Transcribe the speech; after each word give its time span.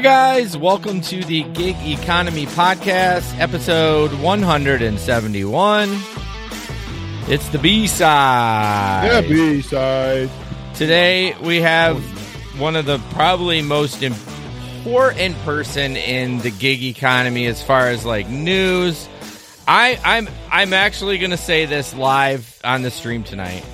Hi, 0.00 0.04
guys. 0.04 0.56
Welcome 0.56 1.02
to 1.02 1.22
the 1.22 1.42
Gig 1.42 1.76
Economy 1.82 2.46
Podcast, 2.46 3.38
episode 3.38 4.10
171. 4.14 5.90
It's 7.28 7.46
the 7.50 7.58
B 7.58 7.86
side. 7.86 9.04
Yeah, 9.04 9.20
B 9.20 9.60
side. 9.60 10.30
Today, 10.72 11.34
we 11.42 11.60
have 11.60 11.98
one 12.58 12.76
of 12.76 12.86
the 12.86 12.96
probably 13.10 13.60
most 13.60 14.02
important 14.02 15.36
person 15.40 15.98
in 15.98 16.38
the 16.38 16.50
gig 16.50 16.82
economy 16.82 17.44
as 17.44 17.62
far 17.62 17.88
as 17.88 18.06
like 18.06 18.26
news. 18.26 19.06
I, 19.68 20.00
I'm 20.02 20.30
I'm 20.50 20.72
actually 20.72 21.18
gonna 21.18 21.36
say 21.36 21.66
this 21.66 21.94
live 21.94 22.58
on 22.64 22.80
the 22.80 22.90
stream 22.90 23.22
tonight. 23.22 23.66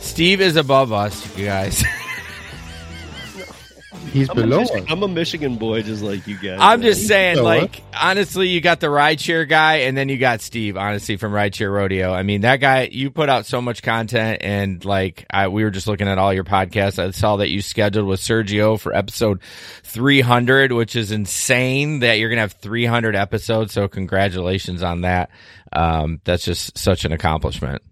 Steve 0.00 0.40
is 0.40 0.56
above 0.56 0.92
us, 0.92 1.38
you 1.38 1.44
guys. 1.44 1.84
He's 4.14 4.30
I'm 4.30 4.38
a, 4.38 4.42
below 4.42 4.60
Michi- 4.62 4.86
I'm 4.88 5.02
a 5.02 5.08
Michigan 5.08 5.56
boy, 5.56 5.82
just 5.82 6.00
like 6.00 6.24
you 6.28 6.38
guys. 6.38 6.58
I'm 6.60 6.78
man. 6.78 6.88
just 6.88 7.08
saying, 7.08 7.36
So 7.38 7.42
like, 7.42 7.82
honestly, 7.92 8.48
you 8.48 8.60
got 8.60 8.78
the 8.78 8.86
rideshare 8.86 9.48
guy, 9.48 9.78
and 9.78 9.96
then 9.96 10.08
you 10.08 10.18
got 10.18 10.40
Steve, 10.40 10.76
honestly, 10.76 11.16
from 11.16 11.32
Rideshare 11.32 11.72
Rodeo. 11.72 12.12
I 12.12 12.22
mean, 12.22 12.42
that 12.42 12.58
guy, 12.60 12.88
you 12.92 13.10
put 13.10 13.28
out 13.28 13.44
so 13.44 13.60
much 13.60 13.82
content, 13.82 14.38
and 14.42 14.84
like, 14.84 15.26
I, 15.30 15.48
we 15.48 15.64
were 15.64 15.72
just 15.72 15.88
looking 15.88 16.06
at 16.06 16.16
all 16.16 16.32
your 16.32 16.44
podcasts. 16.44 17.04
I 17.04 17.10
saw 17.10 17.38
that 17.38 17.48
you 17.48 17.60
scheduled 17.60 18.06
with 18.06 18.20
Sergio 18.20 18.78
for 18.78 18.94
episode 18.94 19.40
300, 19.82 20.70
which 20.70 20.94
is 20.94 21.10
insane 21.10 21.98
that 21.98 22.20
you're 22.20 22.30
gonna 22.30 22.42
have 22.42 22.52
300 22.52 23.16
episodes. 23.16 23.72
So, 23.72 23.88
congratulations 23.88 24.84
on 24.84 25.00
that. 25.00 25.30
Um, 25.72 26.20
that's 26.22 26.44
just 26.44 26.78
such 26.78 27.04
an 27.04 27.10
accomplishment. 27.10 27.82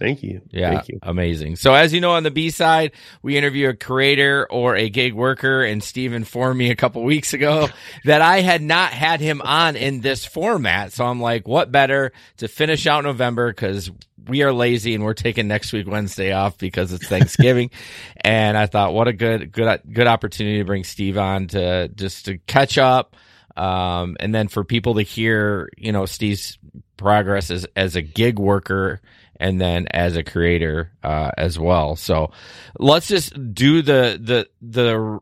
Thank 0.00 0.22
you. 0.22 0.40
Yeah, 0.50 0.70
Thank 0.70 0.88
you. 0.88 0.98
amazing. 1.02 1.56
So 1.56 1.74
as 1.74 1.92
you 1.92 2.00
know, 2.00 2.12
on 2.12 2.22
the 2.22 2.30
B 2.30 2.48
side, 2.48 2.92
we 3.22 3.36
interview 3.36 3.68
a 3.68 3.74
creator 3.74 4.46
or 4.50 4.74
a 4.74 4.88
gig 4.88 5.12
worker, 5.12 5.62
and 5.62 5.84
Steve 5.84 6.14
informed 6.14 6.58
me 6.58 6.70
a 6.70 6.74
couple 6.76 7.02
weeks 7.04 7.34
ago 7.34 7.68
that 8.06 8.22
I 8.22 8.40
had 8.40 8.62
not 8.62 8.92
had 8.92 9.20
him 9.20 9.42
on 9.42 9.76
in 9.76 10.00
this 10.00 10.24
format. 10.24 10.94
So 10.94 11.04
I'm 11.04 11.20
like, 11.20 11.46
what 11.46 11.70
better 11.70 12.12
to 12.38 12.48
finish 12.48 12.86
out 12.86 13.04
November 13.04 13.50
because 13.50 13.90
we 14.26 14.42
are 14.42 14.54
lazy 14.54 14.94
and 14.94 15.04
we're 15.04 15.12
taking 15.12 15.48
next 15.48 15.70
week 15.70 15.86
Wednesday 15.86 16.32
off 16.32 16.56
because 16.56 16.94
it's 16.94 17.06
Thanksgiving. 17.06 17.70
and 18.16 18.56
I 18.56 18.66
thought, 18.66 18.94
what 18.94 19.06
a 19.06 19.12
good, 19.12 19.52
good, 19.52 19.82
good 19.92 20.06
opportunity 20.06 20.58
to 20.58 20.64
bring 20.64 20.84
Steve 20.84 21.18
on 21.18 21.48
to 21.48 21.88
just 21.88 22.24
to 22.24 22.38
catch 22.38 22.78
up. 22.78 23.16
Um, 23.54 24.16
and 24.18 24.34
then 24.34 24.48
for 24.48 24.64
people 24.64 24.94
to 24.94 25.02
hear, 25.02 25.68
you 25.76 25.92
know, 25.92 26.06
Steve's 26.06 26.58
progress 26.96 27.50
as, 27.50 27.66
as 27.76 27.96
a 27.96 28.02
gig 28.02 28.38
worker 28.38 29.02
and 29.40 29.60
then 29.60 29.86
as 29.90 30.16
a 30.16 30.22
creator 30.22 30.92
uh, 31.02 31.30
as 31.36 31.58
well. 31.58 31.96
So 31.96 32.30
let's 32.78 33.08
just 33.08 33.32
do 33.54 33.82
the 33.82 34.18
the 34.22 34.48
the 34.62 35.18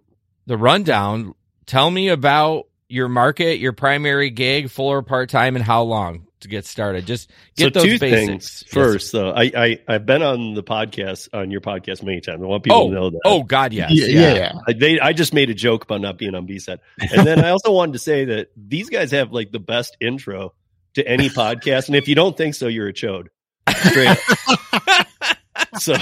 the 0.47 0.57
rundown. 0.59 1.35
Tell 1.67 1.91
me 1.91 2.09
about 2.09 2.67
your 2.89 3.09
market, 3.09 3.59
your 3.59 3.73
primary 3.73 4.31
gig, 4.31 4.71
full 4.71 4.89
or 4.89 5.03
part 5.03 5.31
time, 5.31 5.57
and 5.57 5.65
how 5.65 5.83
long 5.83 6.25
to 6.41 6.49
get 6.49 6.65
started. 6.65 7.05
Just 7.07 7.31
get 7.57 7.75
so 7.75 7.81
those 7.81 7.83
two 7.85 7.99
basics 7.99 8.27
things. 8.27 8.65
Yes. 8.67 8.73
First, 8.75 9.13
though, 9.13 9.31
I, 9.31 9.51
I 9.55 9.79
I've 9.89 10.07
been 10.07 10.23
on 10.23 10.55
the 10.55 10.63
podcast 10.63 11.29
on 11.35 11.51
your 11.51 11.61
podcast 11.61 12.03
many 12.03 12.21
times. 12.21 12.43
I 12.43 12.47
want 12.47 12.65
people 12.65 12.79
Oh, 12.79 12.89
to 12.89 12.95
know 12.95 13.11
that. 13.11 13.21
oh 13.25 13.43
God, 13.43 13.73
yes, 13.73 13.91
yeah, 13.93 14.07
yeah. 14.07 14.35
yeah. 14.35 14.53
I, 14.67 14.73
they, 14.73 14.99
I 15.01 15.13
just 15.13 15.35
made 15.35 15.51
a 15.51 15.55
joke 15.55 15.85
about 15.85 16.01
not 16.01 16.17
being 16.17 16.35
on 16.35 16.47
B 16.47 16.59
set, 16.59 16.81
and 16.99 17.27
then 17.27 17.45
I 17.45 17.51
also 17.51 17.73
wanted 17.73 17.93
to 17.93 17.99
say 17.99 18.25
that 18.27 18.49
these 18.57 18.89
guys 18.89 19.11
have 19.11 19.33
like 19.33 19.53
the 19.53 19.59
best 19.61 19.97
intro 20.01 20.55
to 20.95 21.07
any 21.07 21.29
podcast, 21.29 21.89
and 21.89 21.97
if 21.97 22.09
you 22.09 22.15
don't 22.15 22.37
think 22.37 22.55
so, 22.55 22.69
you're 22.69 22.89
a 22.89 22.93
chode. 22.95 23.27
Straight 23.73 24.19
so 25.79 25.95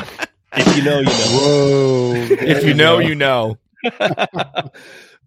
if 0.57 0.77
you 0.77 0.83
know, 0.85 0.99
you 1.01 1.05
know. 1.05 1.13
Whoa. 1.13 2.13
If 2.17 2.65
you 2.65 2.75
know, 2.75 2.99
you 2.99 3.15
know. 3.15 3.59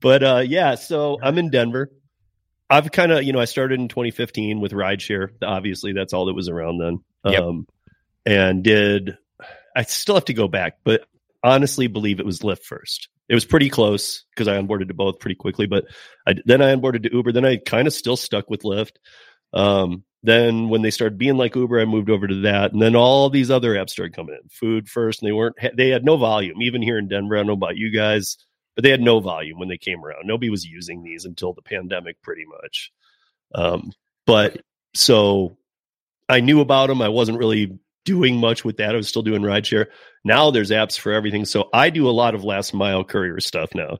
but 0.01 0.23
uh, 0.23 0.43
yeah, 0.45 0.75
so 0.75 1.19
I'm 1.21 1.37
in 1.37 1.49
Denver. 1.49 1.91
I've 2.69 2.91
kind 2.91 3.11
of, 3.11 3.23
you 3.23 3.33
know, 3.33 3.39
I 3.39 3.45
started 3.45 3.79
in 3.79 3.87
2015 3.87 4.59
with 4.59 4.71
rideshare. 4.71 5.29
Obviously, 5.43 5.93
that's 5.93 6.13
all 6.13 6.25
that 6.25 6.33
was 6.33 6.49
around 6.49 6.79
then. 6.79 6.99
Yep. 7.25 7.43
Um, 7.43 7.67
and 8.25 8.63
did 8.63 9.17
I 9.75 9.83
still 9.83 10.15
have 10.15 10.25
to 10.25 10.33
go 10.33 10.47
back, 10.47 10.79
but 10.83 11.05
honestly, 11.43 11.87
believe 11.87 12.19
it 12.19 12.25
was 12.25 12.39
Lyft 12.39 12.63
first. 12.63 13.09
It 13.27 13.35
was 13.35 13.45
pretty 13.45 13.69
close 13.69 14.25
because 14.33 14.47
I 14.47 14.57
onboarded 14.57 14.87
to 14.87 14.93
both 14.93 15.19
pretty 15.19 15.35
quickly. 15.35 15.67
But 15.67 15.85
I, 16.27 16.35
then 16.45 16.61
I 16.61 16.75
onboarded 16.75 17.03
to 17.03 17.13
Uber. 17.13 17.31
Then 17.31 17.45
I 17.45 17.57
kind 17.57 17.87
of 17.87 17.93
still 17.93 18.17
stuck 18.17 18.49
with 18.49 18.63
Lyft. 18.63 18.93
Um, 19.53 20.03
then 20.23 20.69
when 20.69 20.81
they 20.81 20.91
started 20.91 21.17
being 21.17 21.37
like 21.37 21.55
Uber, 21.55 21.79
I 21.79 21.85
moved 21.85 22.09
over 22.09 22.27
to 22.27 22.41
that, 22.41 22.73
and 22.73 22.81
then 22.81 22.95
all 22.95 23.29
these 23.29 23.51
other 23.51 23.73
apps 23.75 23.91
started 23.91 24.15
coming 24.15 24.37
in. 24.41 24.49
Food 24.49 24.89
first, 24.89 25.21
and 25.21 25.27
they 25.27 25.33
weren't. 25.33 25.55
They 25.75 25.89
had 25.89 26.03
no 26.03 26.17
volume. 26.17 26.61
Even 26.61 26.81
here 26.81 26.97
in 26.97 27.07
Denver, 27.07 27.35
I 27.35 27.39
don't 27.39 27.47
know 27.47 27.53
about 27.53 27.77
you 27.77 27.91
guys 27.91 28.37
but 28.79 28.83
they 28.83 28.91
had 28.91 29.01
no 29.01 29.19
volume 29.19 29.59
when 29.59 29.67
they 29.67 29.77
came 29.77 30.05
around. 30.05 30.25
Nobody 30.25 30.49
was 30.49 30.63
using 30.63 31.03
these 31.03 31.25
until 31.25 31.51
the 31.51 31.61
pandemic, 31.61 32.21
pretty 32.21 32.45
much. 32.45 32.93
Um, 33.53 33.91
but 34.25 34.61
so 34.93 35.57
I 36.29 36.39
knew 36.39 36.61
about 36.61 36.87
them. 36.87 37.01
I 37.01 37.09
wasn't 37.09 37.39
really 37.39 37.77
doing 38.05 38.37
much 38.37 38.63
with 38.63 38.77
that. 38.77 38.93
I 38.93 38.95
was 38.95 39.09
still 39.09 39.21
doing 39.21 39.41
rideshare. 39.41 39.87
Now 40.23 40.49
there's 40.51 40.71
apps 40.71 40.97
for 40.97 41.11
everything. 41.11 41.43
So 41.43 41.67
I 41.73 41.89
do 41.89 42.07
a 42.07 42.11
lot 42.11 42.35
of 42.35 42.45
last 42.45 42.73
mile 42.73 43.03
courier 43.03 43.41
stuff 43.41 43.75
now. 43.75 43.97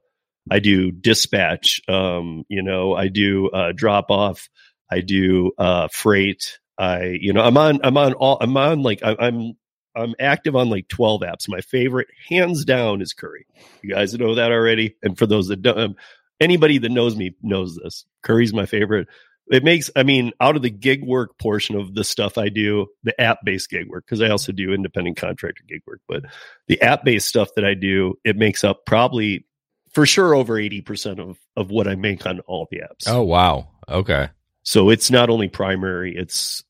I 0.50 0.60
do 0.60 0.92
dispatch. 0.92 1.82
Um, 1.90 2.46
you 2.48 2.64
know, 2.64 2.96
I 2.96 3.10
do 3.10 3.50
uh, 3.50 3.74
drop 3.76 4.10
off. 4.10 4.48
I 4.90 5.02
do 5.02 5.52
uh, 5.58 5.88
freight. 5.90 6.60
I, 6.78 7.18
you 7.20 7.34
know, 7.34 7.42
I'm 7.42 7.58
on. 7.58 7.80
I'm 7.84 7.98
on 7.98 8.14
all. 8.14 8.38
I'm 8.40 8.56
on 8.56 8.82
like 8.82 9.02
I, 9.04 9.16
I'm 9.20 9.56
I'm 9.96 10.16
active 10.20 10.56
on 10.56 10.70
like 10.70 10.88
12 10.88 11.22
apps. 11.22 11.50
My 11.50 11.62
favorite, 11.62 12.08
hands 12.30 12.66
down, 12.66 13.02
is 13.02 13.14
Curri. 13.14 13.46
You 13.82 13.94
guys 13.94 14.14
know 14.14 14.36
that 14.36 14.52
already. 14.52 14.96
And 15.04 15.18
for 15.18 15.26
those 15.26 15.48
that 15.48 15.62
don't, 15.62 15.98
anybody 16.40 16.78
that 16.78 16.92
knows 16.92 17.16
me 17.16 17.36
knows 17.42 17.76
this. 17.76 18.06
Curri's 18.24 18.54
my 18.54 18.66
favorite. 18.66 19.08
It 19.52 19.64
makes, 19.64 19.90
I 19.96 20.04
mean, 20.04 20.32
out 20.40 20.56
of 20.56 20.62
the 20.62 20.70
gig 20.70 21.04
work 21.04 21.38
portion 21.40 21.76
of 21.76 21.96
the 21.96 22.04
stuff 22.04 22.38
I 22.38 22.50
do, 22.50 22.88
the 23.04 23.20
app 23.20 23.40
based 23.44 23.70
gig 23.70 23.90
work, 23.90 24.06
because 24.06 24.22
I 24.22 24.30
also 24.30 24.52
do 24.52 24.74
independent 24.74 25.18
contractor 25.18 25.64
gig 25.68 25.82
work, 25.88 26.02
but 26.08 26.24
the 26.68 26.80
app 26.82 27.04
based 27.04 27.28
stuff 27.28 27.50
that 27.56 27.66
I 27.66 27.74
do, 27.74 28.20
it 28.24 28.38
makes 28.38 28.64
up 28.64 28.86
probably 28.86 29.46
for 29.92 30.06
sure 30.06 30.36
over 30.36 30.54
80% 30.54 31.20
of, 31.20 31.40
of 31.58 31.72
what 31.72 31.88
I 31.88 31.96
make 31.96 32.28
on 32.28 32.42
all 32.42 32.68
the 32.70 32.82
apps. 32.82 33.08
Oh 33.08 33.24
wow. 33.24 33.70
Okay. 33.90 34.30
So 34.64 34.90
it's 34.90 35.10
not 35.10 35.30
only 35.30 35.48
primary, 35.48 36.16
it's 36.16 36.64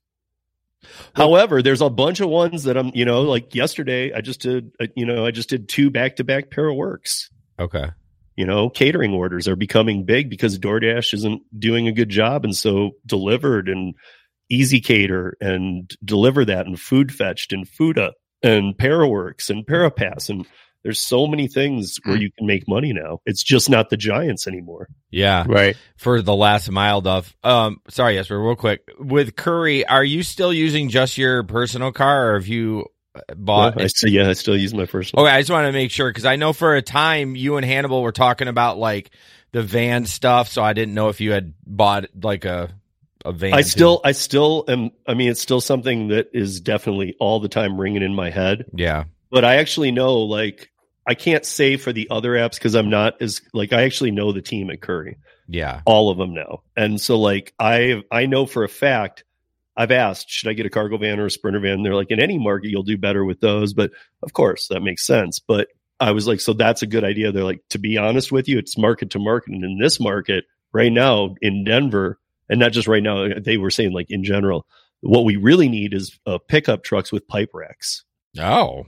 However, 1.16 1.62
there's 1.62 1.82
a 1.82 1.90
bunch 1.90 2.20
of 2.20 2.30
ones 2.30 2.64
that 2.64 2.78
I'm, 2.78 2.92
you 2.94 3.06
know, 3.06 3.22
like 3.22 3.54
yesterday, 3.54 4.14
I 4.14 4.22
just 4.22 4.42
did, 4.42 4.72
uh, 4.80 4.88
you 4.96 5.06
know, 5.06 5.26
I 5.26 5.32
just 5.32 5.50
did 5.50 5.68
two 5.68 5.90
back 5.90 6.18
to 6.18 6.24
back 6.24 6.50
pair 6.52 6.68
of 6.68 6.76
works. 6.76 7.30
Okay. 7.60 7.90
You 8.36 8.46
know, 8.46 8.70
catering 8.70 9.14
orders 9.14 9.48
are 9.48 9.56
becoming 9.56 10.06
big 10.06 10.30
because 10.30 10.58
DoorDash 10.58 11.14
isn't 11.14 11.42
doing 11.58 11.88
a 11.88 11.92
good 11.92 12.10
job. 12.10 12.46
And 12.46 12.56
so 12.56 12.92
delivered 13.06 13.68
and 13.68 13.96
ezCater 14.52 15.34
and 15.42 15.92
DeliverThat 16.06 16.66
and 16.66 16.80
food 16.80 17.14
fetched 17.14 17.52
and 17.52 17.68
Fooda 17.68 18.12
and 18.42 18.78
Paraworks 18.78 19.50
and 19.50 19.66
Parapass. 19.66 20.30
And 20.30 20.48
there's 20.84 21.02
so 21.02 21.28
many 21.28 21.48
things 21.48 22.00
where 22.04 22.18
you 22.18 22.32
can 22.38 22.48
make 22.48 22.68
money 22.68 22.94
now. 22.94 23.20
It's 23.26 23.44
just 23.44 23.70
not 23.70 23.90
the 23.90 23.98
giants 23.98 24.48
anymore. 24.48 24.88
Yeah. 25.12 25.46
Right. 25.48 25.76
For 25.98 26.22
the 26.22 26.36
last 26.36 26.70
mile 26.72 27.02
stuff. 27.02 27.36
Um, 27.44 27.82
sorry, 27.90 28.16
Jesper, 28.16 28.40
real 28.42 28.56
quick. 28.56 28.82
With 29.00 29.36
Curri, 29.36 29.84
are 29.88 30.04
you 30.04 30.24
still 30.24 30.54
using 30.54 30.90
just 30.90 31.18
your 31.18 31.44
personal 31.44 31.92
car, 31.92 32.32
or 32.32 32.40
have 32.40 32.48
you 32.48 32.86
bought? 33.36 33.82
I 33.82 33.88
still, 33.88 34.10
yeah, 34.10 34.30
I 34.30 34.34
still 34.34 34.58
use 34.58 34.74
my 34.74 34.86
personal. 34.86 35.26
Okay, 35.26 35.34
I 35.34 35.42
just 35.42 35.52
want 35.52 35.68
to 35.68 35.74
make 35.74 35.92
sure 35.92 36.10
because 36.10 36.26
I 36.26 36.36
know 36.38 36.54
for 36.54 36.76
a 36.76 36.82
time 36.82 37.36
you 37.36 37.58
and 37.58 37.66
Hannibal 37.66 38.02
were 38.02 38.12
talking 38.12 38.48
about 38.48 38.78
like 38.78 39.12
the 39.52 39.64
van 39.64 40.06
stuff, 40.06 40.50
so 40.50 40.64
I 40.64 40.74
didn't 40.74 40.94
know 40.94 41.10
if 41.10 41.20
you 41.20 41.32
had 41.32 41.54
bought 41.66 42.06
like 42.22 42.46
a 42.46 42.74
a 43.26 43.32
van. 43.34 43.54
I 43.54 43.64
too. 43.64 43.68
still, 43.68 44.02
I 44.04 44.12
still 44.14 44.64
am. 44.68 44.92
I 45.06 45.14
mean, 45.14 45.30
it's 45.30 45.42
still 45.42 45.62
something 45.62 46.10
that 46.10 46.30
is 46.34 46.62
definitely 46.62 47.16
all 47.20 47.40
the 47.40 47.50
time 47.50 47.80
ringing 47.80 48.02
in 48.02 48.16
my 48.16 48.30
head. 48.30 48.66
yeah, 48.74 49.06
But 49.30 49.44
I 49.44 49.58
actually 49.58 49.92
know, 49.92 50.20
like, 50.20 50.69
I 51.10 51.16
can't 51.16 51.44
say 51.44 51.76
for 51.76 51.92
the 51.92 52.08
other 52.12 52.34
apps 52.34 52.54
because 52.54 52.76
I'm 52.76 52.92
not 52.92 53.20
as 53.20 53.42
like 53.52 53.74
I 53.74 53.82
actually 53.82 54.12
know 54.12 54.32
the 54.32 54.44
team 54.44 54.70
at 54.70 54.80
Curri, 54.80 55.16
yeah, 55.48 55.82
all 55.84 56.12
of 56.12 56.20
them 56.20 56.36
now, 56.36 56.62
and 56.78 57.02
so 57.02 57.20
like 57.20 57.52
I, 57.58 58.04
I 58.12 58.28
know 58.28 58.46
for 58.46 58.64
a 58.64 58.70
fact. 58.70 59.24
I've 59.76 59.92
asked, 59.92 60.30
should 60.30 60.50
I 60.50 60.54
get 60.54 60.66
a 60.66 60.70
cargo 60.70 60.98
van 60.98 61.22
or 61.22 61.28
a 61.28 61.32
sprinter 61.32 61.62
van? 61.62 61.84
they're 61.84 61.96
like, 61.96 62.12
in 62.12 62.20
any 62.20 62.38
market, 62.38 62.70
you'll 62.70 62.84
do 62.84 62.98
better 62.98 63.24
with 63.24 63.40
those. 63.40 63.74
But 63.74 63.92
of 64.22 64.34
course, 64.34 64.68
that 64.68 64.82
makes 64.82 65.08
sense. 65.08 65.40
But 65.40 65.70
I 66.02 66.12
was 66.12 66.28
like, 66.28 66.42
so 66.42 66.52
that's 66.52 66.82
a 66.82 66.88
good 66.88 67.06
idea. 67.06 67.32
They're 67.32 67.46
like, 67.46 67.62
to 67.70 67.80
be 67.80 67.98
honest 67.98 68.30
with 68.30 68.50
you, 68.50 68.58
it's 68.58 68.78
market 68.78 69.12
to 69.12 69.20
market. 69.20 69.54
And 69.54 69.64
in 69.64 69.78
this 69.80 69.98
market 69.98 70.44
right 70.74 70.92
now 70.92 71.36
in 71.42 71.64
Denver, 71.64 72.20
and 72.50 72.60
not 72.60 72.74
just 72.74 72.90
right 72.90 73.02
now, 73.02 73.30
they 73.40 73.56
were 73.56 73.72
saying 73.72 73.94
like 73.94 74.08
in 74.10 74.26
general, 74.26 74.68
what 75.00 75.24
we 75.24 75.38
really 75.38 75.70
need 75.70 75.94
is 75.94 76.20
uh, 76.26 76.40
pickup 76.46 76.84
trucks 76.84 77.12
with 77.12 77.28
pipe 77.28 77.52
racks. 77.54 78.04
oh, 78.38 78.86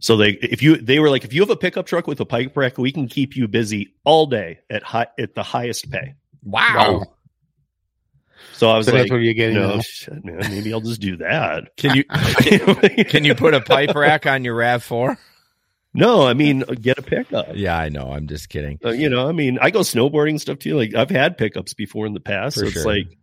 So 0.00 0.16
they, 0.16 0.30
if 0.30 0.62
you, 0.62 0.76
they 0.76 0.98
were 0.98 1.10
like, 1.10 1.24
if 1.24 1.32
you 1.34 1.40
have 1.42 1.50
a 1.50 1.56
pickup 1.56 1.86
truck 1.86 2.06
with 2.06 2.18
a 2.20 2.24
pipe 2.24 2.56
rack, 2.56 2.78
we 2.78 2.90
can 2.90 3.06
keep 3.06 3.36
you 3.36 3.46
busy 3.46 3.94
all 4.04 4.26
day 4.26 4.60
at 4.70 4.82
high, 4.82 5.06
at 5.18 5.34
the 5.34 5.42
highest 5.42 5.90
pay. 5.90 6.14
wow. 6.42 7.02
So 8.54 8.68
I 8.70 8.76
was 8.78 8.86
So 8.86 8.92
like, 8.92 9.02
that's 9.02 9.10
what 9.10 9.18
you're 9.18 9.34
getting. 9.34 9.56
no, 9.56 9.80
shit, 9.80 10.24
man, 10.24 10.38
maybe 10.50 10.72
I'll 10.72 10.80
just 10.80 11.00
do 11.00 11.16
that. 11.18 11.76
Can 11.76 11.96
you 11.96 12.04
can 13.04 13.24
you 13.24 13.34
put 13.34 13.54
a 13.54 13.60
pipe 13.60 13.94
rack 13.94 14.26
on 14.26 14.44
your 14.44 14.54
Rav 14.54 14.82
Four? 14.82 15.18
No, 15.94 16.26
I 16.26 16.34
mean 16.34 16.60
get 16.60 16.98
a 16.98 17.02
pickup. 17.02 17.48
Yeah, 17.54 17.76
I 17.78 17.88
know. 17.88 18.12
I'm 18.12 18.26
just 18.26 18.48
kidding. 18.48 18.78
Uh, 18.84 18.90
you 18.90 19.08
know, 19.08 19.28
I 19.28 19.32
mean, 19.32 19.58
I 19.60 19.70
go 19.70 19.80
snowboarding 19.80 20.38
stuff 20.40 20.58
too. 20.58 20.76
Like 20.76 20.94
I've 20.94 21.10
had 21.10 21.36
pickups 21.38 21.74
before 21.74 22.06
in 22.06 22.12
the 22.14 22.20
past. 22.20 22.56
For 22.56 22.66
so 22.66 22.66
it's 22.66 22.84
like, 22.84 23.18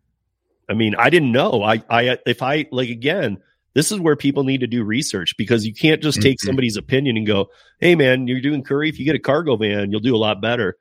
I 0.69 0.73
mean, 0.73 0.95
I 0.97 1.09
didn't 1.09 1.31
know. 1.31 1.61
I, 1.63 1.83
I, 1.89 2.17
if 2.25 2.41
I 2.41 2.65
like 2.71 2.89
again, 2.89 3.37
this 3.73 3.91
is 3.91 3.99
where 3.99 4.15
people 4.15 4.43
need 4.43 4.61
to 4.61 4.67
do 4.67 4.83
research 4.83 5.35
because 5.37 5.65
you 5.65 5.73
can't 5.73 6.01
just 6.01 6.21
take 6.21 6.37
Mhm. 6.37 6.45
somebody's 6.45 6.77
opinion 6.77 7.17
and 7.17 7.27
go, 7.27 7.47
"Hey, 7.79 7.95
man, 7.95 8.27
you're 8.27 8.41
doing 8.41 8.63
Curri. 8.63 8.89
If 8.89 8.99
you 8.99 9.05
get 9.05 9.15
a 9.15 9.19
cargo 9.19 9.55
van, 9.55 9.91
you'll 9.91 9.99
do 9.99 10.15
a 10.15 10.17
lot 10.17 10.41
better." 10.41 10.75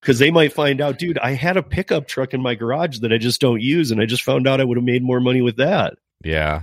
Because 0.00 0.18
they 0.18 0.30
might 0.30 0.52
find 0.52 0.80
out, 0.80 0.98
dude, 0.98 1.18
I 1.18 1.32
had 1.32 1.56
a 1.56 1.62
pickup 1.62 2.06
truck 2.06 2.32
in 2.34 2.40
my 2.40 2.54
garage 2.54 2.98
that 3.00 3.12
I 3.12 3.18
just 3.18 3.40
don't 3.40 3.60
use, 3.60 3.90
and 3.90 4.00
I 4.00 4.06
just 4.06 4.22
found 4.22 4.46
out 4.46 4.60
I 4.60 4.64
would 4.64 4.76
have 4.76 4.84
made 4.84 5.02
more 5.02 5.20
money 5.20 5.40
with 5.40 5.56
that. 5.56 5.94
Yeah. 6.24 6.62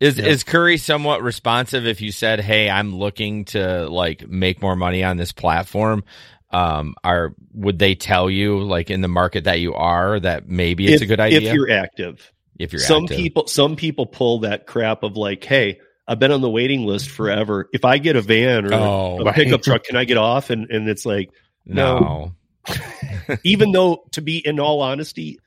Is 0.00 0.18
Yeah. 0.18 0.26
is 0.26 0.44
Curri 0.44 0.78
somewhat 0.78 1.22
responsive 1.22 1.86
if 1.86 2.00
you 2.00 2.10
said, 2.12 2.40
"Hey, 2.40 2.68
I'm 2.68 2.94
looking 2.94 3.44
to 3.46 3.88
like 3.88 4.28
make 4.28 4.60
more 4.60 4.76
money 4.76 5.02
on 5.04 5.16
this 5.16 5.32
platform"? 5.32 6.04
Um, 6.52 6.94
are 7.04 7.32
would 7.54 7.78
they 7.78 7.94
tell 7.94 8.28
you 8.28 8.58
like 8.60 8.90
in 8.90 9.02
the 9.02 9.08
market 9.08 9.44
that 9.44 9.60
you 9.60 9.72
are 9.74 10.18
that 10.18 10.48
maybe 10.48 10.86
it's 10.86 10.96
if, 10.96 11.02
a 11.02 11.06
good 11.06 11.20
idea 11.20 11.50
if 11.50 11.54
you're 11.54 11.70
active. 11.70 12.32
If 12.60 12.72
you're 12.72 12.80
some 12.80 13.04
active? 13.04 13.16
people 13.16 13.46
some 13.46 13.74
people 13.76 14.06
pull 14.06 14.40
that 14.40 14.66
crap 14.66 15.02
of 15.02 15.16
like 15.16 15.42
hey 15.44 15.80
i've 16.06 16.18
been 16.18 16.30
on 16.32 16.40
the 16.40 16.50
waiting 16.50 16.84
list 16.84 17.08
forever 17.10 17.68
if 17.72 17.84
i 17.84 17.98
get 17.98 18.16
a 18.16 18.20
van 18.20 18.66
or 18.66 18.74
Oh, 18.74 19.26
a 19.26 19.32
pickup 19.32 19.62
truck 19.62 19.84
can 19.84 19.96
i 19.96 20.04
get 20.04 20.16
off 20.18 20.50
and 20.50 20.70
and 20.70 20.88
it's 20.88 21.04
like 21.06 21.30
no. 21.66 22.32
even 23.44 23.72
though 23.72 24.04
to 24.12 24.20
be 24.20 24.38
in 24.38 24.60
all 24.60 24.80
honesty 24.82 25.38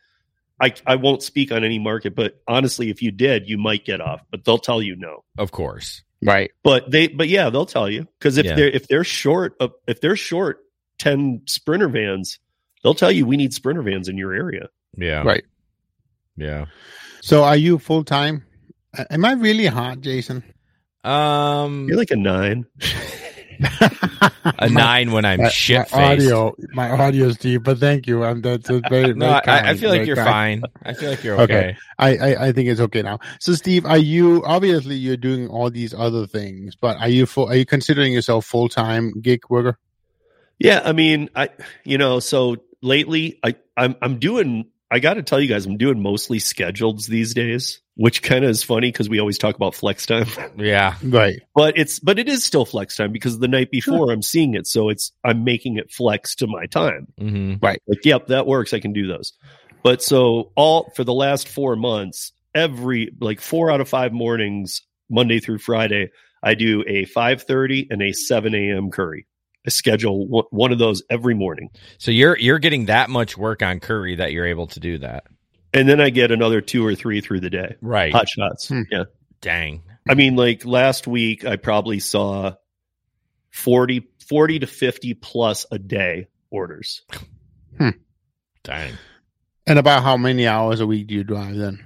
i 0.60 0.74
i 0.86 0.96
won't 0.96 1.22
speak 1.24 1.52
on 1.52 1.64
any 1.64 1.80
market 1.80 2.16
but 2.16 2.42
honestly 2.48 2.90
if 2.90 3.02
you 3.02 3.12
did 3.12 3.48
you 3.48 3.58
might 3.58 3.86
get 3.86 4.02
off 4.02 4.22
but 4.32 4.44
they'll 4.46 4.58
tell 4.58 4.82
you 4.82 4.96
no 4.96 5.24
Of 5.38 5.52
course. 5.52 6.04
Right. 6.26 6.52
but 6.64 6.90
they 6.90 7.08
but 7.10 7.28
yeah 7.28 7.50
they'll 7.50 7.66
tell 7.66 7.90
you 7.90 8.08
because 8.18 8.38
if 8.38 8.46
Yeah. 8.46 8.56
they're 8.56 8.70
if 8.70 8.88
they're 8.88 9.04
short 9.04 9.56
of 9.60 9.74
if 9.88 10.00
they're 10.02 10.16
short 10.16 10.60
10 11.00 11.42
sprinter 11.48 11.90
vans 11.90 12.40
they'll 12.82 12.96
tell 12.96 13.12
you 13.12 13.26
we 13.26 13.36
need 13.38 13.54
sprinter 13.54 13.82
vans 13.84 14.08
in 14.10 14.18
your 14.18 14.34
area 14.34 14.70
Yeah. 14.98 15.24
Right. 15.24 15.44
Yeah. 16.38 16.66
So 17.24 17.46
are 17.46 17.56
you 17.56 17.80
full 17.80 18.04
time? 18.04 18.44
Am 19.10 19.24
I 19.24 19.32
really 19.32 19.66
hot, 19.68 20.02
Jason? 20.02 20.44
Um, 21.06 21.88
you're 21.88 21.96
like 21.98 22.12
a 22.12 22.18
nine 22.18 22.66
a 24.60 24.70
nine 24.70 25.14
when 25.14 25.24
I'm 25.24 25.42
my, 25.44 25.48
shit 25.48 25.88
faced. 25.88 25.94
audio, 25.94 26.54
my 26.74 26.90
audio, 26.90 27.32
Steve. 27.32 27.64
But 27.64 27.78
thank 27.78 28.08
you. 28.08 28.26
I'm 28.26 28.42
that's 28.42 28.70
a 28.70 28.82
very, 28.90 29.14
No, 29.16 29.28
very 29.28 29.42
I, 29.48 29.70
I 29.70 29.76
feel 29.76 29.90
like 29.90 30.00
very 30.00 30.08
you're 30.08 30.16
kind. 30.18 30.62
fine. 30.62 30.64
I 30.84 30.94
feel 30.94 31.10
like 31.12 31.24
you're 31.24 31.40
Okay. 31.40 31.58
okay. 31.70 31.78
I, 31.98 32.18
I, 32.18 32.48
I 32.48 32.52
think 32.52 32.68
it's 32.68 32.82
okay 32.82 33.02
now. 33.02 33.20
So, 33.40 33.54
Steve, 33.54 33.86
are 33.86 33.98
you 33.98 34.44
obviously 34.46 34.96
you're 34.96 35.16
doing 35.16 35.48
all 35.48 35.70
these 35.70 35.94
other 35.94 36.28
things, 36.28 36.76
but 36.76 36.98
are 36.98 37.08
you 37.10 37.26
full? 37.26 37.48
Are 37.48 37.56
you 37.56 37.66
considering 37.66 38.12
yourself 38.12 38.46
full 38.46 38.68
time 38.68 39.14
gig 39.22 39.44
worker? 39.50 39.80
Yeah, 40.60 40.82
I 40.84 40.92
mean, 40.92 41.30
I 41.38 41.52
you 41.86 41.98
know, 41.98 42.20
so 42.20 42.58
lately 42.82 43.40
I 43.44 43.56
I'm 43.78 43.96
I'm 44.02 44.20
doing 44.20 44.66
I 44.94 45.00
got 45.00 45.16
to 45.16 45.24
tell 45.24 45.40
you 45.42 45.48
guys 45.48 45.66
I'm 45.66 45.78
doing 45.78 46.02
mostly 46.02 46.38
schedules 46.38 47.08
these 47.08 47.34
days, 47.34 47.82
which 47.96 48.22
kind 48.22 48.44
of 48.46 48.52
is 48.52 48.62
funny 48.62 48.90
because 48.92 49.10
we 49.10 49.20
always 49.20 49.40
talk 49.40 49.56
about 49.56 49.74
flex 49.74 50.06
time, 50.06 50.28
Yeah. 50.58 50.96
Right. 51.04 51.40
but 51.56 51.78
it's 51.80 52.00
but 52.00 52.20
it 52.20 52.30
is 52.30 52.44
still 52.44 52.64
flex 52.64 52.96
time 52.96 53.12
because 53.12 53.40
the 53.40 53.48
night 53.48 53.72
before 53.72 54.12
I'm 54.12 54.22
seeing 54.22 54.54
it, 54.54 54.68
so 54.68 54.90
it's 54.90 55.12
I'm 55.24 55.44
making 55.44 55.78
it 55.78 55.92
flex 55.92 56.36
to 56.36 56.48
my 56.48 56.68
time. 56.68 57.08
hmm 57.18 57.56
Like, 57.62 57.82
yep, 58.06 58.28
that 58.28 58.46
works. 58.46 58.72
I 58.74 58.80
can 58.80 58.94
do 58.94 59.08
those. 59.08 59.34
But 59.82 60.04
so 60.04 60.52
all 60.56 60.92
for 60.96 61.04
the 61.04 61.14
last 61.14 61.48
4 61.48 61.76
months, 61.76 62.32
every 62.54 63.10
like 63.20 63.42
4 63.42 63.72
out 63.72 63.82
of 63.82 63.90
5 63.90 64.14
mornings, 64.14 64.84
Monday 65.10 65.40
through 65.40 65.58
Friday, 65.58 66.12
I 66.44 66.54
do 66.54 66.84
a 66.88 67.06
5:30 67.06 67.88
and 67.90 68.02
a 68.04 68.12
7 68.14 68.54
a.m. 68.54 68.92
Curri. 68.92 69.26
I 69.66 69.70
schedule 69.70 70.28
one- 70.28 70.46
one 70.52 70.72
of 70.72 70.80
those 70.80 71.04
every 71.10 71.34
morning. 71.36 71.70
So 71.98 72.12
you're 72.12 72.38
you're 72.38 72.60
getting 72.60 72.86
that 72.86 73.10
much 73.10 73.38
work 73.38 73.62
on 73.64 73.80
Curri 73.80 74.18
that 74.18 74.32
you're 74.34 74.46
able 74.48 74.68
to 74.68 74.80
do 74.80 74.98
that. 75.00 75.24
and 75.74 75.88
then 75.90 76.00
I 76.02 76.10
get 76.12 76.32
another 76.32 76.62
two 76.62 76.86
or 76.86 76.94
three 76.96 77.22
through 77.22 77.40
the 77.40 77.50
day. 77.50 77.76
Right. 77.82 78.12
Hot 78.14 78.28
shots. 78.30 78.68
Hmm. 78.68 78.82
Yeah. 78.92 79.04
Dang. 79.42 79.82
I 80.08 80.14
mean, 80.16 80.36
like 80.36 80.66
last 80.66 81.08
week, 81.08 81.46
I 81.46 81.56
probably 81.56 82.00
saw 82.00 82.54
40, 83.52 84.08
40 84.28 84.60
to 84.60 84.68
50 84.68 85.14
plus 85.16 85.66
a 85.72 85.80
day 85.80 86.28
orders. 86.52 87.02
Dang. 88.64 88.94
And 89.66 89.80
about 89.80 90.04
how 90.04 90.18
many 90.18 90.48
hours 90.48 90.80
a 90.80 90.86
week 90.88 91.08
do 91.08 91.16
you 91.16 91.24
drive 91.24 91.56
then? 91.56 91.84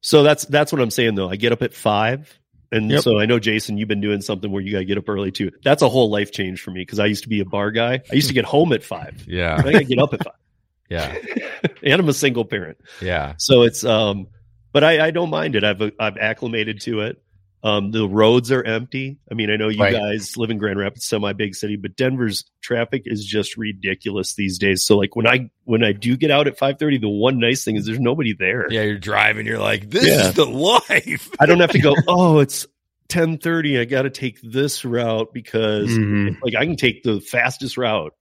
So 0.00 0.22
that's, 0.22 0.44
that's 0.46 0.72
what 0.72 0.80
I'm 0.80 0.90
saying 0.90 1.14
though. 1.14 1.28
I 1.30 1.36
get 1.36 1.52
up 1.52 1.62
at 1.62 1.74
five. 1.74 2.38
And 2.72 2.90
Yep. 2.90 3.02
so 3.02 3.18
I 3.20 3.26
know 3.26 3.38
Jason, 3.38 3.76
you've 3.78 3.88
been 3.88 4.00
doing 4.00 4.22
something 4.22 4.50
where 4.50 4.62
you 4.62 4.72
got 4.72 4.78
to 4.78 4.84
get 4.84 4.98
up 4.98 5.08
early 5.08 5.30
too. 5.30 5.52
That's 5.62 5.82
a 5.82 5.88
whole 5.88 6.10
life 6.10 6.32
change 6.32 6.60
for 6.62 6.70
me 6.70 6.80
because 6.80 6.98
I 6.98 7.06
used 7.06 7.22
to 7.24 7.28
be 7.28 7.40
a 7.40 7.44
bar 7.44 7.70
guy. 7.70 8.00
I 8.10 8.14
used 8.14 8.28
to 8.28 8.34
get 8.34 8.44
home 8.46 8.72
at 8.72 8.82
five. 8.82 9.24
Yeah. 9.28 9.56
I 9.58 9.72
got 9.72 9.78
to 9.78 9.84
get 9.84 9.98
up 9.98 10.14
at 10.14 10.24
five. 10.24 10.34
Yeah. 10.88 11.16
and 11.82 12.00
I'm 12.00 12.08
a 12.08 12.12
single 12.12 12.44
parent. 12.44 12.76
Yeah. 13.00 13.34
So 13.38 13.62
it's 13.62 13.82
um, 13.82 14.26
but 14.72 14.84
I, 14.84 15.06
I 15.06 15.10
don't 15.10 15.30
mind 15.30 15.56
it. 15.56 15.64
I've 15.64 15.80
I've 15.98 16.18
acclimated 16.18 16.82
to 16.82 17.00
it. 17.00 17.22
Um, 17.64 17.92
the 17.92 18.08
roads 18.08 18.50
are 18.50 18.62
empty. 18.64 19.18
I 19.30 19.34
mean, 19.34 19.48
I 19.48 19.56
know 19.56 19.68
you 19.68 19.80
Right. 19.80 19.92
guys 19.92 20.36
live 20.36 20.50
in 20.50 20.58
Grand 20.58 20.78
Rapids, 20.80 21.06
semi 21.06 21.32
big 21.32 21.54
city, 21.54 21.76
but 21.76 21.94
Denver's 21.96 22.44
traffic 22.60 23.02
is 23.06 23.24
just 23.24 23.56
ridiculous 23.56 24.34
these 24.34 24.58
days. 24.58 24.84
So 24.84 24.96
like 24.98 25.14
when 25.14 25.28
I 25.28 25.48
when 25.64 25.84
I 25.84 25.92
do 25.92 26.16
get 26.16 26.30
out 26.32 26.48
at 26.48 26.58
five 26.58 26.78
thirty, 26.80 26.98
the 26.98 27.08
one 27.08 27.38
nice 27.38 27.64
thing 27.64 27.76
is 27.76 27.86
there's 27.86 28.00
nobody 28.00 28.34
there. 28.36 28.66
Yeah. 28.70 28.82
You're 28.82 28.98
driving. 28.98 29.46
You're 29.46 29.60
like, 29.60 29.88
this 29.90 30.06
Yeah. 30.06 30.28
is 30.28 30.34
the 30.34 30.44
life. 30.46 31.30
I 31.38 31.46
don't 31.46 31.60
have 31.60 31.70
to 31.70 31.78
go. 31.78 31.94
Oh, 32.08 32.40
it's 32.40 32.66
ten 33.08 33.38
thirty. 33.38 33.78
I 33.78 33.84
got 33.84 34.02
to 34.02 34.10
take 34.10 34.40
this 34.42 34.84
route 34.84 35.32
because 35.32 35.88
Mhm. 35.90 36.38
like 36.42 36.54
I 36.56 36.64
can 36.66 36.76
take 36.76 37.02
the 37.04 37.20
fastest 37.20 37.76
route. 37.76 38.12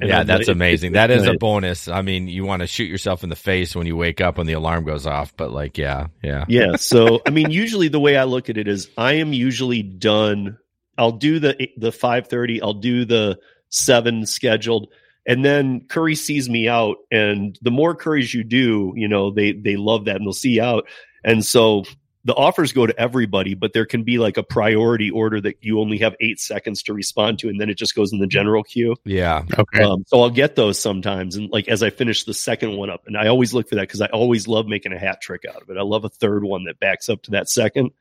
And 0.00 0.10
yeah, 0.10 0.22
that's 0.24 0.48
amazing. 0.48 0.92
That 0.92 1.10
is 1.10 1.26
a 1.26 1.34
bonus. 1.34 1.88
I 1.88 2.02
mean, 2.02 2.28
you 2.28 2.44
want 2.44 2.60
to 2.60 2.66
shoot 2.66 2.84
yourself 2.84 3.22
in 3.22 3.30
the 3.30 3.36
face 3.36 3.74
when 3.74 3.86
you 3.86 3.96
wake 3.96 4.20
up 4.20 4.36
when 4.36 4.46
the 4.46 4.52
alarm 4.52 4.84
goes 4.84 5.06
off, 5.06 5.34
but 5.36 5.50
like, 5.50 5.78
yeah, 5.78 6.08
yeah. 6.22 6.44
yeah. 6.48 6.76
So 6.76 7.22
I 7.26 7.30
mean, 7.30 7.50
usually 7.50 7.88
the 7.88 8.00
way 8.00 8.16
I 8.16 8.24
look 8.24 8.50
at 8.50 8.58
it 8.58 8.68
is 8.68 8.90
I 8.98 9.14
am 9.14 9.32
usually 9.32 9.82
done. 9.82 10.58
I'll 10.98 11.12
do 11.12 11.38
the 11.38 11.68
the 11.76 11.92
five 11.92 12.28
thirty. 12.28 12.60
I'll 12.60 12.74
do 12.74 13.04
the 13.04 13.38
seven 13.70 14.26
scheduled, 14.26 14.88
and 15.26 15.44
then 15.44 15.80
Curri 15.88 16.16
sees 16.16 16.48
me 16.48 16.68
out. 16.68 16.96
And 17.10 17.58
the 17.62 17.70
more 17.70 17.96
Curris 17.96 18.34
you 18.34 18.44
do, 18.44 18.92
you 18.96 19.08
know, 19.08 19.30
they 19.30 19.52
they 19.52 19.76
love 19.76 20.04
that 20.04 20.16
and 20.16 20.26
they'll 20.26 20.32
see 20.32 20.56
you 20.56 20.62
out. 20.62 20.86
And 21.24 21.44
so 21.44 21.84
the 22.26 22.34
offers 22.34 22.72
go 22.72 22.84
to 22.84 23.00
everybody, 23.00 23.54
but 23.54 23.72
there 23.72 23.86
can 23.86 24.02
be 24.02 24.18
like 24.18 24.36
a 24.36 24.42
priority 24.42 25.10
order 25.10 25.40
that 25.40 25.58
you 25.60 25.78
only 25.80 25.98
have 25.98 26.16
eight 26.20 26.40
seconds 26.40 26.82
to 26.82 26.92
respond 26.92 27.38
to, 27.38 27.48
and 27.48 27.60
then 27.60 27.70
it 27.70 27.78
just 27.78 27.94
goes 27.94 28.12
in 28.12 28.18
the 28.18 28.26
general 28.26 28.64
queue. 28.64 28.96
Yeah. 29.04 29.44
Okay. 29.56 29.84
Um, 29.84 30.02
so 30.08 30.20
I'll 30.20 30.30
get 30.30 30.56
those 30.56 30.76
sometimes, 30.76 31.36
and 31.36 31.48
like 31.52 31.68
as 31.68 31.84
I 31.84 31.90
finish 31.90 32.24
the 32.24 32.34
second 32.34 32.76
one 32.76 32.90
up, 32.90 33.06
and 33.06 33.16
I 33.16 33.28
always 33.28 33.54
look 33.54 33.68
for 33.68 33.76
that 33.76 33.82
because 33.82 34.00
I 34.00 34.06
always 34.06 34.48
love 34.48 34.66
making 34.66 34.92
a 34.92 34.98
hat 34.98 35.20
trick 35.20 35.44
out 35.48 35.62
of 35.62 35.70
it. 35.70 35.76
I 35.76 35.82
love 35.82 36.04
a 36.04 36.08
third 36.08 36.42
one 36.42 36.64
that 36.64 36.80
backs 36.80 37.08
up 37.08 37.22
to 37.22 37.30
that 37.30 37.48
second, 37.48 37.92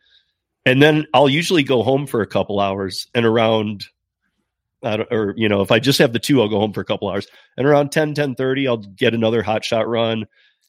and 0.65 0.82
then 0.82 1.05
I'll 1.13 1.29
usually 1.29 1.63
go 1.63 1.84
home 1.84 2.08
for 2.08 2.22
a 2.22 2.27
couple 2.27 2.60
hours, 2.60 3.05
and 3.13 3.27
around, 3.27 3.86
I 4.82 4.98
don't, 4.98 5.13
or 5.13 5.36
you 5.38 5.50
know, 5.50 5.62
if 5.62 5.72
I 5.72 5.77
just 5.77 6.00
have 6.00 6.13
the 6.13 6.20
two, 6.20 6.41
I'll 6.41 6.50
go 6.50 6.60
home 6.60 6.74
for 6.74 6.82
a 6.82 6.86
couple 6.86 7.10
hours, 7.10 7.27
and 7.58 7.67
around 7.67 7.91
10, 7.91 8.15
10 8.15 8.36
I'll 8.67 8.77
get 8.77 9.13
another 9.13 9.44
hot 9.44 9.63
shot 9.63 9.88
run, 9.88 10.25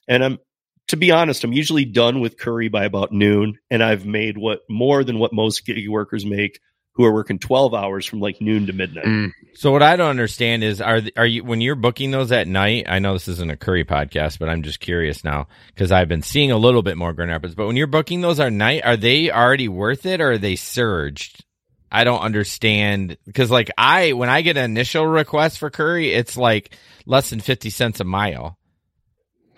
and 0.06 0.22
I'm. 0.22 0.38
To 0.88 0.96
be 0.96 1.10
honest, 1.10 1.42
I'm 1.42 1.52
usually 1.52 1.84
done 1.84 2.20
with 2.20 2.36
Curri 2.36 2.70
by 2.70 2.84
about 2.84 3.12
noon, 3.12 3.58
and 3.70 3.82
I've 3.82 4.06
made 4.06 4.38
what 4.38 4.60
more 4.68 5.02
than 5.02 5.18
what 5.18 5.32
most 5.32 5.66
gig 5.66 5.88
workers 5.88 6.24
make 6.24 6.60
who 6.96 7.04
are 7.04 7.12
working 7.12 7.38
12 7.38 7.74
hours 7.74 8.06
from 8.06 8.20
like 8.20 8.40
noon 8.40 8.66
to 8.66 8.72
midnight. 8.72 9.04
Mm. 9.04 9.32
So 9.54 9.70
what 9.70 9.82
I 9.82 9.96
don't 9.96 10.08
understand 10.08 10.64
is 10.64 10.80
are 10.80 11.02
are 11.16 11.26
you 11.26 11.44
when 11.44 11.60
you're 11.60 11.74
booking 11.74 12.10
those 12.10 12.32
at 12.32 12.48
night? 12.48 12.86
I 12.88 13.00
know 13.00 13.12
this 13.12 13.28
isn't 13.28 13.50
a 13.50 13.56
Curri 13.56 13.84
podcast, 13.84 14.38
but 14.38 14.48
I'm 14.48 14.62
just 14.62 14.80
curious 14.80 15.22
now 15.22 15.48
because 15.68 15.92
I've 15.92 16.08
been 16.08 16.22
seeing 16.22 16.50
a 16.50 16.56
little 16.56 16.82
bit 16.82 16.96
more 16.96 17.12
Grand 17.12 17.30
Rapids. 17.30 17.54
But 17.54 17.66
when 17.66 17.76
you're 17.76 17.86
booking 17.86 18.22
those 18.22 18.40
at 18.40 18.52
night, 18.52 18.82
are 18.84 18.96
they 18.96 19.30
already 19.30 19.68
worth 19.68 20.06
it 20.06 20.22
or 20.22 20.32
are 20.32 20.38
they 20.38 20.56
surged? 20.56 21.44
I 21.92 22.04
don't 22.04 22.20
understand 22.20 23.18
because 23.26 23.50
like 23.50 23.70
I 23.76 24.14
when 24.14 24.30
I 24.30 24.40
get 24.40 24.56
an 24.56 24.64
initial 24.64 25.06
request 25.06 25.58
for 25.58 25.70
Curri, 25.70 26.14
it's 26.14 26.36
like 26.36 26.74
less 27.04 27.28
than 27.28 27.40
fifty 27.40 27.68
cents 27.68 28.00
a 28.00 28.04
mile. 28.04 28.58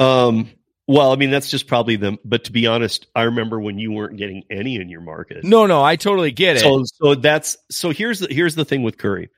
Um, 0.00 0.50
well, 0.88 1.12
I 1.12 1.16
mean, 1.16 1.30
that's 1.30 1.50
just 1.50 1.66
probably 1.66 1.96
them. 1.96 2.18
But 2.24 2.44
to 2.44 2.52
be 2.52 2.66
honest, 2.66 3.06
I 3.14 3.24
remember 3.24 3.60
when 3.60 3.78
you 3.78 3.92
weren't 3.92 4.16
getting 4.16 4.42
any 4.50 4.76
in 4.76 4.88
your 4.88 5.02
market. 5.02 5.44
No, 5.44 5.66
no, 5.66 5.84
I 5.84 5.96
totally 5.96 6.32
get 6.32 6.56
it. 6.56 6.60
So, 6.60 6.82
so 6.84 7.14
that's 7.14 7.58
so. 7.70 7.90
Here's 7.90 8.20
the 8.20 8.28
here's 8.30 8.54
the 8.54 8.64
thing 8.64 8.82
with 8.82 8.96
Curri. 8.96 9.28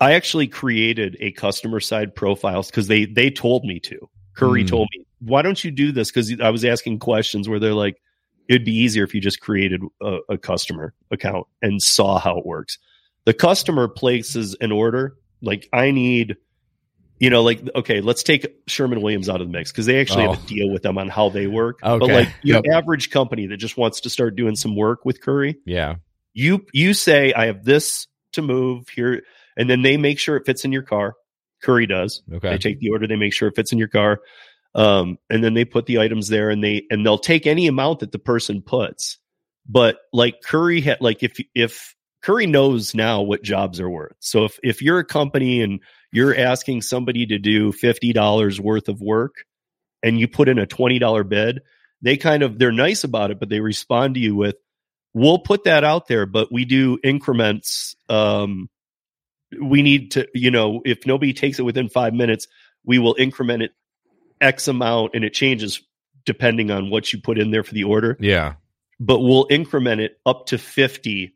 I 0.00 0.14
actually 0.14 0.48
created 0.48 1.16
a 1.20 1.30
customer 1.30 1.78
side 1.78 2.14
profiles 2.14 2.68
because 2.68 2.88
they 2.88 3.04
they 3.06 3.30
told 3.30 3.64
me 3.64 3.78
to. 3.80 4.10
Curri 4.36 4.62
Hmm. 4.62 4.66
told 4.66 4.88
me, 4.96 5.06
why 5.20 5.42
don't 5.42 5.62
you 5.62 5.70
do 5.70 5.92
this? 5.92 6.10
Because 6.10 6.34
I 6.40 6.50
was 6.50 6.64
asking 6.64 6.98
questions 6.98 7.48
where 7.48 7.60
they're 7.60 7.74
like, 7.74 8.02
it'd 8.48 8.64
be 8.64 8.74
easier 8.76 9.04
if 9.04 9.14
you 9.14 9.20
just 9.20 9.40
created 9.40 9.82
a, 10.00 10.18
a 10.30 10.38
customer 10.38 10.94
account 11.12 11.46
and 11.62 11.80
saw 11.80 12.18
how 12.18 12.38
it 12.38 12.44
works. 12.44 12.78
The 13.24 13.34
customer 13.34 13.86
places 13.86 14.56
an 14.60 14.72
order. 14.72 15.16
Like 15.42 15.68
I 15.72 15.92
need, 15.92 16.36
you 17.22 17.30
know, 17.30 17.44
like 17.44 17.62
okay, 17.76 18.00
let's 18.00 18.24
take 18.24 18.52
Sherwin-Williams 18.66 19.28
out 19.28 19.40
of 19.40 19.46
the 19.46 19.52
mix 19.52 19.70
because 19.70 19.86
they 19.86 20.00
actually 20.00 20.22
have 20.22 20.32
Oh. 20.32 20.42
a 20.42 20.46
deal 20.46 20.72
with 20.72 20.82
them 20.82 20.98
on 20.98 21.08
how 21.08 21.28
they 21.28 21.46
work. 21.46 21.78
But 22.00 22.08
like 22.14 22.34
your 22.42 22.60
Yep. 22.64 22.74
average 22.82 23.10
company 23.10 23.46
that 23.46 23.58
just 23.58 23.76
wants 23.76 24.00
to 24.00 24.10
start 24.10 24.34
doing 24.34 24.56
some 24.56 24.74
work 24.74 25.04
with 25.04 25.20
Curri, 25.20 25.54
yeah, 25.64 25.94
you 26.34 26.66
you 26.72 26.94
say 26.94 27.32
I 27.32 27.46
have 27.46 27.64
this 27.64 28.08
to 28.32 28.42
move 28.42 28.88
here, 28.88 29.22
and 29.56 29.70
then 29.70 29.82
they 29.82 29.96
make 29.96 30.18
sure 30.18 30.36
it 30.36 30.46
fits 30.46 30.64
in 30.64 30.72
your 30.72 30.82
car. 30.82 31.14
Curri 31.62 31.88
does. 31.88 32.24
Okay. 32.32 32.50
They 32.50 32.58
take 32.58 32.80
the 32.80 32.90
order, 32.90 33.06
they 33.06 33.14
make 33.14 33.32
sure 33.32 33.46
it 33.46 33.54
fits 33.54 33.70
in 33.70 33.78
your 33.78 33.86
car, 33.86 34.18
um, 34.74 35.16
and 35.30 35.44
then 35.44 35.54
they 35.54 35.64
put 35.64 35.86
the 35.86 36.00
items 36.00 36.26
there, 36.26 36.50
and 36.50 36.60
they 36.64 36.82
and 36.90 37.06
they'll 37.06 37.18
take 37.18 37.46
any 37.46 37.68
amount 37.68 38.00
that 38.00 38.10
the 38.10 38.18
person 38.18 38.62
puts. 38.62 39.18
But 39.68 39.98
like 40.12 40.40
Curri 40.44 40.82
had, 40.82 41.00
like 41.00 41.22
if 41.22 41.38
if 41.54 41.94
Curri 42.24 42.48
knows 42.48 42.96
now 42.96 43.22
what 43.22 43.44
jobs 43.44 43.78
are 43.78 43.88
worth. 43.88 44.16
So 44.18 44.44
if 44.46 44.58
if 44.64 44.82
you're 44.82 44.98
a 44.98 45.04
company 45.04 45.60
and 45.62 45.78
you're 46.12 46.36
asking 46.36 46.82
somebody 46.82 47.26
to 47.26 47.38
do 47.38 47.72
fifty 47.72 48.12
dollars 48.12 48.60
worth 48.60 48.88
of 48.88 49.00
work, 49.00 49.44
and 50.02 50.20
you 50.20 50.28
put 50.28 50.48
in 50.48 50.58
a 50.58 50.66
twenty 50.66 50.98
dollar 50.98 51.24
bid, 51.24 51.62
they 52.02 52.16
kind 52.16 52.42
of 52.42 52.58
they're 52.58 52.70
nice 52.70 53.04
about 53.04 53.30
it, 53.30 53.40
but 53.40 53.48
they 53.48 53.60
respond 53.60 54.14
to 54.14 54.20
you 54.20 54.36
with, 54.36 54.56
"We'll 55.14 55.38
put 55.38 55.64
that 55.64 55.84
out 55.84 56.08
there, 56.08 56.26
but 56.26 56.52
we 56.52 56.64
do 56.64 56.98
increments." 57.02 57.96
Um, 58.08 58.68
we 59.60 59.82
need 59.82 60.12
to, 60.12 60.28
you 60.34 60.50
know, 60.50 60.82
if 60.84 61.06
nobody 61.06 61.32
takes 61.32 61.58
it 61.58 61.62
within 61.62 61.88
five 61.88 62.14
minutes, 62.14 62.46
we 62.84 62.98
will 62.98 63.16
increment 63.18 63.62
it 63.62 63.72
X 64.40 64.68
amount, 64.68 65.12
and 65.14 65.24
it 65.24 65.32
changes 65.32 65.82
depending 66.24 66.70
on 66.70 66.90
what 66.90 67.12
you 67.12 67.20
put 67.20 67.38
in 67.38 67.50
there 67.50 67.62
for 67.62 67.74
the 67.74 67.84
order. 67.84 68.16
Yeah. 68.20 68.54
But 69.00 69.20
we'll 69.20 69.46
increment 69.50 70.00
it 70.00 70.18
up 70.26 70.46
to 70.46 70.58
fifty 70.58 71.34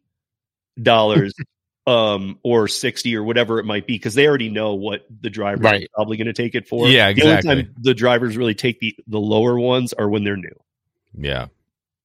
dollars 0.81 1.33
um 1.87 2.39
or 2.43 2.67
60 2.67 3.15
or 3.15 3.23
whatever 3.23 3.59
it 3.61 3.65
might 3.65 3.87
be 3.87 3.95
because 3.95 4.15
they 4.15 4.27
already 4.27 4.49
know 4.49 4.75
what 4.75 5.07
the 5.21 5.31
driver 5.31 5.63
Right. 5.63 5.83
is 5.83 5.89
probably 5.95 6.17
going 6.17 6.27
to 6.27 6.33
take 6.33 6.55
it 6.57 6.67
for 6.67 6.89
Yeah, 6.89 7.13
the 7.13 7.23
only 7.23 7.35
exactly. 7.37 7.63
time 7.65 7.75
the 7.79 7.95
drivers 7.95 8.37
really 8.37 8.55
take 8.55 8.81
the 8.81 8.97
the 9.07 9.21
lower 9.21 9.59
ones 9.59 9.93
are 9.93 10.09
when 10.09 10.25
they're 10.25 10.37
new 10.37 10.59
Yeah. 11.17 11.47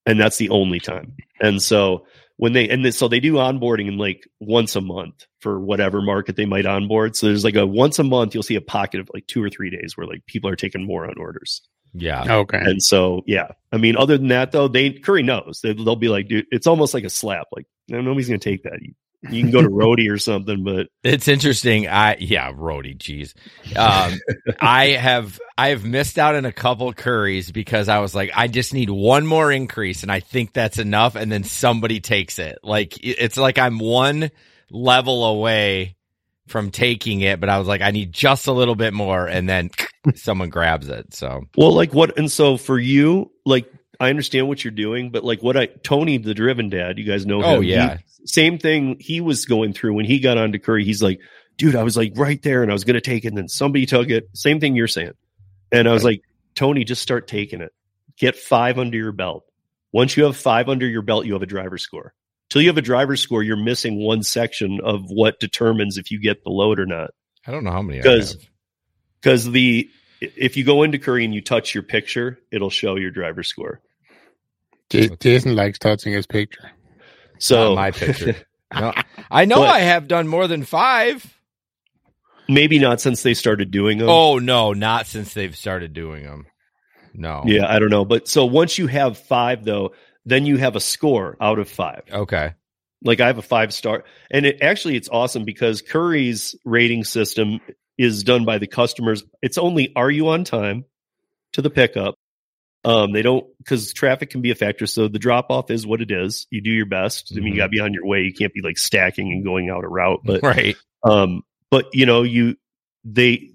and 0.06 0.20
that's 0.20 0.38
the 0.38 0.50
only 0.50 0.80
time 0.80 1.16
and 1.40 1.62
so 1.62 2.06
when 2.38 2.54
they 2.54 2.70
and 2.70 2.84
then, 2.86 2.92
so 2.92 3.08
they 3.08 3.20
do 3.20 3.34
onboarding 3.34 3.88
in 3.88 3.98
like 3.98 4.28
once 4.40 4.76
a 4.76 4.82
month 4.82 5.26
for 5.40 5.60
whatever 5.60 6.02
market 6.02 6.36
they 6.36 6.46
might 6.46 6.66
onboard 6.68 7.16
so 7.16 7.26
there's 7.28 7.44
like 7.44 7.56
a 7.56 7.66
once 7.66 7.98
a 8.00 8.04
month 8.04 8.34
you'll 8.36 8.44
see 8.44 8.56
a 8.56 8.62
pocket 8.62 9.00
of 9.00 9.10
like 9.14 9.26
two 9.28 9.44
or 9.44 9.50
three 9.50 9.70
days 9.72 9.98
where 9.98 10.06
like 10.08 10.26
people 10.28 10.50
are 10.50 10.56
taking 10.56 10.86
more 10.86 11.06
on 11.08 11.18
orders 11.18 11.62
Yeah. 11.94 12.38
Okay. 12.42 12.60
and 12.60 12.82
so, 12.82 13.22
yeah, 13.28 13.50
I 13.72 13.78
mean, 13.78 13.98
other 13.98 14.18
than 14.18 14.30
that, 14.30 14.52
though, 14.54 14.70
they 14.70 14.92
Curri 14.92 15.26
knows 15.26 15.60
they, 15.62 15.74
they'll 15.74 15.96
be 15.98 16.08
like, 16.08 16.30
dude, 16.30 16.46
it's 16.52 16.66
almost 16.68 16.94
like 16.94 17.04
a 17.04 17.10
slap. 17.10 17.48
Like, 17.52 17.66
nobody's 17.90 18.28
gonna 18.30 18.40
take 18.40 18.64
that. 18.64 18.80
You, 18.82 18.94
you 19.30 19.42
can 19.42 19.52
go 19.52 19.62
to 19.62 19.70
Roadie 19.70 20.12
or 20.12 20.18
something, 20.18 20.64
but 20.64 20.88
It's 21.04 21.28
interesting. 21.28 21.88
I 21.88 22.18
yeah, 22.20 22.52
Roadie, 22.52 22.98
jeez. 22.98 23.34
Um, 23.78 24.20
I 24.60 24.88
have 24.90 25.40
I 25.58 25.70
have 25.70 25.86
missed 25.86 26.18
out 26.18 26.36
on 26.36 26.46
a 26.46 26.52
couple 26.52 26.92
Curris 26.94 27.52
because 27.54 27.88
I 27.88 28.00
was 28.00 28.16
like, 28.16 28.32
I 28.36 28.48
just 28.48 28.74
need 28.74 28.90
one 28.90 29.28
more 29.28 29.52
increase, 29.52 30.04
and 30.04 30.12
I 30.12 30.20
think 30.22 30.54
that's 30.54 30.80
enough. 30.80 31.16
And 31.16 31.32
then 31.32 31.44
somebody 31.44 32.00
takes 32.00 32.40
it. 32.40 32.60
Like 32.64 32.98
it's 33.04 33.38
like 33.38 33.60
I'm 33.60 33.78
one 33.80 34.32
level 34.72 35.26
away 35.26 35.96
from 36.48 36.72
taking 36.72 37.22
it, 37.22 37.40
but 37.40 37.50
I 37.50 37.60
was 37.60 37.68
like, 37.68 37.82
I 37.82 37.92
need 37.92 38.12
just 38.12 38.48
a 38.48 38.52
little 38.52 38.76
bit 38.76 38.94
more, 38.94 39.28
and 39.28 39.48
then 39.48 39.70
someone 40.16 40.50
grabs 40.50 40.90
it. 40.90 41.14
So 41.14 41.44
well, 41.56 41.74
like 41.74 41.94
what? 41.94 42.18
And 42.18 42.32
so 42.32 42.58
for 42.58 42.78
you, 42.80 43.32
like, 43.46 43.72
I 44.02 44.10
understand 44.10 44.48
what 44.48 44.64
you're 44.64 44.72
doing, 44.72 45.12
but 45.12 45.24
like 45.24 45.42
what 45.44 45.56
I 45.56 45.68
Tony, 45.68 46.18
the 46.18 46.34
driven 46.34 46.70
dad, 46.70 46.98
you 46.98 47.04
guys 47.06 47.26
know. 47.26 47.42
Oh, 47.44 47.60
yeah. 47.62 47.98
he- 47.98 48.04
same 48.26 48.58
thing 48.58 48.98
he 49.00 49.22
was 49.22 49.46
going 49.46 49.74
through 49.74 49.94
when 49.94 50.06
he 50.06 50.20
got 50.20 50.38
onto 50.38 50.60
Curri. 50.60 50.84
He's 50.84 51.02
like, 51.02 51.20
dude, 51.58 51.76
I 51.76 51.84
was 51.84 51.96
like 51.98 52.14
right 52.16 52.42
there, 52.42 52.62
and 52.64 52.72
I 52.72 52.74
was 52.74 52.84
gonna 52.84 53.02
take 53.02 53.26
it, 53.26 53.30
and 53.30 53.38
then 53.38 53.48
somebody 53.48 53.86
took 53.86 54.10
it. 54.10 54.30
Same 54.34 54.60
thing 54.60 54.76
you're 54.76 54.88
saying, 54.88 55.14
and 55.72 55.88
I 55.88 55.94
was 55.94 56.04
like, 56.04 56.22
Tony, 56.56 56.84
just 56.84 57.02
start 57.02 57.28
taking 57.28 57.62
it. 57.62 57.72
Get 58.18 58.36
five 58.36 58.78
under 58.80 58.98
your 58.98 59.12
belt. 59.12 59.46
Once 59.92 60.16
you 60.18 60.24
have 60.26 60.38
five 60.38 60.68
under 60.70 60.88
your 60.88 61.02
belt, 61.02 61.26
you 61.26 61.34
have 61.34 61.42
a 61.42 61.48
driver 61.48 61.78
score. 61.78 62.14
Till 62.50 62.62
you 62.62 62.68
have 62.70 62.78
a 62.78 62.82
driver 62.82 63.16
score, 63.16 63.42
you're 63.44 63.56
missing 63.58 63.98
one 63.98 64.24
section 64.24 64.80
of 64.84 65.10
what 65.10 65.40
determines 65.40 65.98
if 65.98 66.12
you 66.12 66.20
get 66.20 66.44
the 66.44 66.50
load 66.50 66.80
or 66.80 66.86
not. 66.86 67.12
I 67.48 67.52
don't 67.52 67.64
know 67.64 67.72
how 67.72 67.82
many. 67.82 68.02
Because- 68.02 68.38
Because 69.22 69.50
the 69.52 69.90
if 70.20 70.56
you 70.58 70.64
go 70.64 70.84
into 70.84 71.00
Curri 71.00 71.24
and 71.26 71.34
you 71.34 71.42
touch 71.42 71.74
your 71.74 71.84
picture, 71.84 72.38
it'll 72.52 72.70
show 72.70 72.96
your 72.96 73.10
driver 73.12 73.42
score. 73.44 73.82
J- 74.92 75.10
Jason 75.20 75.56
likes 75.56 75.80
touching 75.80 76.14
his 76.14 76.28
picture. 76.28 76.70
So 77.40 77.70
Not 77.70 77.76
my 77.76 77.92
picture. 77.92 78.36
No, 78.74 78.94
I 79.30 79.44
know 79.44 79.58
But- 79.58 79.70
I 79.70 79.80
have 79.80 80.08
done 80.08 80.30
more 80.30 80.48
than 80.48 80.64
five. 80.64 81.26
maybe 82.48 82.80
not 82.80 83.02
since 83.02 83.22
they 83.22 83.34
started 83.34 83.70
doing 83.72 83.98
them. 83.98 84.08
Oh 84.10 84.40
no, 84.40 84.72
not 84.74 85.08
since 85.08 85.34
they've 85.34 85.56
started 85.56 85.92
doing 85.94 86.24
them. 86.24 86.46
No. 87.14 87.44
Yeah, 87.46 87.66
I 87.68 87.80
don't 87.80 87.90
know. 87.90 88.06
But 88.06 88.30
so 88.30 88.46
once 88.46 88.78
you 88.78 88.88
have 88.88 89.18
five, 89.18 89.66
though, 89.66 89.92
then 90.26 90.46
you 90.46 90.56
have 90.58 90.78
a 90.78 90.80
score 90.80 91.36
out 91.42 91.60
of 91.60 91.68
five. 91.70 92.04
Okay. 92.10 92.54
Like 93.04 93.20
I 93.20 93.28
have 93.28 93.38
a 93.40 93.42
five 93.42 93.74
star, 93.74 94.06
and 94.30 94.46
it 94.46 94.62
actually 94.62 94.96
it's 94.96 95.10
awesome 95.10 95.44
because 95.44 95.82
Curri's 95.82 96.56
rating 96.64 97.04
system 97.04 97.60
is 97.98 98.24
done 98.24 98.46
by 98.46 98.58
the 98.58 98.68
customers. 98.68 99.24
It's 99.42 99.58
only 99.58 99.92
are 99.98 100.10
you 100.10 100.30
on 100.30 100.44
time 100.46 100.86
to 101.54 101.62
the 101.62 101.70
pickup. 101.70 102.16
Um, 102.84 103.12
they 103.12 103.22
don't 103.22 103.46
because 103.60 103.94
traffic 103.94 104.32
can 104.32 104.42
be 104.42 104.52
a 104.52 104.56
factor. 104.56 104.88
So 104.88 105.08
the 105.08 105.20
drop 105.20 105.48
off 105.50 105.70
is 105.70 105.86
what 105.86 106.02
it 106.02 106.10
is. 106.10 106.48
You 106.50 106.62
do 106.62 106.72
your 106.72 106.88
best. 106.88 107.32
I 107.36 107.40
mean, 107.40 107.54
you 107.54 107.58
got 107.58 107.66
to 107.66 107.70
be 107.70 107.80
on 107.80 107.94
your 107.94 108.06
way. 108.06 108.22
You 108.22 108.34
can't 108.34 108.54
be 108.54 108.62
like 108.62 108.78
stacking 108.78 109.32
and 109.32 109.44
going 109.44 109.70
out 109.70 109.84
a 109.84 109.88
route. 109.88 110.22
But 110.24 110.42
right. 110.42 110.76
um, 111.04 111.44
but 111.70 111.86
you 111.94 112.08
know, 112.08 112.24
you 112.24 112.58
they 113.04 113.52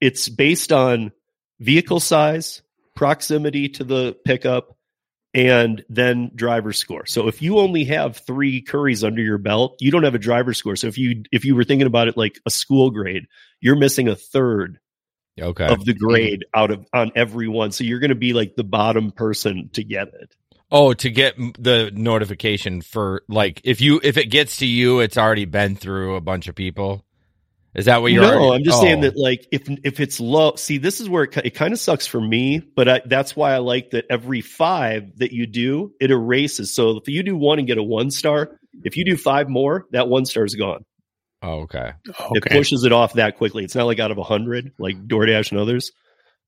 it's 0.00 0.28
based 0.28 0.72
on 0.72 1.12
vehicle 1.60 2.00
size, 2.00 2.62
proximity 2.96 3.68
to 3.70 3.84
the 3.84 4.16
pickup, 4.24 4.76
and 5.32 5.84
then 5.88 6.30
driver 6.34 6.72
score. 6.72 7.06
So 7.06 7.28
if 7.28 7.42
you 7.42 7.58
only 7.58 7.84
have 7.84 8.18
three 8.18 8.62
Curris 8.62 9.04
under 9.04 9.22
your 9.22 9.38
belt, 9.38 9.76
you 9.80 9.90
don't 9.90 10.04
have 10.04 10.14
a 10.14 10.18
driver 10.18 10.52
score. 10.52 10.76
So 10.76 10.88
if 10.88 10.98
you 10.98 11.24
if 11.32 11.44
you 11.44 11.54
were 11.54 11.64
thinking 11.64 11.86
about 11.86 12.08
it 12.08 12.16
like 12.16 12.40
a 12.46 12.50
school 12.50 12.90
grade, 12.90 13.26
you're 13.60 13.76
missing 13.76 14.08
a 14.08 14.16
third 14.16 14.78
Okay. 15.40 15.66
of 15.66 15.84
the 15.84 15.94
grade 15.94 16.44
out 16.54 16.70
of 16.70 16.86
on 16.92 17.10
everyone. 17.16 17.72
So 17.72 17.84
you're 17.84 17.98
going 17.98 18.10
to 18.10 18.14
be 18.14 18.32
like 18.32 18.54
the 18.56 18.64
bottom 18.64 19.10
person 19.10 19.70
to 19.72 19.82
get 19.82 20.08
it. 20.08 20.34
Oh, 20.70 20.92
to 20.94 21.10
get 21.10 21.36
the 21.58 21.90
notification 21.94 22.80
for 22.80 23.22
like 23.28 23.60
if 23.64 23.80
you 23.80 24.00
if 24.02 24.16
it 24.16 24.26
gets 24.26 24.58
to 24.58 24.66
you, 24.66 25.00
it's 25.00 25.18
already 25.18 25.44
been 25.44 25.76
through 25.76 26.16
a 26.16 26.20
bunch 26.20 26.48
of 26.48 26.54
people. 26.54 27.04
Is 27.74 27.86
that 27.86 28.02
what 28.02 28.12
you're? 28.12 28.22
no, 28.22 28.34
already- 28.38 28.54
I'm 28.58 28.64
just 28.64 28.78
Oh. 28.78 28.82
saying 28.82 29.00
that 29.00 29.16
like 29.16 29.46
if 29.50 29.68
if 29.84 29.98
it's 30.00 30.20
low, 30.20 30.54
see 30.56 30.78
this 30.78 31.00
is 31.00 31.08
where 31.08 31.24
it, 31.24 31.36
it 31.38 31.50
kind 31.54 31.72
of 31.72 31.80
sucks 31.80 32.06
for 32.06 32.20
me, 32.20 32.60
but 32.76 32.88
I, 32.88 33.02
that's 33.04 33.34
why 33.34 33.52
I 33.52 33.58
like 33.58 33.90
that 33.90 34.04
every 34.08 34.40
five 34.40 35.18
that 35.18 35.32
you 35.32 35.46
do, 35.46 35.92
it 36.00 36.10
erases. 36.12 36.72
So 36.74 36.96
if 36.98 37.08
you 37.08 37.22
do 37.24 37.36
one 37.36 37.58
and 37.58 37.66
get 37.66 37.78
a 37.78 37.82
one 37.82 38.10
star, 38.12 38.58
if 38.84 38.96
you 38.96 39.04
do 39.04 39.16
five 39.16 39.48
more, 39.48 39.86
that 39.90 40.08
one 40.08 40.24
star 40.24 40.44
is 40.44 40.54
gone. 40.54 40.84
Oh, 41.46 41.60
okay. 41.62 41.92
It 42.32 42.44
pushes 42.50 42.84
it 42.84 42.92
off 42.92 43.14
that 43.14 43.36
quickly. 43.36 43.64
It's 43.64 43.74
not 43.74 43.84
like 43.84 44.00
out 44.00 44.10
of 44.10 44.18
a 44.18 44.22
hundred, 44.22 44.72
like 44.78 44.96
DoorDash 45.06 45.50
and 45.50 45.60
others. 45.60 45.92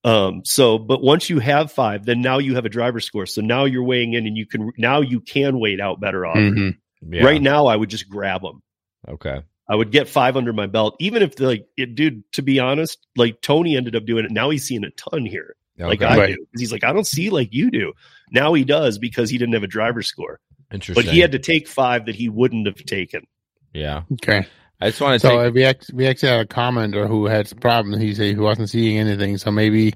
Um, 0.05 0.43
so, 0.45 0.79
but 0.79 1.03
once 1.03 1.29
you 1.29 1.39
have 1.41 1.71
five, 1.73 2.05
then 2.07 2.23
now 2.23 2.39
you 2.39 2.55
have 2.55 2.65
a 2.65 2.69
driver 2.71 3.01
score. 3.01 3.27
So 3.27 3.41
now 3.43 3.65
you're 3.65 3.83
weighing 3.85 4.15
in, 4.15 4.27
and 4.27 4.37
you 4.37 4.47
can 4.47 4.71
now 4.79 5.01
you 5.01 5.21
can 5.21 5.59
wait 5.59 5.81
out 5.81 6.01
better 6.01 6.25
off. 6.25 6.37
Mhm. 6.37 6.79
Yeah. 7.03 7.25
Right 7.25 7.43
now, 7.43 7.67
I 7.67 7.77
would 7.77 7.91
just 7.91 8.09
grab 8.09 8.43
them. 8.43 8.63
Okay. 9.09 9.43
I 9.69 9.75
would 9.75 9.91
get 9.91 10.09
five 10.09 10.37
under 10.37 10.53
my 10.53 10.67
belt, 10.67 10.95
even 11.01 11.23
if 11.23 11.39
like 11.41 11.67
it, 11.77 11.95
dude. 11.97 12.23
To 12.33 12.43
be 12.43 12.61
honest, 12.61 13.05
like 13.17 13.41
Tony 13.43 13.77
ended 13.77 13.97
up 13.97 14.05
doing 14.07 14.25
it. 14.25 14.31
Now 14.31 14.49
he's 14.51 14.65
seeing 14.65 14.85
a 14.85 14.91
ton 14.91 15.27
here, 15.27 15.57
like 15.79 16.03
I 16.03 16.17
Right. 16.17 16.29
do. 16.37 16.37
'Cause 16.37 16.61
He's 16.61 16.73
like, 16.73 16.85
I 16.85 16.93
don't 16.93 17.07
see 17.07 17.29
like 17.31 17.49
you 17.53 17.71
do. 17.71 17.93
Now 18.31 18.55
he 18.55 18.65
does 18.65 18.99
because 18.99 19.29
he 19.29 19.39
didn't 19.39 19.55
have 19.55 19.65
a 19.65 19.69
driver 19.69 20.03
score, 20.03 20.39
Interesting. 20.73 21.05
but 21.05 21.13
he 21.13 21.19
had 21.21 21.33
to 21.33 21.39
take 21.41 21.67
five 21.69 22.07
that 22.07 22.15
he 22.15 22.29
wouldn't 22.29 22.67
have 22.67 22.77
taken. 22.85 23.27
Yeah. 23.75 24.03
Okay. 24.15 24.47
I 24.81 24.89
just 24.91 25.01
want 25.01 25.21
to 25.21 25.27
So 25.27 25.45
take. 25.45 25.55
we 25.55 25.65
actually, 25.65 25.97
we 25.97 26.07
actually 26.07 26.29
had 26.31 26.41
a 26.41 26.47
commenter 26.47 27.07
who 27.09 27.27
had 27.27 27.49
some 27.49 27.59
problems. 27.59 28.01
He 28.03 28.15
said 28.15 28.27
he 28.27 28.35
wasn't 28.37 28.69
seeing 28.71 28.99
anything. 28.99 29.39
So 29.39 29.51
maybe 29.51 29.95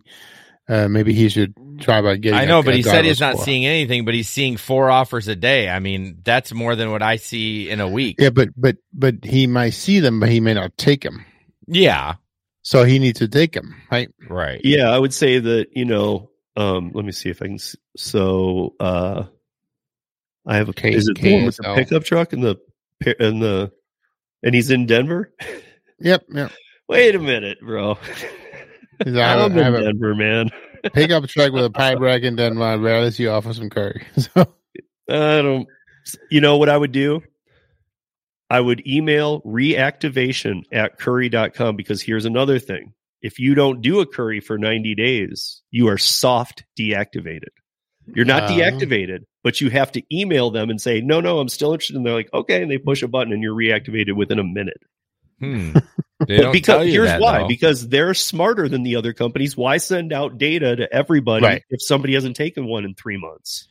uh, 0.68 0.88
maybe 0.88 1.12
he 1.12 1.28
should 1.28 1.54
try 1.80 1.98
about 1.98 2.20
getting. 2.20 2.38
I 2.40 2.44
know, 2.46 2.60
a- 2.60 2.62
but 2.62 2.74
a 2.74 2.76
he 2.78 2.82
said 2.82 3.04
he's 3.04 3.20
not 3.20 3.34
score. 3.34 3.44
seeing 3.44 3.66
anything, 3.66 4.04
but 4.04 4.14
he's 4.14 4.28
seeing 4.28 4.56
four 4.56 4.90
offers 4.90 5.28
a 5.28 5.36
day. 5.36 5.68
I 5.68 5.80
mean, 5.80 6.20
that's 6.24 6.52
more 6.54 6.76
than 6.76 6.90
what 6.90 7.02
I 7.02 7.16
see 7.16 7.68
in 7.68 7.80
a 7.80 7.88
week. 7.88 8.16
Yeah, 8.18 8.30
but 8.30 8.48
but 8.56 8.76
but 8.92 9.24
he 9.24 9.46
might 9.46 9.70
see 9.70 10.00
them, 10.00 10.18
but 10.20 10.28
he 10.30 10.40
may 10.40 10.54
not 10.54 10.76
take 10.78 11.02
them. 11.02 11.24
Yeah. 11.66 12.14
So 12.62 12.84
he 12.84 12.98
needs 12.98 13.18
to 13.20 13.28
take 13.28 13.52
them, 13.52 13.74
right? 13.90 14.08
Right. 14.28 14.60
Yeah, 14.64 14.90
I 14.90 14.98
would 14.98 15.12
say 15.14 15.38
that 15.40 15.68
you 15.74 15.84
know. 15.84 16.30
Um, 16.56 16.90
let 16.94 17.04
me 17.04 17.12
see 17.12 17.30
if 17.30 17.40
I 17.42 17.46
can. 17.46 17.54
s- 17.54 17.76
So, 17.96 18.74
uh, 18.80 19.24
I 20.46 20.56
have 20.56 20.68
a. 20.68 20.72
K- 20.72 20.92
is 20.92 21.08
it 21.08 21.18
the 21.18 21.34
one 21.34 21.44
with 21.46 21.56
the 21.56 21.74
pickup 21.74 22.04
truck 22.04 22.32
and 22.32 22.42
the 22.42 22.56
pi- 23.02 23.14
and 23.18 23.40
the 23.42 23.72
and 24.42 24.54
he's 24.54 24.70
in 24.70 24.86
Denver? 24.86 25.32
Yep, 26.00 26.24
yep. 26.32 26.52
Wait 26.88 27.14
a 27.14 27.18
minute, 27.18 27.58
bro. 27.60 27.94
He's 29.04 29.12
like, 29.14 29.24
I 29.24 29.44
I'm 29.44 29.52
in 29.52 29.64
have 29.64 29.74
a 29.74 29.82
Denver, 29.82 30.14
man. 30.14 30.50
pickup 30.92 31.26
truck 31.28 31.52
with 31.52 31.64
a 31.64 31.70
pipe 31.74 31.98
rack, 32.00 32.22
and 32.22 32.38
then 32.38 32.60
uh, 32.60 32.76
rarely 32.78 33.10
see 33.10 33.26
offer 33.26 33.52
some 33.52 33.70
Curri. 33.70 34.02
So 34.16 34.54
I 35.08 35.42
don't. 35.42 35.66
You 36.30 36.40
know 36.40 36.56
what 36.56 36.68
I 36.68 36.76
would 36.76 36.92
do? 36.92 37.22
I 38.48 38.60
would 38.60 38.84
email 38.86 39.42
reactivation 39.42 40.62
at 40.72 40.98
curri.com 40.98 41.76
because 41.76 42.02
here's 42.02 42.24
another 42.24 42.58
thing. 42.58 42.94
If 43.22 43.38
you 43.38 43.54
don't 43.54 43.80
do 43.82 44.00
a 44.00 44.06
Curri 44.06 44.42
for 44.42 44.56
90 44.58 44.94
days, 44.94 45.62
you 45.70 45.88
are 45.88 45.98
soft 45.98 46.64
deactivated. 46.78 47.50
You're 48.14 48.24
not 48.26 48.44
Uh. 48.44 48.48
deactivated, 48.50 49.20
but 49.44 49.60
you 49.60 49.70
have 49.70 49.92
to 49.92 50.02
email 50.14 50.50
them 50.50 50.70
and 50.70 50.80
say, 50.80 51.00
no, 51.00 51.20
no, 51.20 51.38
I'm 51.38 51.48
still 51.48 51.72
interested. 51.72 51.96
And 51.96 52.04
they're 52.06 52.14
like, 52.14 52.32
okay. 52.32 52.62
And 52.62 52.70
they 52.70 52.78
push 52.78 53.02
a 53.02 53.08
button 53.08 53.32
and 53.32 53.42
you're 53.42 53.54
reactivated 53.54 54.14
within 54.16 54.38
a 54.38 54.44
minute. 54.44 54.80
Hmm. 55.38 55.72
They 56.28 56.36
But 56.36 56.42
don't 56.42 56.52
because 56.52 56.86
here's 56.86 57.06
that, 57.08 57.18
why 57.18 57.38
though. 57.38 57.48
because 57.48 57.88
they're 57.88 58.12
smarter 58.12 58.68
than 58.68 58.82
the 58.82 58.96
other 58.96 59.14
companies. 59.14 59.56
Why 59.56 59.78
send 59.78 60.12
out 60.12 60.36
data 60.36 60.76
to 60.76 60.92
everybody 60.94 61.46
Right. 61.46 61.62
if 61.70 61.80
somebody 61.82 62.12
hasn't 62.12 62.36
taken 62.36 62.66
one 62.66 62.84
in 62.84 62.94
three 62.94 63.16
months? 63.16 63.66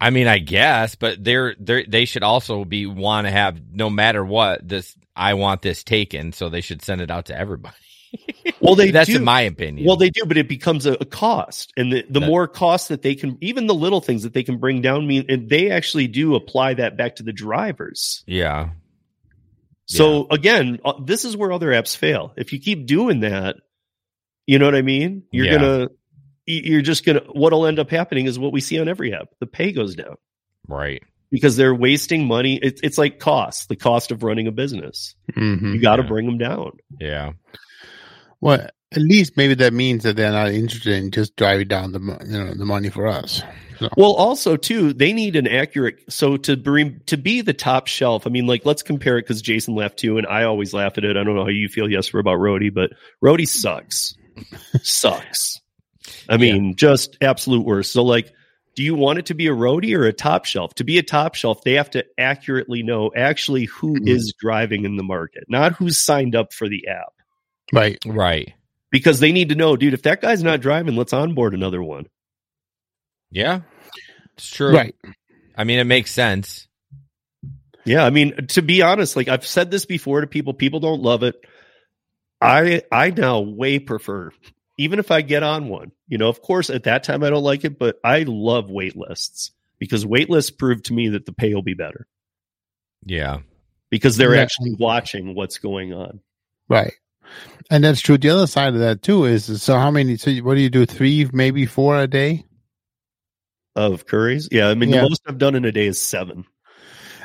I 0.00 0.08
mean, 0.08 0.26
I 0.26 0.38
guess, 0.38 0.94
but 0.94 1.22
they're 1.22 1.54
they 1.60 1.84
they 1.84 2.04
should 2.06 2.22
also 2.22 2.64
be 2.64 2.86
want 2.86 3.26
to 3.26 3.30
have 3.30 3.60
no 3.70 3.90
matter 3.90 4.24
what 4.24 4.66
this. 4.66 4.96
I 5.14 5.34
want 5.34 5.60
this 5.60 5.84
taken, 5.84 6.32
so 6.32 6.48
they 6.48 6.62
should 6.62 6.80
send 6.80 7.02
it 7.02 7.10
out 7.10 7.26
to 7.26 7.38
everybody. 7.38 7.76
Well, 8.60 8.74
they 8.76 8.90
That's 8.90 9.08
do. 9.08 9.16
in 9.16 9.24
my 9.24 9.42
opinion. 9.42 9.86
Well, 9.86 9.96
they 9.96 10.10
do, 10.10 10.22
but 10.26 10.36
it 10.36 10.48
becomes 10.48 10.86
a, 10.86 10.92
a 10.94 11.04
cost, 11.04 11.72
and 11.76 11.92
the, 11.92 12.04
the 12.08 12.20
That- 12.20 12.26
more 12.26 12.46
cost 12.48 12.88
that 12.90 13.02
they 13.02 13.14
can, 13.14 13.38
even 13.40 13.66
the 13.66 13.74
little 13.74 14.00
things 14.00 14.22
that 14.24 14.32
they 14.34 14.42
can 14.42 14.58
bring 14.58 14.80
down, 14.82 15.06
mean, 15.06 15.26
and 15.28 15.48
they 15.48 15.70
actually 15.70 16.06
do 16.08 16.34
apply 16.34 16.74
that 16.74 16.96
back 16.96 17.16
to 17.16 17.22
the 17.22 17.32
drivers. 17.32 18.22
yeah, 18.26 18.70
So 19.86 20.26
again, 20.30 20.78
uh, 20.84 20.94
this 21.04 21.24
is 21.24 21.36
where 21.36 21.52
other 21.52 21.68
apps 21.68 21.96
fail. 21.96 22.32
If 22.36 22.52
you 22.52 22.60
keep 22.60 22.86
doing 22.86 23.20
that, 23.20 23.56
you 24.46 24.58
know 24.58 24.64
what 24.66 24.74
I 24.74 24.82
mean. 24.82 25.24
You're 25.30 25.46
Yeah. 25.46 25.52
gonna, 25.58 25.88
you're 26.46 26.82
just 26.82 27.04
gonna. 27.04 27.22
What'll 27.32 27.66
end 27.66 27.78
up 27.78 27.90
happening 27.90 28.26
is 28.26 28.38
what 28.38 28.52
we 28.52 28.60
see 28.60 28.78
on 28.80 28.88
every 28.88 29.12
app: 29.14 29.28
the 29.40 29.46
pay 29.46 29.72
goes 29.72 29.94
down 29.94 30.16
right. 30.68 31.02
because 31.30 31.56
they're 31.56 31.74
wasting 31.74 32.26
money. 32.26 32.58
It's 32.60 32.80
it's 32.82 32.98
like 32.98 33.18
cost, 33.20 33.68
the 33.68 33.76
cost 33.76 34.10
of 34.10 34.22
running 34.22 34.46
a 34.48 34.52
business. 34.52 35.14
Mhm. 35.32 35.74
You 35.74 35.80
got 35.80 35.96
to 35.96 36.02
Yeah. 36.02 36.08
bring 36.08 36.26
them 36.26 36.38
down. 36.38 36.72
Yeah, 37.00 37.32
Well, 38.42 38.68
at 38.94 39.00
least 39.00 39.36
maybe 39.36 39.54
that 39.54 39.72
means 39.72 40.02
that 40.02 40.16
they're 40.16 40.32
not 40.32 40.50
interested 40.50 40.94
in 40.94 41.10
just 41.12 41.36
driving 41.36 41.68
down 41.68 41.92
the 41.92 42.00
you 42.00 42.44
know 42.44 42.52
the 42.52 42.66
money 42.66 42.90
for 42.90 43.06
us. 43.06 43.40
So, 43.78 43.88
Well, 43.96 44.12
also 44.12 44.56
too, 44.56 44.92
they 44.92 45.12
need 45.12 45.36
an 45.36 45.46
accurate. 45.46 46.00
So 46.10 46.36
to 46.38 46.56
bring 46.56 47.00
to 47.06 47.16
be 47.16 47.40
the 47.40 47.54
top 47.54 47.86
shelf, 47.86 48.26
I 48.26 48.30
mean, 48.30 48.46
like 48.46 48.66
let's 48.66 48.82
compare 48.82 49.16
it 49.16 49.22
because 49.22 49.40
Jason 49.40 49.74
laughed 49.74 49.98
too, 49.98 50.18
and 50.18 50.26
I 50.26 50.44
always 50.44 50.74
laugh 50.74 50.98
at 50.98 51.04
it. 51.04 51.16
I 51.16 51.22
don't 51.24 51.34
know 51.36 51.44
how 51.44 51.50
you 51.50 51.68
feel, 51.68 51.88
Jesper, 51.88 52.18
about 52.18 52.38
Roadie, 52.38 52.74
but 52.74 52.90
Roadie 53.24 53.48
sucks, 53.48 54.14
sucks. 54.82 55.58
I 56.28 56.36
mean, 56.36 56.74
just 56.76 57.16
absolute 57.20 57.64
worst. 57.64 57.92
So, 57.92 58.02
like, 58.02 58.32
do 58.74 58.82
you 58.82 58.94
want 58.94 59.20
it 59.20 59.26
to 59.26 59.34
be 59.34 59.46
a 59.46 59.52
roadie 59.52 59.96
or 59.96 60.04
a 60.04 60.12
top 60.12 60.46
shelf? 60.46 60.74
To 60.74 60.84
be 60.84 60.98
a 60.98 61.02
top 61.02 61.34
shelf, 61.36 61.62
they 61.62 61.74
have 61.74 61.90
to 61.90 62.04
accurately 62.18 62.82
know 62.82 63.12
actually 63.14 63.66
who 63.66 63.96
is 64.04 64.32
Mhm. 64.32 64.38
driving 64.40 64.84
in 64.84 64.96
the 64.96 65.02
market, 65.04 65.44
not 65.48 65.72
who's 65.74 66.04
signed 66.04 66.34
up 66.34 66.52
for 66.52 66.68
the 66.68 66.88
app, 66.88 67.12
right. 67.72 67.98
right. 68.06 68.54
because 68.90 69.20
they 69.20 69.32
need 69.32 69.48
to 69.50 69.54
know, 69.54 69.76
dude. 69.76 69.94
If 69.94 70.02
that 70.02 70.20
guy's 70.20 70.42
not 70.42 70.60
driving, 70.60 70.96
let's 70.96 71.12
onboard 71.12 71.54
another 71.54 71.82
one. 71.82 72.06
Yeah, 73.30 73.60
it's 74.34 74.48
true. 74.50 74.74
Right. 74.74 74.94
I 75.56 75.64
mean, 75.64 75.78
it 75.78 75.84
makes 75.84 76.10
sense. 76.10 76.68
Yeah, 77.84 78.04
I 78.04 78.10
mean, 78.10 78.46
to 78.48 78.62
be 78.62 78.82
honest, 78.82 79.16
like 79.16 79.28
I've 79.28 79.46
said 79.46 79.70
this 79.70 79.86
before 79.86 80.20
to 80.20 80.26
people, 80.26 80.54
people 80.54 80.80
don't 80.80 81.02
love 81.02 81.22
it. 81.22 81.34
I 82.40 82.82
I 82.92 83.10
now 83.10 83.40
way 83.40 83.78
prefer, 83.78 84.30
even 84.78 84.98
if 84.98 85.10
I 85.10 85.22
get 85.22 85.42
on 85.42 85.68
one. 85.68 85.92
You 86.08 86.18
know, 86.18 86.28
of 86.28 86.42
course, 86.42 86.70
at 86.70 86.84
that 86.84 87.04
time 87.04 87.24
I 87.24 87.30
don't 87.30 87.42
like 87.42 87.64
it, 87.64 87.78
but 87.78 87.98
I 88.04 88.24
love 88.26 88.70
wait 88.70 88.96
lists 88.96 89.50
because 89.78 90.04
wait 90.06 90.28
lists 90.30 90.50
prove 90.50 90.82
to 90.84 90.92
me 90.92 91.08
that 91.10 91.24
the 91.26 91.32
pay 91.32 91.54
will 91.54 91.62
be 91.62 91.74
better 91.74 92.06
Yeah, 93.04 93.38
because 93.90 94.16
they're 94.16 94.34
Yeah. 94.34 94.42
actually 94.42 94.74
watching 94.78 95.34
what's 95.34 95.58
going 95.58 95.92
on. 95.92 96.20
Right. 96.68 96.92
And 97.70 97.84
that's 97.84 98.00
true. 98.00 98.18
The 98.18 98.30
other 98.30 98.46
side 98.46 98.74
of 98.74 98.80
that 98.80 99.02
too 99.02 99.24
is 99.24 99.62
so 99.62 99.78
how 99.78 99.90
many? 99.90 100.16
So 100.16 100.30
what 100.36 100.54
do 100.54 100.60
you 100.60 100.70
do? 100.70 100.84
Three, 100.86 101.28
maybe 101.32 101.64
four 101.66 101.98
a 101.98 102.06
day. 102.06 102.44
Of 103.74 104.06
Curris, 104.06 104.48
yeah. 104.52 104.68
I 104.68 104.74
mean, 104.74 104.90
Yeah. 104.90 105.02
the 105.02 105.08
most 105.08 105.22
I've 105.26 105.38
done 105.38 105.54
in 105.54 105.64
a 105.64 105.72
day 105.72 105.86
is 105.86 106.00
seven. 106.00 106.44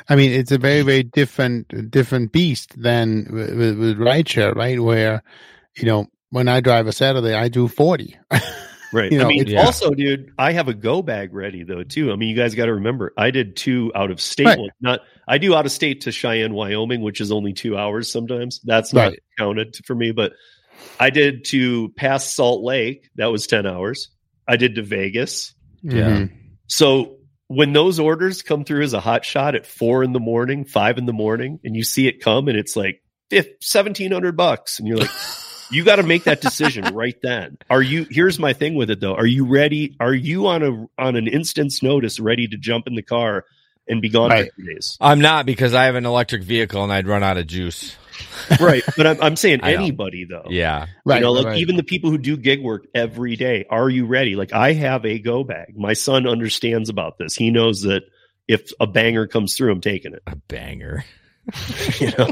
I 0.08 0.16
mean, 0.16 0.32
it's 0.32 0.50
a 0.52 0.56
very, 0.56 0.80
very 0.80 1.02
different, 1.02 1.90
different 1.90 2.32
beast 2.32 2.80
than 2.80 3.26
with, 3.30 3.54
with, 3.54 3.78
with 3.78 3.98
rideshare, 3.98 4.54
right? 4.54 4.80
Where, 4.80 5.22
you 5.76 5.84
know, 5.84 6.06
when 6.30 6.48
I 6.48 6.60
drive 6.60 6.86
a 6.86 6.92
Saturday, 6.92 7.34
I 7.34 7.48
do 7.48 7.68
forty. 7.68 8.16
Right. 8.90 9.12
You 9.12 9.18
know, 9.18 9.26
I 9.26 9.28
mean, 9.28 9.40
it's- 9.42 9.52
Yeah. 9.52 9.66
also, 9.66 9.90
dude, 9.90 10.32
I 10.38 10.52
have 10.52 10.68
a 10.68 10.72
go 10.72 11.02
bag 11.02 11.34
ready 11.34 11.62
though 11.62 11.82
too. 11.82 12.10
I 12.10 12.16
mean, 12.16 12.30
you 12.30 12.34
guys 12.34 12.54
got 12.54 12.64
to 12.66 12.72
remember, 12.72 13.12
I 13.18 13.30
did 13.30 13.54
two 13.54 13.92
out 13.94 14.10
of 14.10 14.18
state. 14.18 14.46
Right. 14.46 14.58
ones. 14.58 14.70
Not, 14.80 15.00
I 15.28 15.38
do 15.38 15.54
out 15.54 15.66
of 15.66 15.72
state 15.72 16.00
to 16.02 16.12
Cheyenne, 16.12 16.54
Wyoming, 16.54 17.02
which 17.02 17.20
is 17.20 17.30
only 17.30 17.52
two 17.52 17.76
hours 17.76 18.10
sometimes. 18.10 18.60
That's 18.64 18.92
not 18.92 19.10
Right. 19.10 19.18
counted 19.38 19.76
for 19.84 19.94
me. 19.94 20.10
But 20.12 20.32
I 20.98 21.10
did 21.10 21.44
to 21.46 21.90
past 21.90 22.34
Salt 22.34 22.62
Lake. 22.64 23.08
That 23.16 23.26
was 23.26 23.46
ten 23.46 23.66
hours. 23.66 24.08
I 24.48 24.56
did 24.56 24.76
to 24.76 24.82
Vegas. 24.82 25.54
Yeah. 25.82 26.10
Mhm. 26.20 26.30
So 26.66 27.16
when 27.48 27.72
those 27.72 27.98
orders 28.00 28.42
come 28.42 28.64
through 28.64 28.82
as 28.82 28.94
a 28.94 29.00
hot 29.00 29.24
shot 29.24 29.54
at 29.54 29.66
four 29.66 30.02
in 30.02 30.12
the 30.12 30.20
morning, 30.20 30.64
five 30.64 30.98
in 30.98 31.06
the 31.06 31.12
morning, 31.12 31.60
and 31.64 31.76
you 31.76 31.82
see 31.84 32.06
it 32.08 32.20
come 32.20 32.48
and 32.48 32.56
it's 32.58 32.74
like 32.76 33.02
seventeen 33.60 34.12
hundred 34.12 34.36
bucks, 34.36 34.78
and 34.78 34.88
you're 34.88 34.98
like. 34.98 35.10
You 35.70 35.84
got 35.84 35.96
to 35.96 36.02
make 36.02 36.24
that 36.24 36.40
decision 36.40 36.94
right 36.94 37.14
then. 37.22 37.58
Are 37.68 37.82
you? 37.82 38.06
Here's 38.10 38.38
my 38.38 38.54
thing 38.54 38.74
with 38.74 38.88
it 38.88 39.00
though. 39.00 39.14
Are 39.14 39.26
you 39.26 39.44
ready? 39.44 39.94
Are 40.00 40.14
you 40.14 40.46
on 40.46 40.62
a 40.62 40.86
on 40.96 41.14
an 41.14 41.28
instant's 41.28 41.82
notice 41.82 42.18
ready 42.18 42.48
to 42.48 42.56
jump 42.56 42.86
in 42.86 42.94
the 42.94 43.02
car 43.02 43.44
and 43.88 44.02
be 44.02 44.08
gone 44.08 44.30
Right. 44.30 44.46
for 44.54 44.62
three 44.62 44.74
days? 44.74 44.96
I'm 45.00 45.20
not 45.20 45.46
because 45.46 45.74
I 45.74 45.84
have 45.84 45.94
an 45.94 46.06
electric 46.06 46.42
vehicle 46.42 46.82
and 46.84 46.92
I'd 46.92 47.06
run 47.06 47.22
out 47.22 47.36
of 47.38 47.46
juice. 47.46 47.96
right. 48.60 48.82
But 48.96 49.06
I'm, 49.06 49.22
I'm 49.22 49.36
saying 49.36 49.60
anybody 49.62 50.24
though. 50.24 50.46
Yeah, 50.50 50.86
Right. 51.04 51.16
you 51.16 51.22
know, 51.22 51.32
like 51.32 51.46
right. 51.46 51.58
even 51.58 51.76
the 51.76 51.82
people 51.84 52.10
who 52.10 52.18
do 52.18 52.36
gig 52.36 52.62
work 52.62 52.86
every 52.94 53.36
day. 53.36 53.64
Are 53.70 53.88
you 53.88 54.06
ready? 54.06 54.34
Like 54.36 54.52
I 54.52 54.72
have 54.72 55.04
a 55.04 55.18
go 55.18 55.44
bag. 55.44 55.74
My 55.76 55.92
son 55.92 56.26
understands 56.26 56.88
about 56.88 57.18
this. 57.18 57.34
He 57.34 57.50
knows 57.50 57.82
that 57.82 58.02
if 58.48 58.70
a 58.80 58.86
banger 58.86 59.26
comes 59.26 59.56
through, 59.56 59.72
I'm 59.72 59.80
taking 59.80 60.14
it. 60.14 60.22
a 60.26 60.36
banger. 60.36 61.04
You 61.98 62.10
know. 62.18 62.30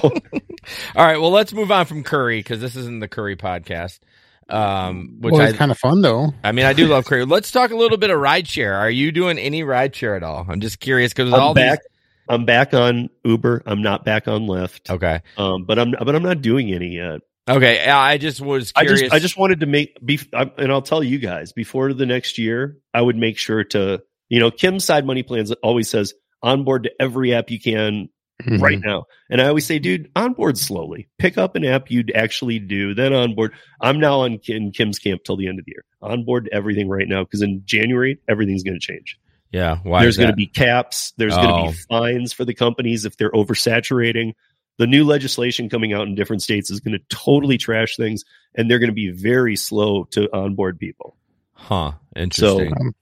All 0.95 1.07
right, 1.07 1.19
well, 1.19 1.31
let's 1.31 1.53
move 1.55 1.73
on 1.73 1.87
from 1.87 2.05
Curri 2.05 2.39
because 2.41 2.61
this 2.61 2.77
isn't 2.77 3.01
the 3.01 3.09
Curri 3.09 3.37
podcast. 3.37 4.01
Um, 4.49 5.17
which 5.21 5.33
well, 5.33 5.43
I, 5.43 5.53
kind 5.53 5.71
of 5.71 5.79
fun 5.79 6.03
though. 6.03 6.33
I 6.45 6.53
mean, 6.53 6.67
I 6.67 6.73
do 6.73 6.87
love 6.87 7.05
Curri. 7.05 7.29
Let's 7.29 7.51
talk 7.51 7.71
a 7.73 7.77
little 7.77 7.99
bit 7.99 8.11
of 8.11 8.19
rideshare. 8.19 8.75
Are 8.79 8.91
you 8.91 9.11
doing 9.13 9.39
any 9.39 9.63
rideshare 9.63 10.17
at 10.17 10.23
all? 10.23 10.47
I'm 10.49 10.61
just 10.61 10.79
curious 10.81 11.13
because 11.13 11.33
all 11.33 11.49
I'm 11.49 11.55
back. 11.55 11.81
I'm 12.29 12.45
back 12.45 12.75
on 12.75 13.09
Uber. 13.25 13.63
I'm 13.67 13.83
not 13.83 14.05
back 14.05 14.29
on 14.29 14.43
Lyft. 14.43 14.91
Okay, 14.91 15.21
Um, 15.37 15.65
but 15.65 15.79
I'm 15.79 15.93
but 15.93 16.15
I'm 16.15 16.23
not 16.23 16.43
doing 16.43 16.73
any 16.73 16.95
yet. 16.97 17.21
okay. 17.49 17.87
I 17.89 18.19
just 18.19 18.41
was 18.41 18.73
I 18.77 18.83
curious. 18.83 19.01
just 19.03 19.13
I 19.15 19.19
just 19.19 19.37
wanted 19.37 19.61
to 19.61 19.67
make 19.67 19.97
be 20.05 20.21
I, 20.33 20.51
and 20.59 20.71
I'll 20.73 20.83
tell 20.83 21.03
you 21.03 21.19
guys 21.19 21.53
before 21.53 21.93
the 21.93 22.07
next 22.07 22.39
year, 22.39 22.79
I 22.95 23.01
would 23.03 23.17
make 23.17 23.39
sure 23.39 23.65
to 23.65 24.03
you 24.29 24.41
know 24.41 24.51
Kim's 24.51 24.85
side 24.85 25.07
money 25.07 25.23
plans 25.23 25.51
always 25.63 25.89
says 25.91 26.15
onboard 26.43 26.85
to 26.85 26.91
every 27.01 27.35
app 27.35 27.51
you 27.51 27.61
can 27.61 28.09
Mhm. 28.43 28.61
right 28.61 28.79
now. 28.79 29.05
And 29.31 29.41
I 29.41 29.47
always 29.49 29.65
say, 29.65 29.79
dude, 29.79 30.11
onboard 30.15 30.59
slowly. 30.59 31.09
Pick 31.19 31.39
up 31.39 31.57
an 31.57 31.65
app 31.65 31.91
you'd 31.91 32.13
actually 32.15 32.59
do, 32.59 32.93
then 32.95 33.13
onboard. 33.15 33.53
I'm 33.81 33.99
now 33.99 34.21
on 34.21 34.41
in 34.47 34.73
Kim's 34.73 34.99
camp 34.99 35.23
till 35.25 35.37
the 35.37 35.49
end 35.49 35.59
of 35.59 35.65
the 35.65 35.73
year. 35.73 35.85
Onboard 36.03 36.49
everything 36.53 36.89
right 36.89 37.09
now 37.09 37.25
because 37.25 37.41
in 37.43 37.63
January 37.65 38.19
everything's 38.29 38.63
going 38.63 38.79
to 38.79 38.87
change. 38.87 39.19
yeah. 39.53 39.79
Why 39.85 40.03
There's 40.03 40.17
going 40.19 40.29
to 40.31 40.37
be 40.37 40.47
caps. 40.47 41.13
There's 41.17 41.35
going 41.35 41.49
Oh. 41.49 41.67
to 41.67 41.73
be 41.73 41.79
fines 41.89 42.33
for 42.35 42.45
the 42.45 42.53
companies 42.53 43.05
if 43.07 43.17
they're 43.17 43.31
oversaturating. 43.31 44.33
The 44.79 44.87
new 44.87 45.05
legislation 45.05 45.71
coming 45.71 45.95
out 45.95 46.07
in 46.07 46.15
different 46.15 46.43
states 46.43 46.71
is 46.71 46.81
going 46.81 46.99
to 46.99 47.05
totally 47.09 47.57
trash 47.57 47.97
things, 47.97 48.25
and 48.55 48.71
they're 48.71 48.79
going 48.79 48.91
to 48.91 48.95
be 48.95 49.11
very 49.11 49.57
slow 49.57 50.05
to 50.11 50.29
onboard 50.37 50.79
people. 50.79 51.17
huh? 51.55 51.93
Interesting. 52.15 52.93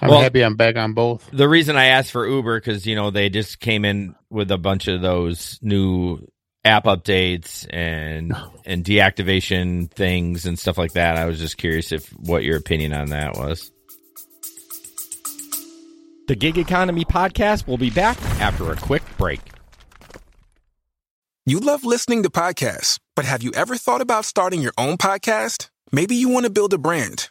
I'm 0.00 0.10
Well- 0.10 0.20
happy 0.20 0.42
I'm 0.44 0.56
back 0.56 0.76
on 0.76 0.92
both. 0.94 1.28
the 1.32 1.48
reason 1.48 1.76
I 1.76 1.86
asked 1.86 2.10
for 2.10 2.26
Uber 2.28 2.58
because 2.60 2.86
you 2.86 2.94
know 2.96 3.10
they 3.10 3.28
just 3.28 3.60
came 3.60 3.84
in 3.84 4.14
with 4.30 4.50
a 4.50 4.58
bunch 4.58 4.88
of 4.88 5.00
those 5.02 5.58
new 5.62 6.18
app 6.64 6.84
updates 6.84 7.66
and 7.70 8.32
and 8.64 8.84
deactivation 8.84 9.90
things 9.90 10.46
and 10.46 10.58
stuff 10.58 10.78
like 10.78 10.92
that. 10.92 11.16
I 11.16 11.26
was 11.26 11.38
just 11.38 11.56
curious 11.58 11.92
if 11.92 12.08
what 12.10 12.42
your 12.44 12.56
opinion 12.56 12.92
on 12.92 13.08
that 13.08 13.36
was. 13.36 13.70
The 16.28 16.36
Gig 16.36 16.56
Economy 16.56 17.04
podcast 17.04 17.66
will 17.66 17.78
be 17.78 17.90
back 17.90 18.16
after 18.40 18.70
a 18.70 18.76
quick 18.76 19.02
break. 19.18 19.40
You 21.44 21.58
love 21.58 21.84
listening 21.84 22.22
to 22.22 22.30
podcasts, 22.30 23.00
but 23.16 23.24
have 23.24 23.42
you 23.42 23.50
ever 23.54 23.76
thought 23.76 24.00
about 24.00 24.24
starting 24.24 24.62
your 24.62 24.72
own 24.78 24.96
podcast? 24.96 25.68
Maybe 25.90 26.14
you 26.14 26.28
want 26.28 26.46
to 26.46 26.50
build 26.50 26.72
a 26.72 26.78
brand, 26.78 27.30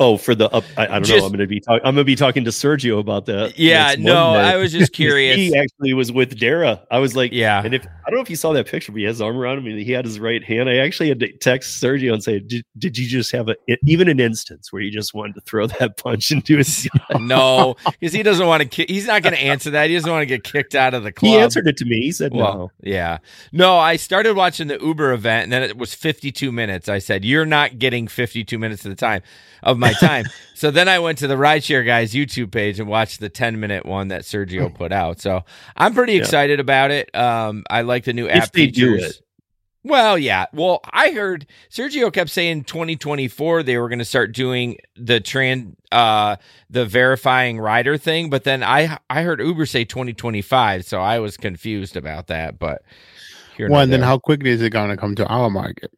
Oh, 0.00 0.16
for 0.16 0.34
the 0.34 0.48
up, 0.50 0.64
I, 0.78 0.84
I 0.84 0.86
don't 0.88 1.04
Just- 1.04 1.18
know. 1.20 1.26
I'm 1.26 1.30
going 1.32 1.40
to 1.40 1.46
be 1.46 1.60
talking. 1.60 1.80
I'm 1.84 1.94
going 1.94 1.96
to 1.96 2.04
be 2.04 2.16
talking 2.16 2.44
to 2.44 2.50
Sergio 2.50 2.98
about 2.98 3.26
that. 3.26 3.58
Yeah, 3.58 3.94
no, 3.98 4.32
Monday. 4.32 4.48
I 4.48 4.56
was 4.56 4.72
just 4.72 4.92
curious. 4.94 5.36
He 5.36 5.54
actually 5.56 5.92
was 5.92 6.10
with 6.10 6.38
Dara. 6.38 6.82
I 6.90 6.98
was 6.98 7.14
like, 7.14 7.32
Yeah. 7.32 7.62
And 7.62 7.74
if 7.74 7.84
I 7.86 8.10
don't 8.10 8.16
know 8.16 8.22
if 8.22 8.30
you 8.30 8.36
saw 8.36 8.52
that 8.54 8.66
picture, 8.66 8.92
but 8.92 8.98
he 8.98 9.04
has 9.04 9.16
his 9.16 9.22
arm 9.22 9.36
around 9.36 9.58
him 9.58 9.66
and 9.66 9.78
he 9.78 9.92
had 9.92 10.04
his 10.06 10.18
right 10.18 10.42
hand. 10.42 10.68
I 10.70 10.78
actually 10.78 11.10
had 11.10 11.20
to 11.20 11.30
text 11.36 11.82
Sergio 11.82 12.12
and 12.14 12.24
say, 12.24 12.40
"Did, 12.40 12.64
did 12.78 12.96
you 12.98 13.06
just 13.06 13.30
have 13.32 13.48
a 13.50 13.56
even 13.84 14.08
an 14.08 14.18
instance 14.18 14.72
where 14.72 14.80
you 14.82 14.90
just 14.90 15.12
wanted 15.14 15.34
to 15.34 15.42
throw 15.42 15.66
that 15.78 15.96
punch 15.98 16.30
into 16.32 16.56
his?" 16.56 16.88
no, 17.20 17.76
because 18.00 18.12
he 18.14 18.22
doesn't 18.22 18.46
want 18.46 18.62
to. 18.62 18.68
Ki- 18.68 18.92
he's 18.92 19.06
not 19.06 19.22
going 19.22 19.34
to 19.34 19.40
answer 19.40 19.70
that. 19.72 19.88
He 19.90 19.94
doesn't 19.94 20.10
want 20.10 20.22
to 20.22 20.26
get 20.26 20.44
kicked 20.44 20.74
out 20.74 20.94
of 20.94 21.04
the 21.04 21.12
club. 21.12 21.30
he 21.30 21.36
answered 21.38 21.66
it 21.68 21.76
to 21.76 21.84
me. 21.84 22.00
He 22.00 22.12
said, 22.12 22.32
Well, 22.34 22.56
"No." 22.56 22.70
yeah. 22.82 23.18
No, 23.52 23.76
I 23.76 23.96
started 23.96 24.34
watching 24.34 24.68
the 24.68 24.78
Uber 24.80 25.12
event 25.12 25.44
and 25.44 25.52
then 25.52 25.62
it 25.62 25.76
was 25.76 25.92
52 25.94 26.50
minutes. 26.50 26.88
I 26.88 26.98
said, 27.00 27.24
You're 27.24 27.44
not 27.46 27.78
getting 27.78 28.08
52 28.08 28.58
minutes 28.58 28.84
of 28.84 28.90
the 28.90 28.96
time 28.96 29.22
of 29.62 29.78
my 29.78 29.89
time. 29.94 30.26
so 30.54 30.70
then 30.70 30.88
I 30.88 30.98
went 30.98 31.18
to 31.18 31.26
the 31.26 31.34
Rideshare 31.36 31.84
Guys 31.84 32.12
YouTube 32.12 32.50
page 32.52 32.78
and 32.78 32.88
watched 32.88 33.20
the 33.20 33.28
10 33.28 33.58
minute 33.60 33.86
one 33.86 34.08
that 34.08 34.22
Sergio 34.22 34.72
put 34.74 34.92
out. 34.92 35.20
So 35.20 35.44
I'm 35.76 35.94
pretty 35.94 36.14
Yeah. 36.14 36.20
excited 36.20 36.60
about 36.60 36.90
it. 36.90 37.14
Um, 37.14 37.64
I 37.70 37.82
like 37.82 38.04
the 38.04 38.12
new 38.12 38.28
app 38.28 38.52
they 38.52 38.66
do 38.66 38.94
features. 38.96 39.16
it. 39.18 39.22
Well, 39.82 40.18
yeah. 40.18 40.44
Well, 40.52 40.80
I 40.92 41.12
heard 41.12 41.46
Sergio 41.70 42.12
kept 42.12 42.28
saying 42.28 42.64
2024 42.64 43.62
they 43.62 43.78
were 43.78 43.88
going 43.88 43.98
to 43.98 44.04
start 44.04 44.32
doing 44.32 44.76
the 44.94 45.20
trans 45.20 45.74
uh 45.90 46.36
the 46.68 46.84
verifying 46.84 47.58
rider 47.58 47.96
thing, 47.96 48.28
but 48.28 48.44
then 48.44 48.62
I 48.62 48.98
I 49.08 49.22
heard 49.22 49.40
Uber 49.40 49.64
say 49.64 49.84
2025, 49.86 50.84
so 50.84 51.00
I 51.00 51.18
was 51.18 51.38
confused 51.38 51.96
about 51.96 52.26
that, 52.26 52.58
but 52.58 52.82
Well, 53.58 53.80
and 53.80 53.90
then 53.90 54.02
how 54.02 54.18
quickly 54.18 54.50
is 54.50 54.60
it 54.60 54.68
going 54.70 54.90
to 54.90 54.98
come 54.98 55.14
to 55.14 55.26
our 55.26 55.48
market? 55.48 55.90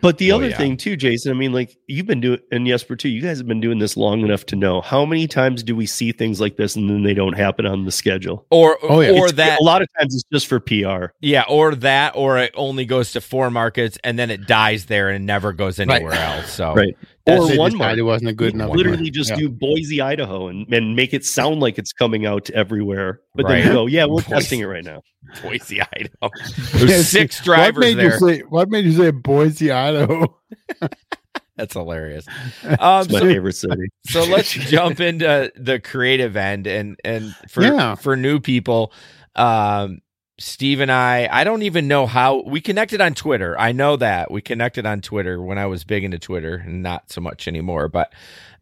But 0.00 0.18
the 0.18 0.32
Oh, 0.32 0.36
other 0.36 0.48
yeah. 0.48 0.56
thing 0.56 0.76
too, 0.76 0.96
Jason, 0.96 1.30
I 1.30 1.34
mean, 1.34 1.52
like 1.52 1.76
you've 1.86 2.06
been 2.06 2.20
doing, 2.20 2.40
and 2.50 2.66
Jesper 2.66 2.96
too. 2.96 3.08
You 3.08 3.22
guys 3.22 3.38
have 3.38 3.46
been 3.46 3.60
doing 3.60 3.78
this 3.78 3.96
long 3.96 4.20
enough 4.22 4.44
to 4.46 4.56
know 4.56 4.80
how 4.80 5.04
many 5.04 5.26
times 5.26 5.62
do 5.62 5.76
we 5.76 5.86
see 5.86 6.12
things 6.12 6.40
like 6.40 6.56
this 6.56 6.76
and 6.76 6.88
then 6.90 7.02
they 7.02 7.14
don't 7.14 7.34
happen 7.34 7.64
on 7.66 7.84
the 7.84 7.92
schedule. 7.92 8.46
or 8.50 8.76
Oh, 8.82 9.00
yeah. 9.00 9.10
or 9.10 9.26
It's- 9.26 9.32
that 9.34 9.60
a 9.60 9.64
lot 9.64 9.82
of 9.82 9.88
times 9.98 10.14
it's 10.14 10.24
just 10.32 10.46
for 10.46 10.58
PR. 10.60 11.12
yeah, 11.20 11.44
or 11.48 11.74
that 11.76 12.14
or 12.16 12.38
it 12.38 12.52
only 12.56 12.84
goes 12.84 13.12
to 13.12 13.20
four 13.20 13.50
markets 13.50 13.98
and 14.04 14.18
then 14.18 14.30
it 14.30 14.46
dies 14.46 14.86
there 14.86 15.10
and 15.10 15.24
never 15.26 15.52
goes 15.52 15.78
Right. 15.78 15.88
anywhere 15.90 16.12
else. 16.14 16.52
So 16.52 16.74
Right. 16.74 16.96
That's- 17.26 17.40
Or 17.52 17.56
one 17.58 17.70
decided 17.72 17.78
market. 17.78 17.98
it 17.98 18.02
wasn't 18.02 18.30
a 18.30 18.34
good 18.34 18.52
We 18.54 18.60
enough. 18.60 18.76
literally 18.76 19.04
one. 19.04 19.12
just 19.12 19.30
Yeah. 19.30 19.36
do 19.36 19.48
Boise, 19.48 20.00
Idaho, 20.02 20.48
and, 20.48 20.70
and 20.72 20.94
make 20.94 21.14
it 21.14 21.24
sound 21.24 21.60
like 21.60 21.78
it's 21.78 21.92
coming 21.92 22.26
out 22.26 22.50
everywhere. 22.50 23.20
But 23.34 23.44
Right. 23.46 23.58
then 23.62 23.66
you 23.68 23.72
go, 23.72 23.86
yeah, 23.86 24.04
we're 24.04 24.16
Boise. 24.20 24.28
testing 24.28 24.60
it 24.60 24.64
right 24.66 24.84
now. 24.84 25.02
Boise, 25.42 25.80
Idaho. 25.80 26.30
There's 26.74 26.90
Yes. 26.90 27.08
six 27.08 27.38
What 27.40 27.44
drivers 27.44 27.80
made 27.84 27.96
there. 27.98 28.12
you 28.12 28.18
say? 28.18 28.40
What 28.48 28.68
made 28.68 28.84
you 28.84 28.92
say 28.92 29.10
Boise, 29.10 29.70
Idaho? 29.70 30.36
That's 31.56 31.72
hilarious. 31.74 32.26
Um, 32.78 33.02
It's 33.04 33.12
my 33.12 33.20
so 33.20 33.24
favorite 33.26 33.52
city. 33.56 33.88
so 34.06 34.24
let's 34.24 34.50
jump 34.52 35.00
into 35.00 35.52
the 35.56 35.78
creative 35.80 36.36
end 36.36 36.66
and 36.66 36.96
and 37.04 37.34
for 37.48 37.62
Yeah. 37.62 37.94
for 37.94 38.16
new 38.16 38.40
people 38.40 38.92
um 39.36 40.00
steve 40.38 40.80
and 40.80 40.90
i 40.90 41.28
i 41.30 41.44
don't 41.44 41.62
even 41.62 41.86
know 41.86 42.06
how 42.06 42.42
we 42.42 42.60
connected 42.60 43.00
on 43.00 43.14
twitter 43.14 43.58
i 43.58 43.70
know 43.72 43.96
that 43.96 44.30
we 44.30 44.40
connected 44.40 44.84
on 44.84 45.00
twitter 45.00 45.40
when 45.40 45.58
i 45.58 45.66
was 45.66 45.84
big 45.84 46.02
into 46.04 46.18
twitter 46.18 46.56
and 46.66 46.82
not 46.82 47.10
so 47.10 47.20
much 47.20 47.46
anymore 47.46 47.88
but 47.88 48.12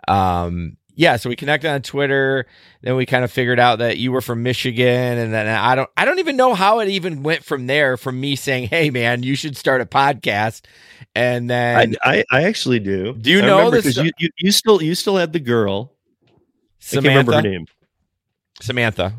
um 0.07 0.77
yeah 0.95 1.17
so 1.17 1.31
we 1.31 1.37
connected 1.37 1.71
on 1.71 1.81
twitter 1.81 2.45
then 2.83 2.95
we 2.97 3.07
kind 3.07 3.25
of 3.25 3.33
figured 3.33 3.59
out 3.59 3.79
that 3.79 3.97
you 3.97 4.13
were 4.13 4.21
from 4.21 4.43
michigan 4.43 5.17
and 5.19 5.33
then 5.33 5.49
i 5.49 5.75
don't 5.75 5.89
i 5.97 6.05
don't 6.05 6.19
even 6.19 6.37
know 6.37 6.55
how 6.55 6.81
it 6.81 6.89
even 6.89 7.23
went 7.23 7.43
from 7.43 7.67
there 7.67 7.97
from 7.97 8.21
me 8.21 8.37
saying 8.37 8.69
hey 8.69 8.91
man 8.91 9.23
you 9.23 9.35
should 9.35 9.57
start 9.57 9.81
a 9.81 9.87
podcast 9.87 10.63
and 11.15 11.49
then 11.51 11.97
I, 12.03 12.11
I, 12.11 12.25
I 12.31 12.43
actually 12.45 12.79
do. 12.79 13.13
Do 13.13 13.31
you 13.31 13.43
I 13.43 13.47
know 13.47 13.71
this- 13.71 13.97
You, 13.97 14.11
you, 14.19 14.31
you 14.39 14.51
still 14.51 14.83
you 14.83 14.95
still 14.95 15.17
had 15.17 15.35
the 15.35 15.41
girl. 15.41 15.93
I 16.81 16.93
can't 16.93 17.05
remember 17.05 17.33
her 17.35 17.43
name. 17.43 17.67
samantha 18.63 19.15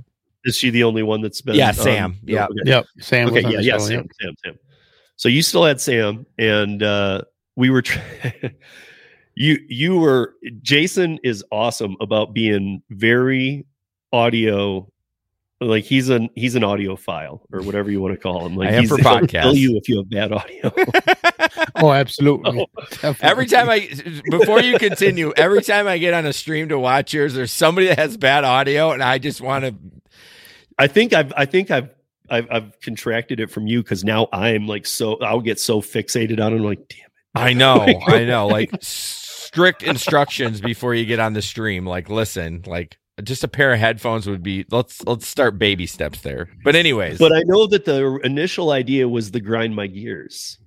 Is 0.45 0.57
she 0.57 0.69
the 0.69 0.83
only 0.83 1.03
one 1.03 1.21
that's 1.21 1.41
been? 1.41 1.55
Yeah, 1.55 1.69
on- 1.69 1.73
Sam. 1.73 2.17
Yeah. 2.23 2.45
Okay. 2.45 2.53
Yep, 2.65 2.85
Sam. 2.99 3.27
Okay, 3.27 3.43
was 3.43 3.53
yeah, 3.53 3.57
the 3.57 3.63
yeah, 3.63 3.73
show, 3.73 3.79
Sam, 3.79 4.07
Sam, 4.21 4.33
Sam. 4.43 4.59
So 5.15 5.29
you 5.29 5.41
still 5.41 5.63
had 5.63 5.79
Sam, 5.79 6.25
and 6.37 6.83
uh, 6.83 7.21
we 7.55 7.69
were. 7.69 7.81
Tr- 7.81 7.99
you 9.35 9.59
you 9.67 9.97
were 9.97 10.35
Jason 10.61 11.19
is 11.23 11.43
awesome 11.51 11.95
about 12.01 12.33
being 12.33 12.81
very 12.89 13.65
audio. 14.11 14.89
Like 15.61 15.85
he's 15.85 16.09
an 16.09 16.29
he's 16.35 16.55
an 16.55 16.63
audiophile 16.63 17.39
or 17.53 17.61
whatever 17.61 17.89
you 17.89 18.01
want 18.01 18.13
to 18.15 18.19
call 18.19 18.45
him. 18.45 18.57
Like 18.57 18.69
I 18.69 18.73
am 18.73 18.81
he's, 18.81 18.89
for 18.89 18.97
he'll 19.01 19.19
podcasts. 19.19 19.41
kill 19.43 19.55
you 19.55 19.77
if 19.77 19.87
you 19.87 19.97
have 19.97 20.09
bad 20.09 20.31
audio. 20.33 20.71
Oh, 21.75 21.91
absolutely. 21.91 22.67
Every 23.21 23.45
time 23.45 23.69
I, 23.69 23.89
before 24.29 24.61
you 24.61 24.77
continue, 24.77 25.33
every 25.35 25.61
time 25.61 25.87
I 25.87 25.97
get 25.97 26.13
on 26.13 26.25
a 26.25 26.33
stream 26.33 26.69
to 26.69 26.77
watch 26.77 27.13
yours, 27.13 27.33
there's 27.33 27.51
somebody 27.51 27.87
that 27.87 27.97
has 27.97 28.15
bad 28.15 28.43
audio, 28.43 28.91
and 28.91 29.01
I 29.01 29.17
just 29.17 29.41
want 29.41 29.65
to. 29.65 29.75
I 30.77 30.87
think 30.87 31.13
I've 31.13 31.33
I 31.35 31.45
think 31.45 31.71
I've 31.71 31.89
I've, 32.29 32.47
I've 32.49 32.79
contracted 32.81 33.39
it 33.39 33.51
from 33.51 33.67
you 33.67 33.83
because 33.83 34.03
now 34.03 34.27
I'm 34.31 34.67
like 34.67 34.85
so 34.85 35.17
I'll 35.19 35.41
get 35.41 35.59
so 35.59 35.81
fixated 35.81 36.43
on 36.43 36.53
it. 36.53 36.57
I'm 36.57 36.63
like, 36.63 36.87
damn 36.87 36.99
it. 36.99 37.11
I 37.35 37.53
know, 37.53 37.85
I 38.07 38.25
know, 38.25 38.47
like 38.47 38.71
strict 38.81 39.83
instructions 39.83 40.61
before 40.61 40.95
you 40.95 41.05
get 41.05 41.19
on 41.19 41.33
the 41.33 41.41
stream. 41.41 41.85
Like, 41.85 42.09
listen, 42.09 42.63
like 42.65 42.97
just 43.23 43.43
a 43.43 43.47
pair 43.47 43.73
of 43.73 43.79
headphones 43.79 44.27
would 44.27 44.43
be. 44.43 44.65
Let's 44.71 45.03
let's 45.05 45.27
start 45.27 45.59
baby 45.59 45.85
steps 45.85 46.21
there. 46.21 46.49
But 46.63 46.75
anyways, 46.75 47.19
But 47.19 47.33
I 47.33 47.41
know 47.45 47.67
that 47.67 47.85
the 47.85 48.19
initial 48.23 48.71
idea 48.71 49.07
was 49.07 49.31
the 49.31 49.39
grind 49.39 49.75
my 49.75 49.87
gears. 49.87 50.57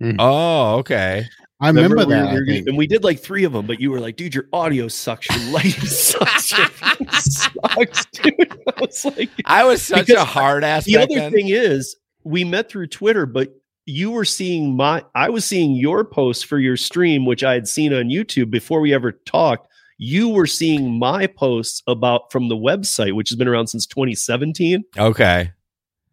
Hmm. 0.00 0.16
oh, 0.18 0.76
okay. 0.76 1.26
I 1.60 1.68
remember 1.68 1.96
we 1.96 2.04
that. 2.06 2.32
were- 2.34 2.46
I 2.52 2.62
and 2.66 2.76
we 2.76 2.86
did 2.86 3.04
like 3.04 3.20
three 3.20 3.44
of 3.44 3.52
them, 3.52 3.66
but 3.66 3.80
you 3.80 3.90
were 3.90 4.00
like, 4.00 4.16
dude, 4.16 4.34
your 4.34 4.46
audio 4.52 4.88
sucks, 4.88 5.28
your 5.28 5.52
lighting 5.52 5.72
sucks, 5.86 6.56
your 6.56 6.66
thing 6.68 7.08
sucks, 7.10 8.06
dude. 8.12 8.52
I 8.66 8.80
was 8.80 9.04
like, 9.04 9.30
I 9.44 9.64
was 9.64 9.82
such 9.82 10.08
a 10.10 10.24
hard 10.24 10.64
ass. 10.64 10.84
the 10.84 10.94
back 10.94 11.04
other 11.04 11.14
then. 11.20 11.32
thing 11.32 11.48
is, 11.48 11.96
we 12.24 12.44
met 12.44 12.70
through 12.70 12.86
Twitter, 12.88 13.26
but 13.26 13.54
you 13.86 14.10
were 14.10 14.24
seeing 14.24 14.76
my, 14.76 15.04
I 15.14 15.30
was 15.30 15.44
seeing 15.44 15.72
your 15.72 16.04
posts 16.04 16.42
for 16.42 16.58
your 16.58 16.76
stream, 16.76 17.26
which 17.26 17.42
I 17.44 17.54
had 17.54 17.66
seen 17.68 17.92
on 17.92 18.04
YouTube 18.04 18.50
before 18.50 18.80
we 18.80 18.94
ever 18.94 19.12
talked. 19.12 19.66
You 19.98 20.28
were 20.30 20.46
seeing 20.46 20.98
my 20.98 21.26
posts 21.26 21.82
about 21.86 22.32
from 22.32 22.48
the 22.48 22.56
website, 22.56 23.14
which 23.14 23.28
has 23.30 23.36
been 23.36 23.48
around 23.48 23.66
since 23.66 23.84
2017. 23.86 24.82
Okay, 24.96 25.50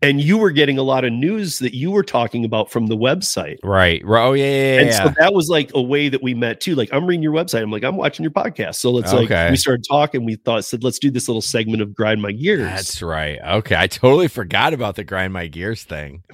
And 0.03 0.21
you 0.21 0.37
were 0.37 0.51
getting 0.51 0.77
a 0.77 0.83
lot 0.83 1.05
of 1.05 1.11
news 1.11 1.57
that 1.57 1.75
you 1.75 1.89
were 1.89 2.03
talking 2.03 2.45
about 2.45 2.69
from 2.69 2.85
the 2.85 2.95
website. 2.95 3.57
right. 3.63 3.99
Right. 4.05 4.25
Oh 4.27 4.33
yeah, 4.33 4.43
yeah, 4.45 4.51
yeah. 4.51 4.79
and 4.81 4.89
yeah. 4.89 5.03
so 5.05 5.13
that 5.17 5.33
was 5.33 5.49
like 5.49 5.71
a 5.73 5.81
way 5.81 6.07
that 6.07 6.21
we 6.21 6.35
met 6.35 6.61
too. 6.61 6.75
Like 6.75 6.89
I'm 6.93 7.07
reading 7.07 7.23
your 7.23 7.33
website. 7.33 7.63
I'm 7.63 7.71
like, 7.71 7.83
I'm 7.83 7.97
watching 7.97 8.23
your 8.23 8.31
podcast. 8.31 8.75
So 8.75 8.91
let's 8.91 9.11
Okay. 9.11 9.43
like 9.45 9.51
we 9.51 9.57
started 9.57 9.85
talking. 9.89 10.23
We 10.23 10.35
thought 10.35 10.63
said, 10.65 10.83
let's 10.83 10.99
do 10.99 11.09
this 11.09 11.27
little 11.27 11.41
segment 11.41 11.81
of 11.81 11.95
grind 11.95 12.21
my 12.21 12.31
gears. 12.31 12.61
That's 12.61 13.01
right. 13.01 13.39
Okay, 13.43 13.75
I 13.75 13.87
totally 13.87 14.27
forgot 14.27 14.73
about 14.73 14.97
the 14.97 15.03
grind 15.03 15.33
my 15.33 15.47
gears 15.47 15.83
thing. 15.83 16.23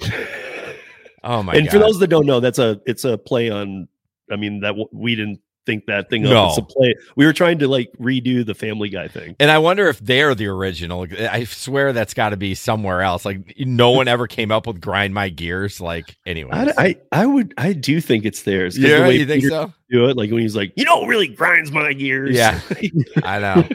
Oh 1.26 1.42
my 1.42 1.54
and 1.54 1.64
god! 1.64 1.72
for 1.72 1.78
those 1.78 1.98
that 2.00 2.08
don't 2.08 2.26
know, 2.26 2.38
that's 2.38 2.58
a 2.58 2.78
it's 2.84 3.04
a 3.06 3.16
play 3.16 3.48
on. 3.48 3.88
I 4.30 4.36
mean 4.36 4.60
that 4.60 4.74
we 4.92 5.14
didn't 5.14 5.40
think 5.66 5.86
that 5.86 6.10
thing 6.10 6.22
No. 6.22 6.44
up. 6.44 6.48
It's 6.50 6.58
a 6.58 6.62
play. 6.62 6.94
We 7.16 7.26
were 7.26 7.32
trying 7.32 7.58
to 7.60 7.68
like 7.68 7.90
redo 8.00 8.44
the 8.44 8.54
Family 8.54 8.88
Guy 8.88 9.08
thing. 9.08 9.36
And 9.40 9.50
I 9.50 9.58
wonder 9.58 9.88
if 9.88 9.98
they're 10.00 10.34
the 10.34 10.46
original. 10.46 11.06
I 11.18 11.44
swear 11.44 11.92
that's 11.92 12.14
got 12.14 12.30
to 12.30 12.36
be 12.36 12.54
somewhere 12.54 13.02
else. 13.02 13.24
Like 13.24 13.54
no 13.58 13.90
one 13.90 14.08
ever 14.08 14.26
came 14.26 14.50
up 14.52 14.66
with 14.66 14.80
grind 14.80 15.14
my 15.14 15.28
gears. 15.28 15.80
Like 15.80 16.16
anyway, 16.26 16.50
I, 16.52 16.72
I 16.78 16.96
I 17.22 17.26
would 17.26 17.54
I 17.56 17.72
do 17.72 18.00
think 18.00 18.24
it's 18.24 18.42
theirs. 18.42 18.76
yeah, 18.78 19.00
way 19.02 19.16
you 19.16 19.26
think 19.26 19.42
Peter 19.42 19.50
so? 19.50 19.72
Do 19.90 20.08
it 20.08 20.16
like 20.16 20.30
when 20.30 20.40
he's 20.40 20.56
like, 20.56 20.72
you 20.76 20.84
know, 20.84 21.04
really 21.06 21.28
grinds 21.28 21.70
my 21.70 21.92
gears. 21.92 22.34
Yeah. 22.36 22.60
I 23.22 23.38
know. 23.38 23.68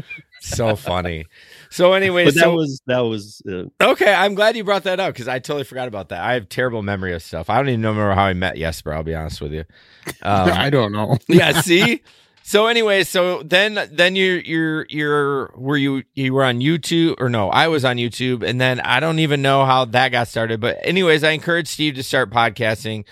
so 0.40 0.74
funny. 0.76 1.26
So 1.70 1.92
anyway, 1.92 2.24
but 2.24 2.34
that 2.34 2.40
so 2.40 2.54
was 2.54 2.82
that 2.86 2.98
was 2.98 3.42
uh, 3.48 3.64
okay. 3.80 4.12
I'm 4.12 4.34
glad 4.34 4.56
you 4.56 4.64
brought 4.64 4.82
that 4.84 4.98
up 4.98 5.14
because 5.14 5.28
I 5.28 5.38
totally 5.38 5.62
forgot 5.62 5.86
about 5.86 6.08
that. 6.08 6.20
I 6.20 6.34
have 6.34 6.48
terrible 6.48 6.82
memory 6.82 7.14
of 7.14 7.22
stuff. 7.22 7.48
I 7.48 7.58
don't 7.58 7.68
even 7.68 7.82
remember 7.82 8.12
how 8.12 8.24
I 8.24 8.34
met 8.34 8.56
Jesper. 8.56 8.92
I'll 8.92 9.04
be 9.04 9.14
honest 9.14 9.40
with 9.40 9.52
you. 9.52 9.64
Um, 10.22 10.50
I 10.50 10.70
don't 10.70 10.92
know. 10.92 11.18
yeah. 11.28 11.60
See. 11.60 12.02
So 12.42 12.66
anyway, 12.66 13.04
so 13.04 13.42
then 13.44 13.78
then 13.92 14.16
you're 14.16 14.40
you're 14.40 14.86
you're 14.88 15.52
were 15.56 15.76
you 15.76 16.02
you 16.14 16.32
were 16.34 16.42
on 16.42 16.60
YouTube 16.60 17.14
or 17.20 17.28
no? 17.28 17.48
I 17.50 17.68
was 17.68 17.84
on 17.84 17.96
YouTube, 17.96 18.42
and 18.42 18.60
then 18.60 18.80
I 18.80 18.98
don't 18.98 19.20
even 19.20 19.40
know 19.40 19.64
how 19.64 19.84
that 19.84 20.08
got 20.08 20.26
started. 20.26 20.58
But 20.58 20.78
anyways, 20.82 21.22
I 21.22 21.30
encouraged 21.30 21.68
Steve 21.68 21.94
to 21.94 22.02
start 22.02 22.30
podcasting. 22.30 23.04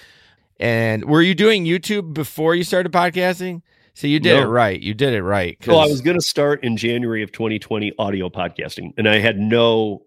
And 0.59 1.05
were 1.05 1.23
you 1.23 1.35
doing 1.35 1.67
YouTube 1.67 2.15
before 2.15 2.55
you 2.55 2.65
started 2.65 2.91
podcasting? 2.91 3.63
So 3.99 4.07
you 4.07 4.21
did 4.21 4.37
No. 4.37 4.43
it 4.43 4.47
right. 4.47 4.81
You 4.81 4.95
did 4.95 5.13
it 5.13 5.25
right. 5.25 5.59
'cause- 5.59 5.67
Well, 5.69 5.81
I 5.81 5.87
was 5.87 6.01
going 6.03 6.17
to 6.17 6.25
start 6.25 6.63
in 6.63 6.77
January 6.77 7.21
of 7.25 7.33
2020 7.33 7.93
audio 7.99 8.29
podcasting, 8.29 8.93
and 8.97 9.09
I 9.09 9.19
had 9.19 9.41
no, 9.41 10.03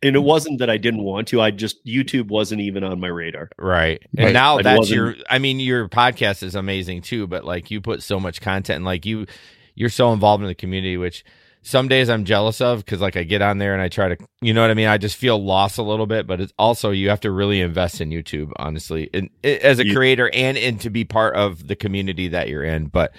and 0.00 0.14
it 0.14 0.20
wasn't 0.20 0.60
that 0.60 0.70
I 0.70 0.76
didn't 0.76 1.02
want 1.02 1.26
to. 1.28 1.40
I 1.40 1.50
just 1.50 1.84
YouTube 1.84 2.28
wasn't 2.28 2.60
even 2.60 2.84
on 2.84 3.00
my 3.00 3.08
radar. 3.08 3.50
Right. 3.58 4.00
And 4.16 4.26
Right. 4.26 4.32
now 4.32 4.58
I 4.58 4.62
that's 4.62 4.78
wasn't- 4.78 4.96
your 4.96 5.16
I 5.28 5.40
mean 5.40 5.58
your 5.58 5.88
podcast 5.88 6.44
is 6.44 6.54
amazing 6.54 7.00
too, 7.02 7.26
but 7.26 7.44
like 7.44 7.68
you 7.68 7.80
put 7.80 8.04
so 8.04 8.20
much 8.20 8.40
content 8.40 8.76
and 8.76 8.84
like 8.84 9.04
you 9.04 9.26
you're 9.74 9.88
so 9.88 10.12
involved 10.12 10.42
in 10.42 10.46
the 10.48 10.54
community 10.54 10.96
which 10.96 11.24
some 11.62 11.88
days 11.88 12.10
I'm 12.10 12.24
jealous 12.24 12.60
of 12.60 12.84
cuz 12.84 13.00
like 13.00 13.16
I 13.16 13.22
get 13.22 13.42
on 13.42 13.58
there 13.58 13.72
and 13.72 13.82
I 13.82 13.88
try 13.88 14.08
to 14.08 14.16
you 14.40 14.52
know 14.52 14.60
what 14.62 14.70
I 14.70 14.74
mean? 14.74 14.88
I 14.88 14.98
just 14.98 15.16
feel 15.16 15.42
lost 15.42 15.78
a 15.78 15.82
little 15.82 16.06
bit, 16.06 16.26
but 16.26 16.40
it's 16.40 16.52
also 16.58 16.90
you 16.90 17.08
have 17.08 17.20
to 17.20 17.30
really 17.30 17.60
invest 17.60 18.00
in 18.00 18.10
YouTube 18.10 18.52
honestly. 18.56 19.08
And 19.14 19.30
eh, 19.44 19.58
as 19.62 19.78
a 19.78 19.92
creator 19.92 20.30
and 20.32 20.58
and 20.58 20.80
to 20.80 20.90
be 20.90 21.04
part 21.04 21.36
of 21.36 21.66
the 21.68 21.76
community 21.76 22.28
that 22.28 22.48
you're 22.48 22.64
in. 22.64 22.86
But 22.86 23.14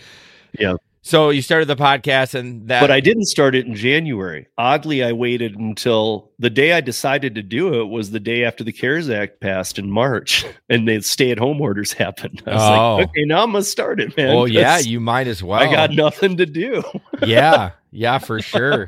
Yeah. 0.60 0.76
So 1.06 1.32
you 1.32 1.42
started 1.42 1.68
the 1.68 1.76
podcast, 1.76 2.34
and 2.34 2.66
that. 2.70 2.80
but 2.80 2.89
I 2.89 3.02
didn't 3.02 3.26
start 3.26 3.56
it 3.56 3.66
in 3.66 3.76
January. 3.76 4.48
Oddly, 4.58 5.04
I 5.04 5.12
waited 5.12 5.54
until 5.58 6.32
the 6.39 6.50
day 6.50 6.72
I 6.72 6.80
decided 6.80 7.36
to 7.36 7.44
do 7.44 7.82
it 7.82 7.88
was 7.89 8.12
the 8.12 8.22
day 8.22 8.46
after 8.46 8.63
the 8.63 8.72
CARES 8.72 9.10
Act 9.10 9.42
passed 9.42 9.78
in 9.78 9.92
March, 9.92 10.46
and 10.70 10.88
the 10.88 11.02
stay-at-home 11.02 11.60
orders 11.60 11.92
happened. 11.92 12.42
I 12.48 12.54
was 12.54 12.62
Oh. 12.63 12.96
like, 12.96 13.10
okay, 13.10 13.26
now 13.26 13.44
I'm 13.44 13.52
gonna 13.52 13.63
start 13.63 14.00
it, 14.00 14.16
man. 14.16 14.30
Oh 14.30 14.46
yeah, 14.46 14.80
you 14.80 15.02
might 15.02 15.28
as 15.28 15.44
well. 15.44 15.60
I 15.60 15.70
got 15.70 15.92
nothing 15.92 16.38
to 16.38 16.46
do. 16.46 16.82
yeah, 17.26 17.72
yeah, 17.92 18.18
for 18.18 18.39
sure. 18.42 18.88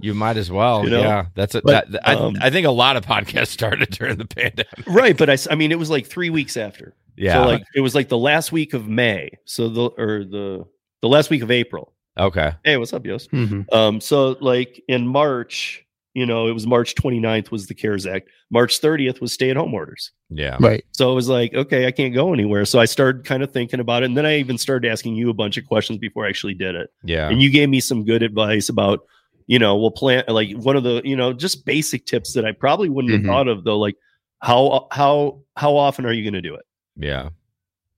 You 0.00 0.14
might 0.14 0.36
as 0.36 0.50
well. 0.50 0.82
You 0.82 0.90
know? 0.90 1.00
yeah, 1.00 1.26
that's 1.36 1.54
a, 1.54 1.62
But, 1.62 1.92
that, 1.92 2.08
I, 2.08 2.14
um, 2.16 2.34
I 2.40 2.50
think 2.50 2.66
a 2.66 2.72
lot 2.72 2.96
of 2.96 3.06
podcasts 3.06 3.46
started 3.58 3.88
during 3.90 4.16
the 4.18 4.26
pandemic. 4.26 4.68
right, 4.88 5.16
but 5.16 5.30
I 5.48 5.54
mean, 5.54 5.70
it 5.70 5.78
was 5.78 5.90
like 5.90 6.08
three 6.08 6.28
weeks 6.30 6.56
after. 6.56 6.96
Yeah. 7.16 7.34
So 7.44 7.48
like 7.48 7.62
it 7.76 7.82
was 7.82 7.94
like 7.94 8.08
the 8.08 8.18
last 8.18 8.50
week 8.50 8.74
of 8.74 8.88
May. 8.88 9.30
So 9.44 9.68
the 9.68 9.82
or 9.96 10.24
the 10.24 10.64
the 11.02 11.08
last 11.08 11.28
week 11.30 11.42
of 11.42 11.50
April. 11.50 11.92
okay. 12.18 12.52
Hey, 12.64 12.76
what's 12.76 12.92
up, 12.92 13.04
Yost? 13.04 13.30
Mhm. 13.32 13.70
Um, 13.72 14.00
so 14.00 14.36
like 14.40 14.82
in 14.88 15.06
March, 15.06 15.84
you 16.14 16.26
know, 16.26 16.46
it 16.46 16.52
was 16.52 16.66
March 16.66 16.94
29th 16.94 17.50
was 17.50 17.66
the 17.68 17.74
CARES 17.74 18.06
Act. 18.06 18.28
March 18.50 18.80
30th 18.80 19.20
was 19.22 19.32
stay-at-home 19.32 19.72
orders. 19.72 20.10
Yeah. 20.28 20.58
Right. 20.60 20.84
So 20.92 21.10
it 21.10 21.14
was 21.14 21.28
like, 21.30 21.54
okay, 21.54 21.86
I 21.86 21.90
can't 21.90 22.12
go 22.12 22.34
anywhere. 22.34 22.66
So 22.66 22.78
I 22.78 22.84
started 22.84 23.24
kind 23.24 23.42
of 23.42 23.50
thinking 23.50 23.80
about 23.80 24.02
it. 24.02 24.06
And 24.06 24.16
then 24.16 24.26
I 24.26 24.36
even 24.38 24.58
started 24.58 24.90
asking 24.90 25.14
you 25.16 25.30
a 25.30 25.34
bunch 25.34 25.56
of 25.56 25.66
questions 25.66 25.98
before 25.98 26.26
I 26.26 26.28
actually 26.28 26.52
did 26.54 26.74
it. 26.74 26.90
Yeah. 27.02 27.28
And 27.30 27.40
you 27.40 27.48
gave 27.50 27.70
me 27.70 27.80
some 27.80 28.04
good 28.04 28.22
advice 28.22 28.68
about, 28.68 29.06
you 29.46 29.58
know, 29.58 29.74
we'll 29.76 29.90
plan 29.90 30.22
like 30.28 30.52
one 30.58 30.76
of 30.76 30.82
the, 30.84 31.00
you 31.02 31.16
know, 31.16 31.32
just 31.32 31.64
basic 31.64 32.04
tips 32.04 32.34
that 32.34 32.44
I 32.44 32.52
probably 32.52 32.90
wouldn't 32.90 33.12
Mhm. 33.14 33.16
have 33.18 33.26
thought 33.26 33.48
of 33.48 33.64
though. 33.64 33.78
Like 33.78 33.96
how 34.40 34.88
how 34.90 35.40
how 35.56 35.76
often 35.76 36.04
are 36.04 36.12
you 36.12 36.22
going 36.24 36.34
to 36.34 36.42
do 36.42 36.54
it? 36.56 36.66
Yeah. 36.96 37.30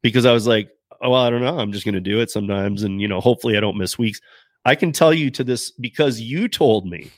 Because 0.03 0.25
I 0.25 0.33
was 0.33 0.47
like, 0.47 0.71
oh, 1.03 1.13
I 1.13 1.31
don't 1.31 1.41
know. 1.43 1.59
I'm 1.59 1.73
just 1.73 1.85
going 1.85 1.95
to 1.95 2.01
do 2.01 2.21
it 2.21 2.31
sometimes. 2.31 2.83
And, 2.83 3.01
you 3.01 3.09
know, 3.09 3.21
hopefully 3.21 3.57
I 3.57 3.61
don't 3.61 3.77
miss 3.77 3.99
weeks. 3.99 4.21
I 4.65 4.75
can 4.75 4.93
tell 4.93 5.13
you 5.13 5.31
to 5.33 5.45
this 5.45 5.71
because 5.71 6.21
you 6.21 6.49
told 6.49 6.87
me 6.87 7.11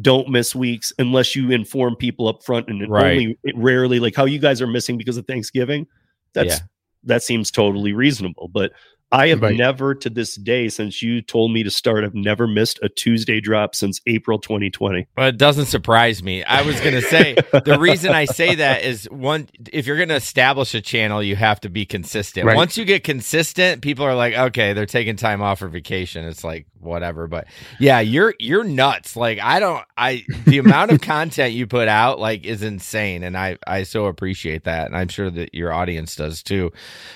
don't 0.00 0.28
miss 0.28 0.54
weeks 0.54 0.92
unless 0.98 1.34
you 1.34 1.50
inform 1.50 1.96
people 1.96 2.28
up 2.28 2.42
front 2.44 2.68
and 2.68 2.88
Right. 2.88 3.12
only 3.12 3.38
rarely 3.54 3.98
like 4.00 4.14
how 4.14 4.24
you 4.24 4.38
guys 4.38 4.62
are 4.62 4.66
missing 4.66 4.96
because 4.96 5.16
of 5.16 5.26
Thanksgiving. 5.26 5.86
That's 6.32 6.58
Yeah. 6.58 6.58
that 7.04 7.22
seems 7.22 7.50
totally 7.50 7.92
reasonable. 7.92 8.48
But 8.48 8.72
I 9.12 9.28
have 9.28 9.42
Right. 9.42 9.56
never 9.56 9.94
to 9.96 10.10
this 10.10 10.36
day 10.36 10.68
since 10.68 11.02
you 11.02 11.20
told 11.20 11.52
me 11.52 11.62
to 11.64 11.70
start, 11.70 12.04
I've 12.04 12.14
never 12.14 12.46
missed 12.46 12.78
a 12.82 12.88
Tuesday 12.88 13.40
drop 13.40 13.74
since 13.74 14.00
April 14.06 14.38
2020. 14.38 15.06
But 15.16 15.34
it 15.34 15.36
doesn't 15.36 15.66
surprise 15.66 16.22
me. 16.22 16.44
I 16.44 16.62
was 16.62 16.80
going 16.80 16.94
to 16.94 17.02
say 17.02 17.34
the 17.52 17.78
reason 17.80 18.12
I 18.12 18.26
say 18.26 18.54
that 18.56 18.82
is 18.84 19.06
one 19.10 19.48
if 19.72 19.86
you're 19.86 19.96
going 19.96 20.10
to 20.10 20.14
establish 20.14 20.74
a 20.74 20.80
channel, 20.80 21.22
you 21.22 21.36
have 21.36 21.60
to 21.60 21.68
be 21.68 21.84
consistent. 21.84 22.46
Right. 22.46 22.56
Once 22.56 22.76
you 22.76 22.84
get 22.84 23.02
consistent, 23.02 23.82
people 23.82 24.04
are 24.04 24.14
like, 24.14 24.34
"Okay, 24.34 24.72
they're 24.74 24.86
taking 24.86 25.16
time 25.16 25.42
off 25.42 25.58
for 25.58 25.68
vacation." 25.68 26.24
It's 26.24 26.44
like 26.44 26.66
whatever, 26.80 27.26
but 27.26 27.46
yeah, 27.78 28.00
you're 28.00 28.34
you're 28.38 28.64
nuts. 28.64 29.14
Like 29.16 29.38
I 29.38 29.60
don't 29.60 29.84
I 29.96 30.24
the 30.46 30.58
amount 30.58 30.90
of 30.90 31.00
content 31.02 31.52
you 31.52 31.66
put 31.66 31.88
out 31.88 32.18
like 32.18 32.44
is 32.44 32.62
insane 32.62 33.22
and 33.22 33.36
I 33.36 33.58
I 33.66 33.82
so 33.84 34.06
appreciate 34.06 34.64
that 34.64 34.86
and 34.86 34.96
I'm 34.96 35.08
sure 35.08 35.30
that 35.30 35.54
your 35.54 35.72
audience 35.72 36.16
does 36.16 36.42
too. 36.42 36.70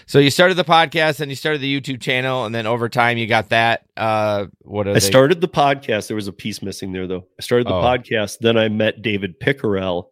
So 0.07 0.19
you 0.19 0.31
started 0.31 0.55
the 0.55 0.65
podcast 0.65 1.21
and 1.21 1.31
you 1.31 1.37
started 1.37 1.61
the 1.61 1.81
YouTube 1.81 2.01
channel 2.01 2.45
and 2.45 2.55
then 2.55 2.67
over 2.67 2.89
time 2.89 3.19
you 3.19 3.27
got 3.27 3.49
that 3.49 3.83
uh 3.97 4.47
what 4.63 4.87
I 4.87 4.93
they 4.95 5.01
started 5.01 5.41
the 5.41 5.49
podcast. 5.49 6.09
There 6.09 6.17
was 6.17 6.29
a 6.29 6.33
piece 6.33 6.63
missing 6.63 6.93
there, 6.93 7.07
though. 7.07 7.27
I 7.39 7.43
started 7.43 7.67
the 7.67 7.75
Oh. 7.75 7.83
podcast. 7.83 8.39
Then 8.41 8.57
I 8.57 8.69
met 8.69 9.03
David 9.03 9.39
Pickerel 9.41 10.11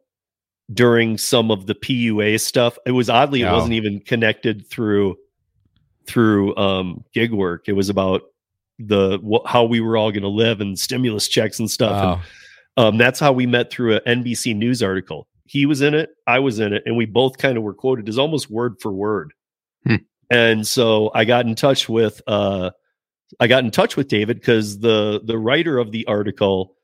during 0.72 1.18
some 1.18 1.50
of 1.50 1.66
the 1.66 1.74
PUA 1.74 2.40
stuff. 2.40 2.78
It 2.86 2.92
was 2.92 3.10
oddly, 3.10 3.42
it 3.42 3.46
Oh. 3.46 3.54
wasn't 3.54 3.74
even 3.74 4.00
connected 4.00 4.66
through 4.66 5.16
through 6.06 6.56
um, 6.56 7.04
gig 7.12 7.32
work. 7.32 7.68
It 7.68 7.72
was 7.74 7.88
about 7.88 8.22
the 8.86 9.18
wh- 9.18 9.48
how 9.48 9.64
we 9.64 9.80
were 9.80 9.96
all 9.96 10.10
going 10.10 10.22
to 10.22 10.28
live 10.28 10.60
and 10.60 10.78
stimulus 10.78 11.28
checks 11.28 11.58
and 11.58 11.70
stuff. 11.70 11.92
Oh, 11.92 12.22
And 12.76 12.86
um, 12.94 12.98
that's 12.98 13.20
how 13.20 13.32
we 13.32 13.46
met 13.46 13.70
through 13.70 13.96
an 14.04 14.22
NBC 14.22 14.56
News 14.56 14.82
article. 14.82 15.28
He 15.44 15.66
was 15.66 15.82
in 15.82 15.94
it, 15.94 16.10
I 16.26 16.38
was 16.38 16.58
in 16.58 16.72
it, 16.72 16.82
and 16.86 16.96
we 16.96 17.04
both 17.04 17.36
kind 17.38 17.56
of 17.58 17.62
were 17.62 17.74
quoted 17.74 18.08
as 18.08 18.18
almost 18.18 18.50
word 18.50 18.76
for 18.80 18.92
word. 18.92 19.32
Hmm. 19.86 19.96
And 20.30 20.66
so 20.66 21.10
I 21.14 21.24
got 21.24 21.46
in 21.46 21.54
touch 21.54 21.88
with 21.88 22.22
uh, 22.26 22.70
I 23.40 23.46
got 23.46 23.64
in 23.64 23.70
touch 23.70 23.96
with 23.96 24.08
David 24.08 24.38
because 24.40 24.78
the 24.78 25.20
the 25.24 25.38
writer 25.38 25.78
of 25.78 25.92
the 25.92 26.06
article 26.06 26.74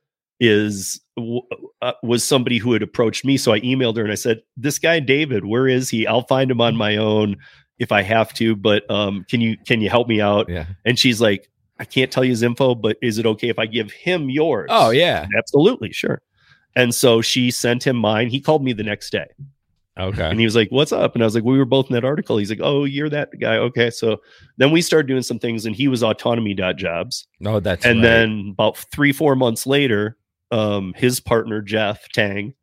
is 0.40 1.00
w- 1.16 1.40
uh, 1.82 1.92
was 2.02 2.22
somebody 2.24 2.58
who 2.58 2.72
had 2.72 2.82
approached 2.82 3.24
me. 3.24 3.36
So 3.36 3.52
I 3.52 3.60
emailed 3.60 3.96
her 3.96 4.02
and 4.02 4.12
I 4.12 4.16
said, 4.16 4.42
"This 4.56 4.78
guy 4.78 5.00
David, 5.00 5.46
where 5.46 5.66
is 5.66 5.88
he? 5.88 6.06
I'll 6.06 6.26
find 6.26 6.50
him 6.50 6.60
on 6.60 6.76
my 6.76 6.96
own 6.96 7.36
if 7.78 7.92
I 7.92 8.02
have 8.02 8.34
to, 8.34 8.54
but 8.54 8.88
um, 8.90 9.24
can 9.30 9.40
you 9.40 9.56
can 9.66 9.80
you 9.80 9.88
help 9.88 10.08
me 10.08 10.20
out?" 10.20 10.48
yeah. 10.48 10.66
And 10.84 10.98
she's 10.98 11.20
like, 11.20 11.48
"I 11.78 11.84
can't 11.84 12.10
tell 12.10 12.24
you 12.24 12.30
his 12.30 12.42
info, 12.42 12.74
but 12.74 12.96
is 13.02 13.18
it 13.18 13.26
okay 13.26 13.48
if 13.48 13.58
I 13.58 13.66
give 13.66 13.90
him 13.92 14.30
yours?" 14.30 14.68
Oh 14.70 14.90
yeah. 14.90 15.26
absolutely, 15.36 15.92
sure. 15.92 16.22
And 16.76 16.94
so 16.94 17.20
she 17.22 17.50
sent 17.50 17.84
him 17.86 17.96
mine. 17.96 18.28
He 18.28 18.40
called 18.40 18.62
me 18.62 18.72
the 18.72 18.84
next 18.84 19.10
day 19.10 19.26
Okay. 19.98 20.22
and 20.30 20.38
he 20.38 20.44
was 20.44 20.54
like, 20.54 20.68
What's 20.70 20.92
up? 20.92 21.14
And 21.14 21.24
I 21.24 21.26
was 21.26 21.34
like, 21.34 21.42
We 21.42 21.58
were 21.58 21.64
both 21.64 21.88
in 21.90 21.94
that 21.94 22.04
article. 22.04 22.36
He's 22.36 22.50
like, 22.50 22.60
Oh, 22.62 22.84
you're 22.84 23.08
that 23.08 23.30
guy. 23.40 23.56
Okay. 23.56 23.90
So 23.90 24.18
then 24.58 24.70
we 24.70 24.80
started 24.80 25.08
doing 25.08 25.22
some 25.22 25.38
things, 25.40 25.66
and 25.66 25.74
he 25.74 25.88
was 25.88 26.02
autonomy.jobs. 26.04 27.26
No, 27.40 27.58
that's 27.58 27.84
And 27.84 27.98
right. 28.00 28.08
then 28.08 28.48
about 28.52 28.76
three, 28.76 29.12
four 29.12 29.34
months 29.34 29.66
later, 29.66 30.16
um, 30.52 30.94
his 30.96 31.18
partner, 31.20 31.60
Jeff 31.62 32.08
Tang, 32.10 32.54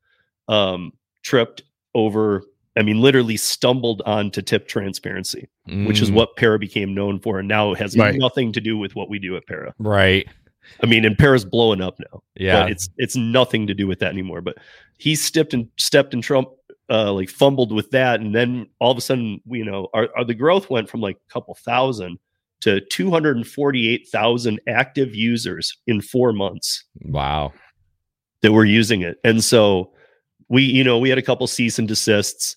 um, 0.47 0.93
tripped 1.23 1.63
over, 1.93 2.43
I 2.77 2.81
mean, 2.83 2.99
literally 2.99 3.38
stumbled 3.38 4.01
onto 4.05 4.41
tip 4.41 4.67
transparency, 4.67 5.47
which 5.65 6.01
is 6.01 6.11
Mm, 6.11 6.15
what 6.15 6.35
Para 6.35 6.59
became 6.59 6.93
known 6.93 7.19
for. 7.19 7.39
And 7.39 7.47
now 7.47 7.71
it 7.71 7.79
has 7.79 7.95
Right. 7.97 8.15
nothing 8.17 8.51
to 8.51 8.59
do 8.61 8.77
with 8.77 8.95
what 8.95 9.09
we 9.09 9.17
do 9.19 9.35
at 9.38 9.45
Para. 9.47 9.73
right. 9.79 10.27
I 10.81 10.88
mean, 10.88 11.05
and 11.05 11.15
Para's 11.15 11.45
blowing 11.45 11.79
up 11.79 11.99
now 11.99 12.23
Yeah. 12.35 12.63
but 12.63 12.71
it's 12.71 12.89
it's 12.97 13.15
nothing 13.15 13.67
to 13.67 13.75
do 13.75 13.85
with 13.88 13.99
that 13.99 14.11
anymore. 14.11 14.41
But 14.41 14.57
he 14.97 15.13
stepped 15.15 15.53
and 15.53 15.67
stepped 15.77 16.13
and 16.15 16.23
Trump 16.23 16.49
uh, 16.89 17.13
like 17.13 17.29
fumbled 17.29 17.71
with 17.71 17.89
that, 17.91 18.19
and 18.19 18.33
then 18.35 18.67
all 18.79 18.91
of 18.91 18.97
a 18.97 19.01
sudden, 19.01 19.41
you 19.47 19.63
know, 19.65 19.88
our, 19.93 20.09
our 20.17 20.23
the 20.25 20.33
growth 20.35 20.69
went 20.69 20.89
from 20.89 21.01
like 21.01 21.17
a 21.17 21.33
couple 21.33 21.53
thousand 21.55 22.17
to 22.61 22.81
two 22.91 23.09
hundred 23.11 23.38
and 23.38 23.47
forty 23.47 23.88
eight 23.89 24.07
thousand 24.11 24.59
active 24.67 25.15
users 25.15 25.77
in 25.88 26.01
four 26.01 26.31
months 26.33 26.83
wow. 27.01 27.53
that 28.41 28.51
were 28.51 28.65
using 28.65 29.01
it, 29.01 29.17
and 29.23 29.43
so 29.43 29.91
we, 30.47 30.63
you 30.63 30.83
know, 30.83 30.97
we 30.99 31.09
had 31.09 31.17
a 31.17 31.23
couple 31.23 31.45
cease 31.47 31.79
and 31.79 31.88
desists. 31.88 32.55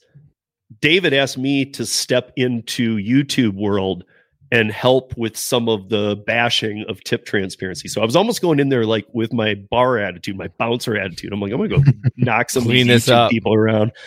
David 0.80 1.14
asked 1.14 1.38
me 1.38 1.64
to 1.64 1.86
step 1.86 2.32
into 2.36 2.96
YouTube 2.96 3.54
world 3.54 4.04
and 4.50 4.70
help 4.70 5.16
with 5.16 5.36
some 5.36 5.68
of 5.68 5.88
the 5.88 6.22
bashing 6.26 6.84
of 6.88 7.02
tip 7.04 7.26
transparency. 7.26 7.88
So 7.88 8.00
I 8.00 8.04
was 8.04 8.16
almost 8.16 8.40
going 8.40 8.60
in 8.60 8.70
there 8.70 8.86
like 8.86 9.06
with 9.12 9.32
my 9.32 9.54
bar 9.54 9.98
attitude, 9.98 10.36
my 10.36 10.48
bouncer 10.58 10.96
attitude. 10.96 11.32
I'm 11.32 11.40
like, 11.40 11.52
I'm 11.52 11.58
gonna 11.58 11.82
go 11.82 11.92
knock 12.16 12.50
some 12.50 12.64
Clean 12.64 12.88
of 12.88 12.94
these 12.94 13.06
YouTube 13.06 13.30
people 13.30 13.54
around. 13.54 13.92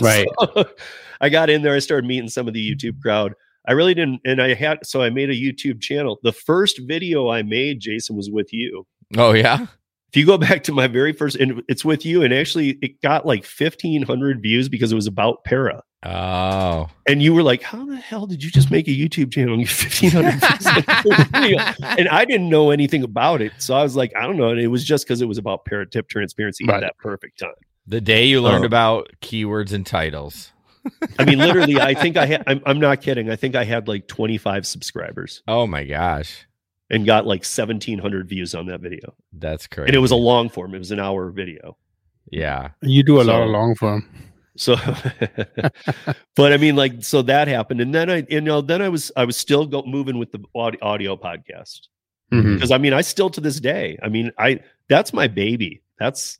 Right. 0.00 0.26
So, 0.40 0.64
I 1.20 1.28
got 1.28 1.50
in 1.50 1.62
there. 1.62 1.74
I 1.74 1.78
started 1.78 2.06
meeting 2.06 2.28
some 2.28 2.48
of 2.48 2.54
the 2.54 2.74
YouTube 2.74 3.00
crowd. 3.00 3.34
I 3.66 3.72
really 3.72 3.94
didn't, 3.94 4.20
and 4.24 4.42
I 4.42 4.54
had 4.54 4.84
so 4.84 5.02
I 5.02 5.10
made 5.10 5.30
a 5.30 5.34
YouTube 5.34 5.80
channel. 5.80 6.18
The 6.22 6.32
first 6.32 6.80
video 6.86 7.28
I 7.28 7.42
made, 7.42 7.80
Jason, 7.80 8.16
was 8.16 8.30
with 8.30 8.52
you. 8.52 8.86
Oh 9.16 9.32
yeah. 9.32 9.66
If 10.12 10.16
you 10.18 10.26
go 10.26 10.36
back 10.48 10.62
to 10.64 10.72
my 10.72 10.86
very 10.88 11.12
first, 11.12 11.36
and 11.36 11.62
it's 11.68 11.84
with 11.84 12.04
you, 12.04 12.22
and 12.22 12.34
actually 12.34 12.70
it 12.82 13.00
got 13.02 13.24
like 13.26 13.44
1,500 13.46 14.42
views 14.42 14.68
because 14.68 14.92
it 14.92 14.94
was 14.94 15.06
about 15.06 15.42
para. 15.44 15.82
Oh. 16.04 16.88
And 17.06 17.22
you 17.22 17.32
were 17.32 17.42
like, 17.44 17.62
"How 17.62 17.86
the 17.86 17.96
hell 17.96 18.26
did 18.26 18.42
you 18.42 18.50
just 18.50 18.70
make 18.72 18.88
a 18.88 18.90
YouTube 18.90 19.32
channel 19.32 19.54
and 19.54 19.64
get 19.66 19.70
1,500 19.70 20.32
views?" 20.32 20.66
on 20.66 20.82
the 21.04 21.28
video?" 21.32 21.58
and 21.98 22.08
I 22.08 22.24
didn't 22.24 22.48
know 22.50 22.70
anything 22.70 23.02
about 23.04 23.40
it, 23.40 23.52
so 23.58 23.74
I 23.74 23.82
was 23.82 23.94
like, 23.96 24.12
"I 24.16 24.22
don't 24.26 24.36
know." 24.36 24.48
And 24.50 24.60
it 24.60 24.66
was 24.68 24.84
just 24.84 25.04
because 25.06 25.22
it 25.22 25.26
was 25.28 25.38
about 25.38 25.64
para 25.64 25.88
tip 25.88 26.08
transparency 26.08 26.64
Right. 26.66 26.76
at 26.76 26.80
that 26.80 26.98
perfect 26.98 27.38
time. 27.38 27.54
The 27.86 28.00
day 28.00 28.26
you 28.26 28.40
learned 28.42 28.64
Oh. 28.64 28.66
about 28.66 29.10
keywords 29.22 29.72
and 29.72 29.86
titles. 29.86 30.52
I 31.20 31.24
mean, 31.24 31.38
literally, 31.38 31.80
I 31.80 31.94
think 31.94 32.16
I 32.16 32.26
had. 32.26 32.42
I'm, 32.48 32.60
I'm 32.66 32.80
not 32.80 33.00
kidding. 33.00 33.30
I 33.30 33.36
think 33.36 33.54
I 33.54 33.62
had 33.64 33.86
like 33.86 34.08
25 34.08 34.66
subscribers 34.66 35.42
Oh 35.46 35.66
my 35.68 35.84
gosh. 35.84 36.46
And 36.92 37.04
got 37.06 37.26
like 37.26 37.40
1,700 37.40 38.28
views 38.28 38.54
on 38.54 38.66
that 38.66 38.80
video. 38.80 39.14
That's 39.32 39.66
crazy. 39.66 39.88
And 39.88 39.96
it 39.96 40.00
was 40.00 40.12
a 40.12 40.16
long 40.16 40.48
form. 40.48 40.74
It 40.74 40.78
was 40.78 40.92
an 40.92 41.00
hour 41.00 41.30
video. 41.30 41.76
yeah. 42.30 42.68
You 42.82 43.02
do 43.02 43.20
a 43.20 43.24
lot 43.24 43.42
of 43.42 43.48
long 43.50 43.74
form. 43.74 44.08
So, 44.54 44.76
but 46.36 46.52
I 46.52 46.56
mean, 46.58 46.76
like, 46.76 47.02
so 47.02 47.22
that 47.22 47.48
happened, 47.48 47.80
and 47.80 47.94
then 47.94 48.10
I, 48.10 48.26
you 48.28 48.42
know, 48.42 48.60
then 48.60 48.82
I 48.82 48.90
was, 48.90 49.10
I 49.16 49.24
was 49.24 49.36
still 49.36 49.64
go, 49.66 49.82
moving 49.86 50.18
with 50.18 50.30
the 50.30 50.40
audio, 50.54 50.78
audio 50.82 51.16
podcast 51.16 51.88
Mhm. 52.30 52.54
because 52.54 52.70
I 52.70 52.76
mean, 52.76 52.92
I 52.92 53.00
still 53.00 53.30
to 53.30 53.40
this 53.40 53.60
day, 53.60 53.98
I 54.02 54.08
mean, 54.10 54.30
I 54.38 54.60
that's 54.88 55.14
my 55.14 55.26
baby. 55.26 55.80
That's 55.98 56.38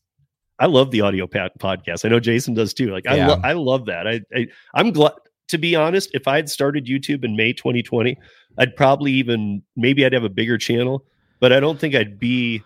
I 0.58 0.66
love 0.66 0.90
the 0.90 1.00
audio 1.00 1.26
pat 1.26 1.58
podcast. 1.58 2.04
I 2.04 2.08
know 2.10 2.20
Jason 2.20 2.52
does 2.52 2.74
too. 2.74 2.90
Like, 2.92 3.06
I, 3.06 3.16
Yeah. 3.16 3.28
lo- 3.28 3.40
I 3.42 3.52
love 3.54 3.86
that. 3.86 4.06
I, 4.06 4.20
I, 4.34 4.46
I'm 4.74 4.92
glad 4.92 5.12
to 5.52 5.58
be 5.58 5.76
honest. 5.76 6.10
If 6.12 6.26
I 6.26 6.36
had 6.36 6.50
started 6.50 6.86
YouTube 6.86 7.24
in 7.24 7.36
May 7.36 7.52
2020, 7.52 8.18
I'd 8.58 8.74
probably 8.76 9.12
even 9.12 9.62
maybe 9.76 10.04
I'd 10.04 10.12
have 10.12 10.24
a 10.24 10.28
bigger 10.28 10.58
channel, 10.58 11.04
but 11.40 11.52
I 11.52 11.60
don't 11.60 11.78
think 11.78 11.94
I'd 11.94 12.18
be 12.18 12.62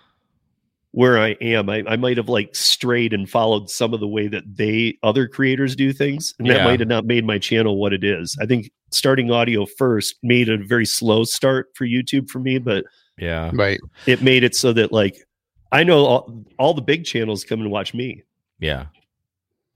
where 0.93 1.19
I 1.19 1.37
am. 1.43 1.69
I, 1.69 1.83
I 1.87 1.97
might 1.97 2.17
have 2.17 2.29
like 2.31 2.55
strayed 2.57 3.13
and 3.13 3.29
followed 3.29 3.69
some 3.69 3.93
of 3.93 4.01
the 4.01 4.09
way 4.09 4.29
that 4.29 4.45
they 4.57 4.97
other 5.03 5.29
creators 5.29 5.77
do 5.77 5.93
things, 5.93 6.33
and 6.39 6.49
that 6.49 6.59
Yeah. 6.59 6.65
might 6.65 6.81
have 6.81 6.89
not 6.89 7.05
made 7.05 7.27
my 7.27 7.39
channel 7.39 7.77
what 7.77 7.93
it 7.93 8.03
is. 8.03 8.35
I 8.41 8.47
think 8.47 8.71
starting 8.91 9.31
audio 9.31 9.67
first 9.67 10.15
made 10.23 10.49
a 10.49 10.57
very 10.57 10.87
slow 10.87 11.25
start 11.25 11.69
for 11.75 11.87
YouTube 11.87 12.31
for 12.31 12.39
me, 12.39 12.59
but 12.59 12.85
Yeah. 13.19 13.51
Right. 13.53 13.79
it 14.07 14.23
made 14.23 14.43
it 14.43 14.57
so 14.57 14.73
that 14.73 14.91
like 14.93 15.17
I 15.73 15.85
know 15.85 16.07
all, 16.07 16.45
all 16.59 16.73
the 16.73 16.81
big 16.83 17.05
channels 17.05 17.45
come 17.45 17.61
and 17.61 17.71
watch 17.71 17.93
me. 17.93 18.23
Yeah. 18.61 18.87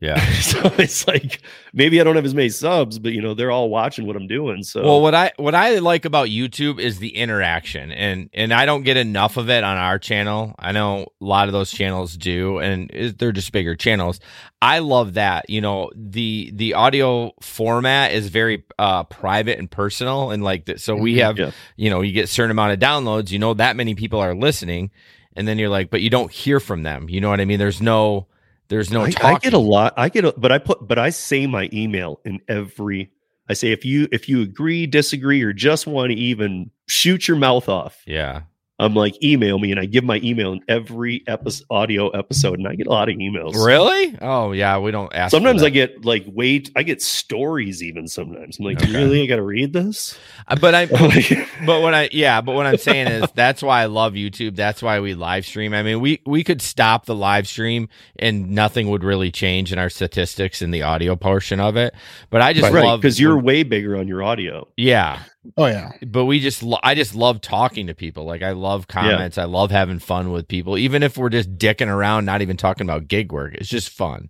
Yeah. 0.00 0.18
so 0.40 0.60
it's 0.78 1.06
like 1.06 1.40
maybe 1.74 2.00
I 2.00 2.04
don't 2.04 2.16
have 2.16 2.24
as 2.24 2.34
many 2.34 2.48
subs, 2.48 2.98
but 2.98 3.12
you 3.12 3.20
know 3.20 3.34
they're 3.34 3.50
all 3.50 3.68
watching 3.68 4.06
what 4.06 4.16
I'm 4.16 4.26
doing. 4.26 4.62
So 4.62 4.82
Well, 4.82 5.02
what 5.02 5.14
I 5.14 5.32
what 5.36 5.54
I 5.54 5.78
like 5.78 6.06
about 6.06 6.28
YouTube 6.28 6.78
is 6.80 6.98
the 7.00 7.14
interaction, 7.14 7.92
and 7.92 8.30
and 8.32 8.52
I 8.54 8.64
don't 8.64 8.82
get 8.82 8.96
enough 8.96 9.36
of 9.36 9.50
it 9.50 9.62
on 9.62 9.76
our 9.76 9.98
channel. 9.98 10.54
I 10.58 10.72
know 10.72 11.02
a 11.20 11.24
lot 11.24 11.48
of 11.48 11.52
those 11.52 11.70
channels 11.70 12.16
do, 12.16 12.58
and 12.58 12.90
it- 12.92 13.18
they're 13.18 13.30
just 13.32 13.52
bigger 13.52 13.76
channels. 13.76 14.20
I 14.62 14.78
love 14.78 15.14
that. 15.14 15.50
You 15.50 15.60
know, 15.60 15.90
the 15.94 16.50
the 16.54 16.72
audio 16.74 17.32
format 17.42 18.12
is 18.12 18.28
very 18.28 18.64
uh 18.78 19.04
private 19.04 19.58
and 19.58 19.70
personal, 19.70 20.30
and 20.30 20.42
like 20.42 20.64
that. 20.64 20.80
So 20.80 20.96
we 20.96 21.16
Mhm. 21.16 21.22
have, 21.24 21.38
Yeah. 21.38 21.50
you 21.76 21.90
know, 21.90 22.00
you 22.00 22.12
get 22.12 22.24
a 22.24 22.26
certain 22.28 22.50
amount 22.50 22.72
of 22.72 22.78
downloads. 22.78 23.30
You 23.32 23.38
know 23.38 23.52
that 23.54 23.76
many 23.76 23.94
people 23.94 24.18
are 24.18 24.34
listening, 24.34 24.90
and 25.36 25.46
then 25.46 25.58
you're 25.58 25.68
like, 25.68 25.90
but 25.90 26.00
you 26.00 26.08
don't 26.08 26.32
hear 26.32 26.58
from 26.58 26.84
them. 26.84 27.10
You 27.10 27.20
know 27.20 27.28
what 27.28 27.40
I 27.40 27.44
mean? 27.44 27.58
There's 27.58 27.82
no. 27.82 28.26
There's 28.70 28.90
no 28.90 29.02
I. 29.02 29.12
I 29.22 29.38
get 29.38 29.52
a 29.52 29.58
lot. 29.58 29.94
I 29.96 30.08
get, 30.08 30.24
a, 30.24 30.32
but 30.36 30.52
I 30.52 30.58
put, 30.58 30.86
but 30.86 30.98
I 30.98 31.10
say 31.10 31.46
my 31.46 31.68
email 31.72 32.20
in 32.24 32.40
every. 32.48 33.10
I 33.48 33.52
say 33.52 33.72
if 33.72 33.84
you 33.84 34.06
if 34.12 34.28
you 34.28 34.42
agree, 34.42 34.86
disagree, 34.86 35.42
or 35.42 35.52
just 35.52 35.88
want 35.88 36.10
to 36.12 36.16
even 36.16 36.70
shoot 36.86 37.26
your 37.26 37.36
mouth 37.36 37.68
off, 37.68 38.00
Yeah. 38.06 38.42
I'm 38.80 38.94
like 38.94 39.22
email 39.22 39.58
me, 39.58 39.70
and 39.70 39.78
I 39.80 39.84
give 39.84 40.02
my 40.04 40.20
email 40.24 40.52
in 40.52 40.60
every 40.68 41.22
episode, 41.26 41.66
audio 41.70 42.08
episode, 42.10 42.58
and 42.58 42.66
I 42.66 42.74
get 42.74 42.86
a 42.86 42.90
lot 42.90 43.08
of 43.08 43.16
emails. 43.16 43.54
Really? 43.54 44.16
Oh 44.20 44.52
yeah. 44.52 44.78
We 44.78 44.90
don't 44.90 45.14
ask. 45.14 45.30
Sometimes. 45.30 45.62
I 45.62 45.70
get 45.70 46.04
like 46.04 46.24
wait, 46.26 46.70
I 46.74 46.82
get 46.82 47.02
stories 47.02 47.82
even. 47.82 48.08
Sometimes 48.08 48.58
I'm 48.58 48.64
like, 48.64 48.82
Okay. 48.82 48.92
really, 48.92 49.22
I 49.22 49.26
got 49.26 49.36
to 49.36 49.42
read 49.42 49.72
this. 49.72 50.18
Uh, 50.48 50.56
but 50.56 50.74
I 50.74 50.86
but 51.66 51.82
what 51.82 51.94
I 51.94 52.08
yeah, 52.12 52.40
but 52.40 52.54
what 52.54 52.66
I'm 52.66 52.78
saying 52.78 53.08
is 53.08 53.28
that's 53.34 53.62
why 53.62 53.82
I 53.82 53.86
love 53.86 54.14
YouTube. 54.14 54.56
That's 54.56 54.82
why 54.82 55.00
we 55.00 55.14
live 55.14 55.44
stream. 55.44 55.74
I 55.74 55.82
mean, 55.82 56.00
we 56.00 56.22
we 56.24 56.42
could 56.42 56.62
stop 56.62 57.04
the 57.06 57.14
live 57.14 57.46
stream 57.46 57.88
and 58.18 58.50
nothing 58.50 58.88
would 58.90 59.04
really 59.04 59.30
change 59.30 59.72
in 59.72 59.78
our 59.78 59.90
statistics 59.90 60.62
in 60.62 60.70
the 60.70 60.82
audio 60.82 61.16
portion 61.16 61.60
of 61.60 61.76
it. 61.76 61.94
But 62.30 62.40
I 62.40 62.54
just 62.54 62.72
right, 62.72 62.84
love 62.84 63.00
because 63.00 63.20
you're 63.20 63.38
way 63.38 63.62
bigger 63.62 63.96
on 63.96 64.08
your 64.08 64.22
audio. 64.22 64.66
yeah. 64.76 65.22
Oh 65.56 65.66
yeah. 65.66 65.92
But 66.06 66.26
we 66.26 66.38
just 66.40 66.62
lo- 66.62 66.78
I 66.82 66.94
just 66.94 67.14
love 67.14 67.40
talking 67.40 67.86
to 67.86 67.94
people. 67.94 68.24
Like 68.24 68.42
I 68.42 68.50
love 68.52 68.88
comments. 68.88 69.38
I 69.38 69.44
love 69.44 69.70
having 69.70 69.98
fun 69.98 70.32
with 70.32 70.48
people, 70.48 70.76
even 70.76 71.02
if 71.02 71.16
we're 71.16 71.30
just 71.30 71.56
dicking 71.56 71.88
around, 71.88 72.26
not 72.26 72.42
even 72.42 72.56
talking 72.58 72.86
about 72.86 73.08
gig 73.08 73.32
work. 73.32 73.54
It's 73.54 73.68
just 73.68 73.88
fun. 73.88 74.28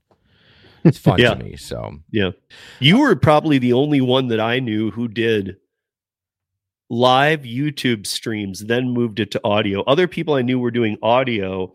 It's 0.85 0.99
fun 0.99 1.19
Yeah. 1.19 1.35
to 1.35 1.45
me. 1.45 1.57
So 1.57 1.99
Yeah. 2.13 2.31
You 2.79 3.01
were 3.01 3.17
probably 3.17 3.59
the 3.59 3.73
only 3.73 4.01
one 4.01 4.29
that 4.29 4.41
I 4.41 4.61
knew 4.61 4.91
who 4.93 5.09
did 5.09 5.57
live 6.89 7.43
YouTube 7.43 8.07
streams, 8.07 8.65
then 8.67 8.91
moved 8.91 9.21
it 9.21 9.31
to 9.33 9.41
audio. 9.45 9.83
Other 9.85 10.09
people 10.09 10.35
I 10.35 10.43
knew 10.43 10.59
were 10.59 10.71
doing 10.71 10.97
audio. 11.03 11.75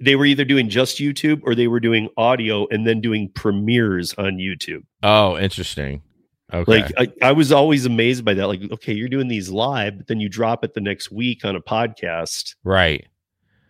They 0.00 0.16
were 0.16 0.24
either 0.26 0.44
doing 0.44 0.68
just 0.68 0.98
YouTube 0.98 1.40
or 1.44 1.54
they 1.54 1.68
were 1.68 1.80
doing 1.80 2.08
audio 2.16 2.66
and 2.70 2.86
then 2.86 3.00
doing 3.00 3.30
premieres 3.34 4.14
on 4.18 4.38
YouTube. 4.38 4.82
oh, 5.02 5.38
interesting. 5.38 6.02
Okay. 6.52 6.70
Like 6.70 6.92
I, 6.98 7.28
I 7.28 7.32
was 7.32 7.52
always 7.52 7.86
amazed 7.86 8.24
by 8.24 8.34
that. 8.34 8.46
Like, 8.46 8.60
okay, 8.72 8.92
you're 8.92 9.08
doing 9.08 9.28
these 9.28 9.50
live, 9.50 9.96
but 9.96 10.06
then 10.06 10.20
you 10.20 10.28
drop 10.28 10.64
it 10.64 10.74
the 10.74 10.80
next 10.80 11.10
week 11.10 11.44
on 11.44 11.56
a 11.56 11.60
podcast. 11.60 12.54
right. 12.64 13.06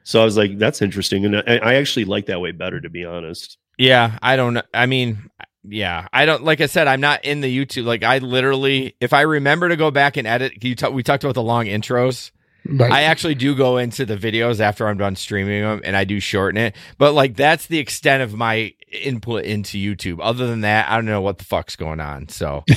So 0.04 0.20
I 0.20 0.24
was 0.24 0.36
like, 0.36 0.58
that's 0.58 0.82
interesting. 0.82 1.24
And 1.24 1.36
I, 1.36 1.58
I 1.62 1.74
actually 1.74 2.06
like 2.06 2.26
that 2.26 2.40
way 2.40 2.50
better, 2.50 2.80
to 2.80 2.90
be 2.90 3.04
honest. 3.04 3.56
Yeah, 3.78 4.18
I 4.20 4.34
don't 4.34 4.54
know. 4.54 4.62
I 4.74 4.86
mean, 4.86 5.30
yeah, 5.62 6.08
I 6.12 6.26
don't. 6.26 6.42
Like 6.42 6.60
I 6.60 6.66
said, 6.66 6.88
I'm 6.88 7.00
not 7.00 7.24
in 7.24 7.40
the 7.40 7.56
YouTube. 7.56 7.84
Like 7.84 8.02
I 8.02 8.18
literally, 8.18 8.96
if 9.00 9.12
I 9.12 9.20
remember 9.20 9.68
to 9.68 9.76
go 9.76 9.92
back 9.92 10.16
and 10.16 10.26
edit, 10.26 10.62
you 10.64 10.74
ta- 10.74 10.90
we 10.90 11.04
talked 11.04 11.22
about 11.22 11.34
the 11.34 11.42
long 11.42 11.66
intros. 11.66 12.32
Right. 12.64 12.92
I 12.92 13.02
actually 13.02 13.34
do 13.34 13.54
go 13.54 13.76
into 13.76 14.06
the 14.06 14.16
videos 14.16 14.60
after 14.60 14.86
I'm 14.86 14.98
done 14.98 15.16
streaming 15.16 15.62
them, 15.62 15.80
and 15.84 15.96
I 15.96 16.04
do 16.04 16.20
shorten 16.20 16.58
it. 16.58 16.76
But 16.98 17.12
like 17.12 17.34
that's 17.34 17.66
the 17.66 17.78
extent 17.78 18.22
of 18.22 18.34
my 18.34 18.74
input 18.90 19.44
into 19.44 19.78
YouTube. 19.78 20.18
Other 20.20 20.46
than 20.46 20.60
that, 20.60 20.88
I 20.88 20.96
don't 20.96 21.06
know 21.06 21.20
what 21.20 21.38
the 21.38 21.44
fuck's 21.44 21.76
going 21.76 22.00
on. 22.00 22.28
So. 22.28 22.64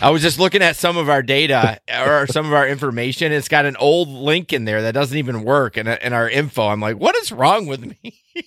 I 0.00 0.08
was 0.08 0.22
just 0.22 0.38
looking 0.38 0.62
at 0.62 0.74
some 0.76 0.96
of 0.96 1.10
our 1.10 1.22
data 1.22 1.78
or 1.94 2.26
some 2.28 2.46
of 2.46 2.54
our 2.54 2.66
information. 2.66 3.30
It's 3.30 3.48
got 3.48 3.66
an 3.66 3.76
old 3.76 4.08
link 4.08 4.54
in 4.54 4.64
there 4.64 4.80
that 4.80 4.92
doesn't 4.92 5.18
even 5.18 5.42
work, 5.42 5.76
and 5.76 5.86
in 5.86 6.14
our 6.14 6.30
info, 6.30 6.68
I'm 6.68 6.80
like, 6.80 6.96
"What 6.96 7.14
is 7.16 7.30
wrong 7.30 7.66
with 7.66 7.84
me?" 7.84 8.14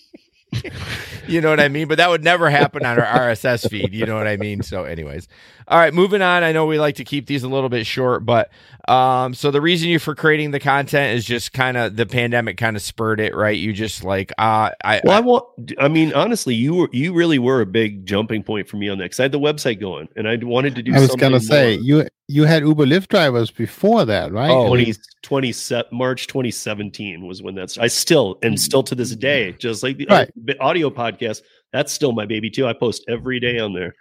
you 1.27 1.41
know 1.41 1.49
what 1.49 1.59
I 1.59 1.67
mean? 1.67 1.87
But 1.87 1.97
that 1.97 2.09
would 2.09 2.23
never 2.23 2.49
happen 2.49 2.85
on 2.85 2.99
our 2.99 3.05
RSS 3.05 3.69
feed. 3.69 3.93
You 3.93 4.05
know 4.05 4.15
what 4.15 4.27
I 4.27 4.37
mean? 4.37 4.63
So, 4.63 4.83
anyways, 4.83 5.27
all 5.67 5.77
right, 5.77 5.93
moving 5.93 6.21
on. 6.21 6.43
I 6.43 6.51
know 6.51 6.65
we 6.65 6.79
like 6.79 6.95
to 6.95 7.03
keep 7.03 7.27
these 7.27 7.43
a 7.43 7.47
little 7.47 7.69
bit 7.69 7.85
short, 7.85 8.25
but 8.25 8.51
um, 8.87 9.33
so 9.33 9.51
the 9.51 9.61
reason 9.61 9.89
you 9.89 9.99
for 9.99 10.15
creating 10.15 10.51
the 10.51 10.59
content 10.59 11.17
is 11.17 11.25
just 11.25 11.53
kind 11.53 11.77
of 11.77 11.95
the 11.95 12.05
pandemic 12.05 12.57
kind 12.57 12.75
of 12.75 12.81
spurred 12.81 13.19
it, 13.19 13.35
right? 13.35 13.57
You 13.57 13.73
just 13.73 14.03
like, 14.03 14.31
uh, 14.37 14.71
I, 14.83 15.01
Well, 15.03 15.15
I 15.15 15.19
I 15.19 15.21
want. 15.21 15.73
I 15.79 15.87
mean, 15.89 16.13
honestly, 16.13 16.55
you 16.55 16.73
were 16.73 16.89
you 16.91 17.13
really 17.13 17.39
were 17.39 17.61
a 17.61 17.65
big 17.65 18.05
jumping 18.05 18.41
point 18.41 18.67
for 18.67 18.77
me 18.77 18.89
on 18.89 18.97
that 18.99 19.05
because 19.05 19.19
I 19.19 19.23
had 19.23 19.31
the 19.31 19.39
website 19.39 19.79
going 19.79 20.07
and 20.15 20.27
I 20.27 20.37
wanted 20.37 20.75
to 20.75 20.81
do. 20.81 20.93
I 20.93 20.99
was 20.99 21.15
gonna 21.15 21.39
say 21.39 21.75
more. 21.75 21.85
you 21.85 22.07
you 22.27 22.43
had 22.45 22.63
Uber 22.63 22.85
Lyft 22.85 23.07
drivers 23.09 23.51
before 23.51 24.05
that, 24.05 24.31
right? 24.31 24.51
Oh, 24.51 24.67
20, 24.67 24.93
20 25.23 25.53
March 25.91 26.27
2017 26.27 27.25
was 27.27 27.41
when 27.41 27.55
that's. 27.55 27.77
I 27.77 27.87
still 27.87 28.39
and 28.41 28.59
still 28.59 28.83
to 28.83 28.95
this 28.95 29.15
day, 29.15 29.53
just 29.53 29.83
like 29.83 29.97
the 29.97 30.05
Mm. 30.09 30.11
Right. 30.11 30.31
Other 30.47 30.61
audio 30.61 30.89
podcast, 30.89 31.41
that's 31.71 31.91
still 31.93 32.11
my 32.11 32.25
baby 32.25 32.49
too. 32.49 32.67
I 32.67 32.73
post 32.73 33.03
every 33.07 33.39
day 33.39 33.59
on 33.59 33.73
there. 33.73 33.95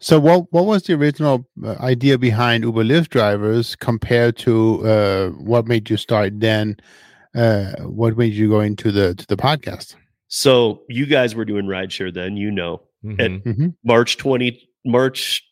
So 0.00 0.18
what 0.18 0.52
what 0.52 0.66
was 0.66 0.84
the 0.84 0.94
original 0.94 1.46
uh, 1.64 1.74
idea 1.80 2.18
behind 2.18 2.64
Uber 2.64 2.84
Lyft 2.84 3.08
drivers 3.08 3.76
compared 3.76 4.36
to 4.38 4.86
uh, 4.86 5.28
what 5.30 5.66
made 5.66 5.90
you 5.90 5.96
start 5.96 6.38
then? 6.40 6.76
Uh, 7.34 7.72
what 7.82 8.16
made 8.16 8.32
you 8.32 8.48
go 8.48 8.60
into 8.60 8.92
the 8.92 9.14
to 9.14 9.26
the 9.26 9.36
podcast? 9.36 9.96
So 10.28 10.82
you 10.88 11.06
guys 11.06 11.34
were 11.34 11.44
doing 11.44 11.66
rideshare 11.66 12.12
then, 12.12 12.36
you 12.36 12.50
know. 12.50 12.82
Mhm. 13.04 13.42
hmm 13.42 13.66
March 13.84 14.16
20 14.16 14.68
March 14.84 15.42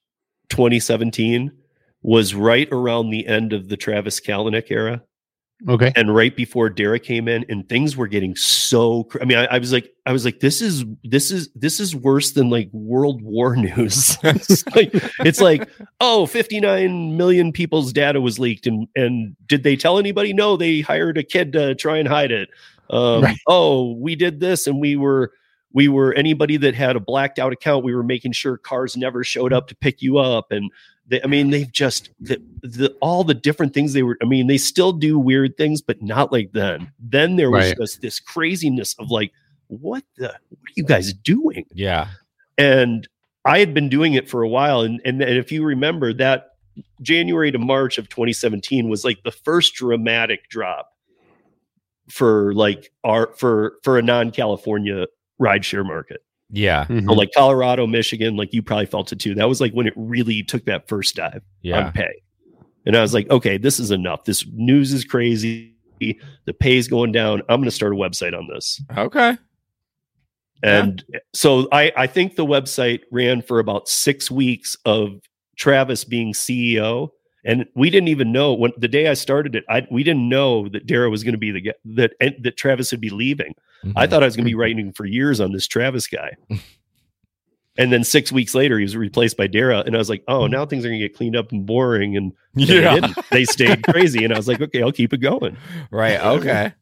2017 0.51 1.51
was 2.03 2.35
right 2.35 2.69
around 2.73 3.11
the 3.11 3.27
end 3.27 3.53
of 3.53 3.69
the 3.69 3.77
Travis 3.77 4.21
Kalanick 4.21 4.71
era. 4.71 5.03
Okay. 5.69 5.93
and 5.95 6.15
right 6.15 6.35
before 6.35 6.71
Derek 6.71 7.03
came 7.05 7.29
in, 7.29 7.45
and 7.49 7.69
things 7.69 7.97
were 7.97 8.07
getting 8.09 8.35
so. 8.37 9.05
Cr- 9.05 9.19
I 9.21 9.25
mean, 9.27 9.39
I, 9.39 9.45
I 9.47 9.59
was 9.59 9.73
like, 9.73 9.93
I 10.07 10.13
was 10.13 10.25
like, 10.25 10.41
this 10.41 10.63
is 10.63 10.85
this 11.05 11.31
is 11.31 11.51
this 11.55 11.81
is 11.81 11.95
worse 11.95 12.33
than 12.33 12.49
like 12.51 12.71
World 12.73 13.21
War 13.23 13.57
news. 13.77 14.17
it's 14.23 14.67
like, 14.75 14.91
it's 15.21 15.41
like, 15.41 15.69
oh, 16.01 16.27
59 16.27 17.17
million 17.17 17.53
people's 17.53 17.93
data 17.93 18.21
was 18.21 18.39
leaked, 18.39 18.67
and 18.67 18.89
and 18.97 19.37
did 19.47 19.63
they 19.63 19.77
tell 19.77 19.99
anybody? 19.99 20.33
No, 20.33 20.57
they 20.57 20.81
hired 20.81 21.19
a 21.19 21.23
kid 21.23 21.53
to 21.53 21.75
try 21.75 21.99
and 21.99 22.09
hide 22.09 22.33
it. 22.33 22.49
Um, 22.89 23.23
Right. 23.23 23.37
Oh, 23.47 23.93
we 23.93 24.17
did 24.17 24.41
this, 24.41 24.67
and 24.67 24.81
we 24.81 24.97
were 24.97 25.33
we 25.73 25.87
were 25.89 26.13
anybody 26.15 26.57
that 26.57 26.75
had 26.75 26.97
a 26.97 27.01
blacked 27.01 27.39
out 27.39 27.53
account. 27.53 27.85
We 27.85 27.95
were 27.95 28.03
making 28.03 28.33
sure 28.33 28.57
cars 28.57 28.97
never 28.97 29.23
showed 29.23 29.53
up 29.53 29.69
to 29.69 29.77
pick 29.77 30.03
you 30.03 30.19
up, 30.19 30.51
and 30.51 30.71
they, 31.11 31.21
I 31.23 31.27
mean, 31.27 31.51
they've 31.51 31.71
just 31.71 32.09
the, 32.21 32.41
the 32.63 32.97
all 33.03 33.25
the 33.25 33.35
different 33.35 33.75
things 33.75 33.93
they 33.93 34.03
were. 34.05 34.17
I 34.23 34.25
mean, 34.25 34.47
they 34.47 34.57
still 34.59 34.93
do 34.93 35.19
weird 35.19 35.57
things, 35.57 35.83
but 35.83 36.01
not 36.01 36.33
like 36.33 36.53
then. 36.53 36.91
Then 37.01 37.37
there 37.37 37.51
was 37.51 37.67
Right. 37.67 37.77
just 37.77 38.01
this 38.01 38.21
craziness 38.21 38.95
of 38.99 39.11
like, 39.11 39.33
what 39.67 40.05
the 40.17 40.29
what 40.29 40.69
are 40.69 40.75
you 40.77 40.85
guys 40.85 41.13
doing? 41.13 41.67
Yeah. 41.75 42.09
And 42.57 43.09
I 43.45 43.59
had 43.59 43.75
been 43.75 43.89
doing 43.89 44.15
it 44.15 44.29
for 44.29 44.43
a 44.43 44.49
while, 44.49 44.81
and 44.83 45.01
and, 45.05 45.21
and 45.21 45.37
if 45.37 45.51
you 45.51 45.65
remember 45.65 46.13
that 46.15 46.53
January 47.03 47.51
to 47.51 47.59
March 47.59 47.99
of 47.99 48.09
2017 48.09 48.89
was 48.89 49.05
like 49.05 49.23
the 49.25 49.33
first 49.33 49.75
dramatic 49.75 50.49
drop 50.49 50.93
for 52.09 52.55
like 52.55 52.93
our 53.05 53.33
for 53.35 53.75
for 53.83 53.99
a 53.99 54.03
non-California 54.03 55.07
rideshare 55.41 55.85
market. 55.85 56.23
Yeah. 56.53 56.85
Mhm. 56.87 57.07
So 57.07 57.13
like 57.13 57.31
Colorado, 57.35 57.87
Michigan, 57.87 58.37
like 58.37 58.53
you 58.53 58.63
probably 58.63 58.87
felt 58.87 59.13
it 59.13 59.19
too. 59.21 59.35
That 59.35 59.49
was 59.49 59.61
like 59.61 59.73
when 59.73 59.87
it 59.87 59.95
really 59.97 60.43
took 60.43 60.65
that 60.65 60.89
first 60.89 61.15
dive 61.17 61.43
Yeah. 61.63 61.87
on 61.87 61.93
pay. 61.93 62.13
And 62.87 62.97
I 62.97 63.03
was 63.03 63.13
like, 63.15 63.31
okay, 63.31 63.57
this 63.59 63.79
is 63.79 63.91
enough. 63.91 64.25
This 64.25 64.45
news 64.53 64.93
is 64.93 65.05
crazy. 65.05 65.75
The 66.01 66.55
pay's 66.59 66.89
going 66.89 67.13
down. 67.13 67.41
I'm 67.49 67.61
going 67.61 67.65
to 67.65 67.71
start 67.71 67.93
a 67.93 67.97
website 67.97 68.37
on 68.37 68.49
this. 68.53 68.81
Okay. 68.97 69.37
Yeah. 70.65 70.83
And 70.85 71.05
so 71.35 71.69
I, 71.73 71.93
I 71.97 72.07
think 72.07 72.37
the 72.37 72.47
website 72.47 73.01
ran 73.13 73.43
for 73.43 73.59
about 73.61 73.89
six 73.89 74.31
weeks 74.31 74.77
of 74.87 75.21
Travis 75.57 76.05
being 76.05 76.33
CEO. 76.33 77.11
And 77.45 77.67
we 77.75 77.89
didn't 77.91 78.09
even 78.09 78.33
know 78.33 78.53
when 78.55 78.73
the 78.77 78.89
day 78.89 79.09
I 79.09 79.15
started 79.15 79.55
it, 79.55 79.65
I 79.69 79.87
we 79.91 80.03
didn't 80.03 80.29
know 80.29 80.69
that 80.69 80.87
Dara 80.87 81.09
was 81.11 81.25
going 81.25 81.33
to 81.33 81.39
be 81.39 81.51
the 81.51 81.61
guy 81.63 81.73
that 81.97 82.13
and 82.21 82.35
that 82.43 82.57
Travis 82.57 82.91
would 82.91 83.01
be 83.01 83.11
leaving. 83.11 83.55
I 83.97 84.07
Mhm. 84.07 84.11
thought 84.11 84.23
I 84.23 84.27
was 84.27 84.37
going 84.37 84.45
to 84.45 84.51
be 84.51 84.55
writing 84.55 84.93
for 84.93 85.07
years 85.07 85.41
on 85.41 85.53
this 85.53 85.67
Travis 85.67 86.07
guy. 86.07 86.33
And 87.79 87.93
then 87.93 88.03
six 88.05 88.31
weeks 88.33 88.55
later, 88.55 88.77
he 88.79 88.83
was 88.83 88.97
replaced 88.97 89.37
by 89.39 89.47
Dara, 89.47 89.79
and 89.87 89.95
I 89.95 89.99
was 89.99 90.11
like, 90.11 90.23
"Oh, 90.29 90.47
now 90.49 90.67
things 90.67 90.85
are 90.85 90.89
gonna 90.89 90.99
get 90.99 91.15
cleaned 91.17 91.37
up 91.37 91.51
and 91.53 91.65
boring." 91.65 92.17
And, 92.17 92.33
they, 92.55 92.83
Yeah. 92.83 92.95
didn't. 92.97 93.17
they 93.31 93.45
stayed 93.45 93.83
crazy, 93.89 94.25
and 94.25 94.35
I 94.35 94.37
was 94.37 94.49
like, 94.49 94.61
"Okay, 94.61 94.83
I'll 94.83 94.93
keep 94.93 95.13
it 95.15 95.19
going." 95.19 95.57
Right. 95.91 96.21
Okay. 96.23 96.73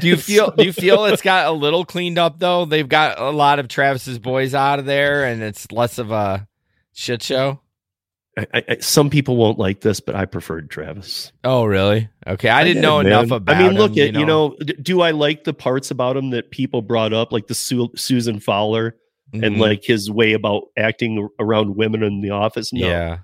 Do 0.00 0.08
you 0.08 0.16
feel 0.16 0.50
do 0.50 0.64
you 0.64 0.72
feel 0.72 1.04
it's 1.04 1.20
got 1.22 1.46
a 1.46 1.52
little 1.52 1.84
cleaned 1.84 2.18
up 2.18 2.40
though? 2.40 2.64
They've 2.64 2.88
got 2.88 3.20
a 3.20 3.30
lot 3.30 3.58
of 3.58 3.68
Travis's 3.68 4.18
boys 4.18 4.54
out 4.54 4.78
of 4.78 4.86
there 4.86 5.24
and 5.26 5.42
it's 5.42 5.70
less 5.70 5.98
of 5.98 6.10
a 6.10 6.48
shit 6.94 7.22
show? 7.22 7.60
I, 8.36 8.46
I, 8.54 8.64
I- 8.70 8.76
some 8.80 9.10
people 9.10 9.36
won't 9.36 9.58
like 9.58 9.80
this, 9.80 10.00
but 10.00 10.14
I 10.14 10.24
preferred 10.26 10.70
Travis. 10.70 11.32
Oh, 11.44 11.64
really? 11.64 12.08
Okay. 12.26 12.48
I 12.48 12.64
didn't 12.64 12.76
did, 12.76 12.88
know 12.88 12.98
man. 12.98 13.06
enough 13.06 13.30
about 13.30 13.56
him. 13.56 13.64
I 13.66 13.68
mean, 13.68 13.78
look 13.78 13.96
him, 13.96 14.14
at 14.14 14.20
you 14.20 14.26
know, 14.26 14.56
d- 14.58 14.74
do 14.82 15.00
I 15.00 15.12
like 15.12 15.44
the 15.44 15.54
parts 15.54 15.90
about 15.90 16.16
him 16.16 16.30
that 16.30 16.50
people 16.50 16.82
brought 16.82 17.12
up, 17.12 17.32
like 17.32 17.46
the 17.46 17.54
Su- 17.54 17.92
Susan 17.96 18.40
Fowler 18.40 18.96
and 19.32 19.56
Mhm. 19.56 19.58
like 19.58 19.84
his 19.84 20.10
way 20.10 20.32
about 20.34 20.64
acting 20.76 21.28
around 21.38 21.76
women 21.76 22.02
in 22.02 22.20
the 22.20 22.30
office? 22.30 22.72
No. 22.72 22.86
Yeah. 22.86 23.18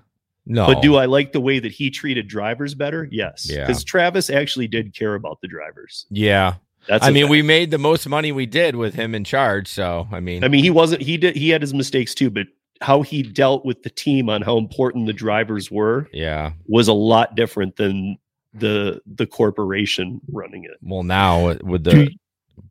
No. 0.45 0.65
But 0.67 0.81
do 0.81 0.95
I 0.95 1.05
like 1.05 1.31
the 1.31 1.39
way 1.39 1.59
that 1.59 1.71
he 1.71 1.89
treated 1.89 2.27
drivers 2.27 2.73
better? 2.75 3.07
Yes. 3.11 3.47
Yeah. 3.49 3.65
Because 3.67 3.83
Travis 3.83 4.29
actually 4.29 4.67
did 4.67 4.93
care 4.93 5.15
about 5.15 5.39
the 5.41 5.47
drivers. 5.47 6.05
Yeah. 6.09 6.55
That's 6.87 7.05
I 7.05 7.11
mean, 7.11 7.23
fact. 7.25 7.31
we 7.31 7.41
made 7.43 7.71
the 7.71 7.77
most 7.77 8.09
money 8.09 8.33
we 8.33 8.45
did 8.45 8.75
with 8.75 8.95
him 8.95 9.15
in 9.15 9.23
charge, 9.23 9.69
so 9.69 10.05
I 10.11 10.19
mean, 10.19 10.43
I 10.43 10.49
mean, 10.49 10.61
he 10.65 10.69
wasn't. 10.69 11.01
He 11.01 11.15
did. 11.15 11.37
He 11.37 11.47
had 11.49 11.61
his 11.61 11.73
mistakes 11.73 12.13
too, 12.13 12.29
but 12.29 12.47
how 12.81 13.01
he 13.01 13.23
dealt 13.23 13.65
with 13.65 13.83
the 13.83 13.89
team 13.89 14.29
on 14.29 14.41
how 14.41 14.57
important 14.57 15.07
the 15.07 15.13
drivers 15.13 15.71
were 15.71 16.09
yeah. 16.11 16.51
was 16.67 16.87
a 16.87 16.93
lot 16.93 17.35
different 17.35 17.75
than 17.77 18.17
the 18.53 19.01
the 19.15 19.25
corporation 19.25 20.19
running 20.31 20.63
it. 20.65 20.77
Well, 20.81 21.03
now 21.03 21.45
with- 21.47 21.63
with 21.63 21.83
the 21.83 21.97
you- 21.97 22.17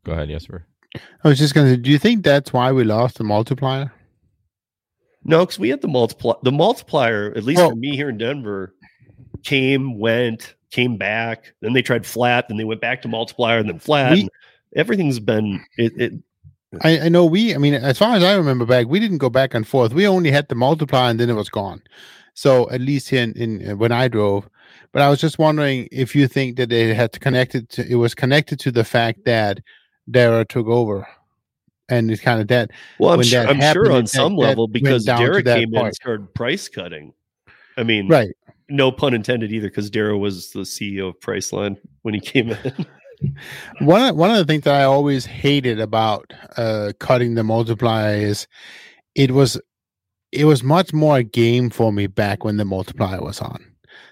Go 0.05 0.13
ahead, 0.13 0.29
yes 0.29 0.45
sir 0.45 0.65
I 1.23 1.27
was 1.27 1.39
just 1.39 1.53
going 1.53 1.67
to 1.67 1.73
say, 1.73 1.77
do 1.77 1.89
you 1.89 1.97
think 1.97 2.23
that's 2.23 2.53
why 2.53 2.71
we 2.71 2.83
lost 2.83 3.17
the 3.17 3.23
multiplier? 3.23 3.91
No, 5.23 5.39
because 5.39 5.57
we 5.57 5.69
had 5.69 5.81
the 5.81 5.87
multiplier. 5.87 6.35
The 6.43 6.51
multiplier, 6.51 7.33
at 7.35 7.43
least 7.43 7.59
Well- 7.59 7.69
for 7.71 7.75
me 7.75 7.95
here 7.95 8.09
in 8.09 8.17
Denver, 8.17 8.75
came, 9.43 9.97
went, 9.97 10.55
came 10.69 10.97
back. 10.97 11.53
Then 11.61 11.73
they 11.73 11.81
tried 11.81 12.05
flat. 12.05 12.47
Then 12.47 12.57
they 12.57 12.63
went 12.63 12.81
back 12.81 13.01
to 13.03 13.07
multiplier, 13.07 13.57
and 13.57 13.67
then 13.67 13.79
flat. 13.79 14.11
We- 14.13 14.21
and 14.21 14.29
everything's 14.75 15.19
been 15.19 15.63
it. 15.77 15.93
it 15.99 16.13
I, 16.81 16.99
I 17.01 17.09
know 17.09 17.25
we, 17.25 17.53
I 17.53 17.57
mean, 17.57 17.73
as 17.73 17.97
far 17.97 18.15
as 18.15 18.23
I 18.23 18.35
remember 18.35 18.65
back, 18.65 18.87
we 18.87 18.99
didn't 18.99 19.19
go 19.19 19.29
back 19.29 19.53
and 19.53 19.67
forth. 19.67 19.93
We 19.93 20.07
only 20.07 20.31
had 20.31 20.49
to 20.49 20.55
multiply 20.55 21.09
and 21.09 21.19
then 21.19 21.29
it 21.29 21.33
was 21.33 21.49
gone. 21.49 21.81
So 22.33 22.69
at 22.71 22.81
least 22.81 23.09
here 23.09 23.23
in, 23.23 23.33
in 23.33 23.71
uh, 23.71 23.75
when 23.75 23.91
I 23.91 24.07
drove, 24.07 24.49
but 24.91 25.01
I 25.01 25.09
was 25.09 25.21
just 25.21 25.37
wondering 25.39 25.87
if 25.91 26.15
you 26.15 26.27
think 26.27 26.57
that 26.57 26.71
it 26.71 26.95
had 26.95 27.19
connected 27.19 27.69
to, 27.71 27.87
it 27.87 27.95
was 27.95 28.15
connected 28.15 28.59
to 28.61 28.71
the 28.71 28.83
fact 28.83 29.25
that 29.25 29.59
Dara 30.09 30.45
took 30.45 30.67
over 30.67 31.07
and 31.89 32.09
it's 32.09 32.21
kind 32.21 32.41
of 32.41 32.47
that. 32.47 32.71
well, 32.99 33.13
I'm 33.13 33.21
sure. 33.23 33.41
I'm 33.41 33.55
happened, 33.57 33.85
sure 33.85 33.91
on 33.91 34.03
that- 34.03 34.09
some 34.09 34.35
that 34.37 34.41
level 34.41 34.67
because 34.67 35.05
Dara 35.05 35.19
to 35.19 35.25
Derek 35.25 35.45
that 35.45 35.55
came 35.59 35.69
in 35.69 35.75
and 35.75 35.81
part. 35.83 35.95
started 35.95 36.33
price 36.33 36.67
cutting. 36.69 37.13
I 37.77 37.83
mean, 37.83 38.07
Right. 38.07 38.29
no 38.69 38.91
pun 38.91 39.13
intended 39.13 39.51
either, 39.51 39.67
because 39.67 39.89
Dara 39.89 40.17
was 40.17 40.51
the 40.51 40.61
CEO 40.61 41.09
of 41.09 41.19
Priceline 41.19 41.77
when 42.03 42.13
he 42.13 42.19
came 42.19 42.49
in. 42.51 42.85
One 43.79 44.09
of, 44.09 44.15
one 44.15 44.31
of 44.31 44.37
the 44.37 44.45
things 44.45 44.63
that 44.63 44.75
I 44.75 44.83
always 44.83 45.25
hated 45.25 45.79
about 45.79 46.31
uh, 46.57 46.93
cutting 46.99 47.35
the 47.35 47.43
multiplier 47.43 48.15
is 48.15 48.47
it 49.15 49.31
was 49.31 49.59
it 50.31 50.45
was 50.45 50.63
much 50.63 50.93
more 50.93 51.17
a 51.17 51.23
game 51.23 51.69
for 51.69 51.93
me 51.93 52.07
back 52.07 52.43
when 52.43 52.57
the 52.57 52.65
multiplier 52.65 53.21
was 53.21 53.39
on. 53.39 53.63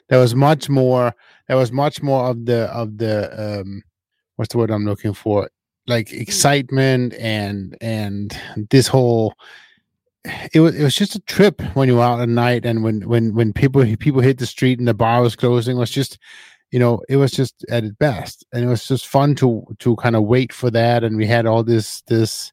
There 0.09 0.20
was 0.20 0.36
much 0.36 0.70
more. 0.70 1.16
There 1.47 1.57
was 1.57 1.72
much 1.72 2.03
more 2.03 2.26
of 2.26 2.45
the 2.45 2.64
of 2.72 2.97
the 2.97 3.62
um, 3.62 3.84
what's 4.36 4.51
the 4.51 4.59
word 4.59 4.70
I'm 4.70 4.86
looking 4.86 5.14
for? 5.14 5.49
Like 5.88 6.14
excitement 6.14 7.14
and 7.16 7.76
and 7.82 8.38
this 8.70 8.88
whole. 8.88 9.34
It 10.53 10.59
was 10.59 10.76
it 10.76 10.84
was 10.84 10.93
just 10.93 11.16
a 11.16 11.20
trip 11.22 11.62
when 11.74 11.88
you 11.88 11.95
were 11.95 12.03
out 12.03 12.22
at 12.22 12.30
night 12.30 12.66
and 12.66 12.84
when 12.84 13.07
when 13.07 13.34
when 13.34 13.53
people 13.53 13.84
people 13.97 14.22
hit 14.22 14.38
the 14.38 14.45
street 14.45 14.78
and 14.78 14.88
the 14.88 14.93
bar 14.93 15.24
was 15.24 15.36
closing 15.36 15.78
it 15.78 15.80
was 15.80 15.89
just 15.89 16.20
you 16.72 16.80
know 16.80 17.01
it 17.09 17.17
was 17.17 17.32
just 17.32 17.65
at 17.69 17.84
its 17.84 17.95
best 17.97 18.45
and 18.53 18.63
it 18.63 18.67
was 18.67 18.88
just 18.88 19.07
fun 19.07 19.36
to 19.36 19.63
to 19.80 19.95
kind 19.97 20.15
of 20.15 20.24
wait 20.24 20.51
for 20.53 20.72
that 20.72 21.03
and 21.03 21.17
we 21.17 21.26
had 21.26 21.45
all 21.45 21.63
this 21.63 22.01
this 22.07 22.51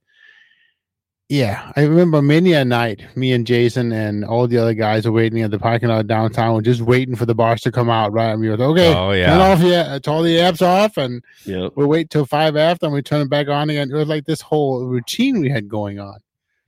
yeah 1.28 1.70
i 1.76 1.82
remember 1.82 2.22
many 2.22 2.54
a 2.54 2.64
night 2.64 3.04
me 3.14 3.32
and 3.32 3.46
jason 3.46 3.92
and 3.92 4.24
all 4.24 4.46
the 4.48 4.56
other 4.56 4.72
guys 4.72 5.04
were 5.04 5.12
waiting 5.12 5.42
at 5.42 5.50
the 5.50 5.58
parking 5.58 5.88
lot 5.90 6.06
downtown 6.06 6.54
we're 6.54 6.62
just 6.62 6.80
waiting 6.80 7.14
for 7.14 7.26
the 7.26 7.34
bars 7.34 7.60
to 7.60 7.70
come 7.70 7.90
out 7.90 8.12
right 8.12 8.30
and 8.30 8.40
we 8.40 8.48
were 8.48 8.56
like, 8.56 8.68
okay 8.68 8.88
Oh 8.94 9.10
turn 9.10 9.18
yeah. 9.18 9.38
off 9.38 9.60
yeah 9.60 9.98
turn 9.98 10.14
all 10.14 10.22
the 10.22 10.36
apps 10.36 10.62
off 10.62 10.96
and 10.96 11.22
yeah. 11.44 11.68
we 11.76 11.84
wait 11.84 12.08
till 12.08 12.24
five 12.24 12.56
after 12.56 12.86
and 12.86 12.94
we 12.94 13.02
turn 13.02 13.20
it 13.20 13.28
back 13.30 13.48
on 13.48 13.68
again 13.68 13.90
it 13.90 13.94
was 13.94 14.08
like 14.08 14.24
this 14.24 14.40
whole 14.40 14.84
routine 14.86 15.40
we 15.40 15.50
had 15.50 15.68
going 15.68 15.98
on 16.00 16.18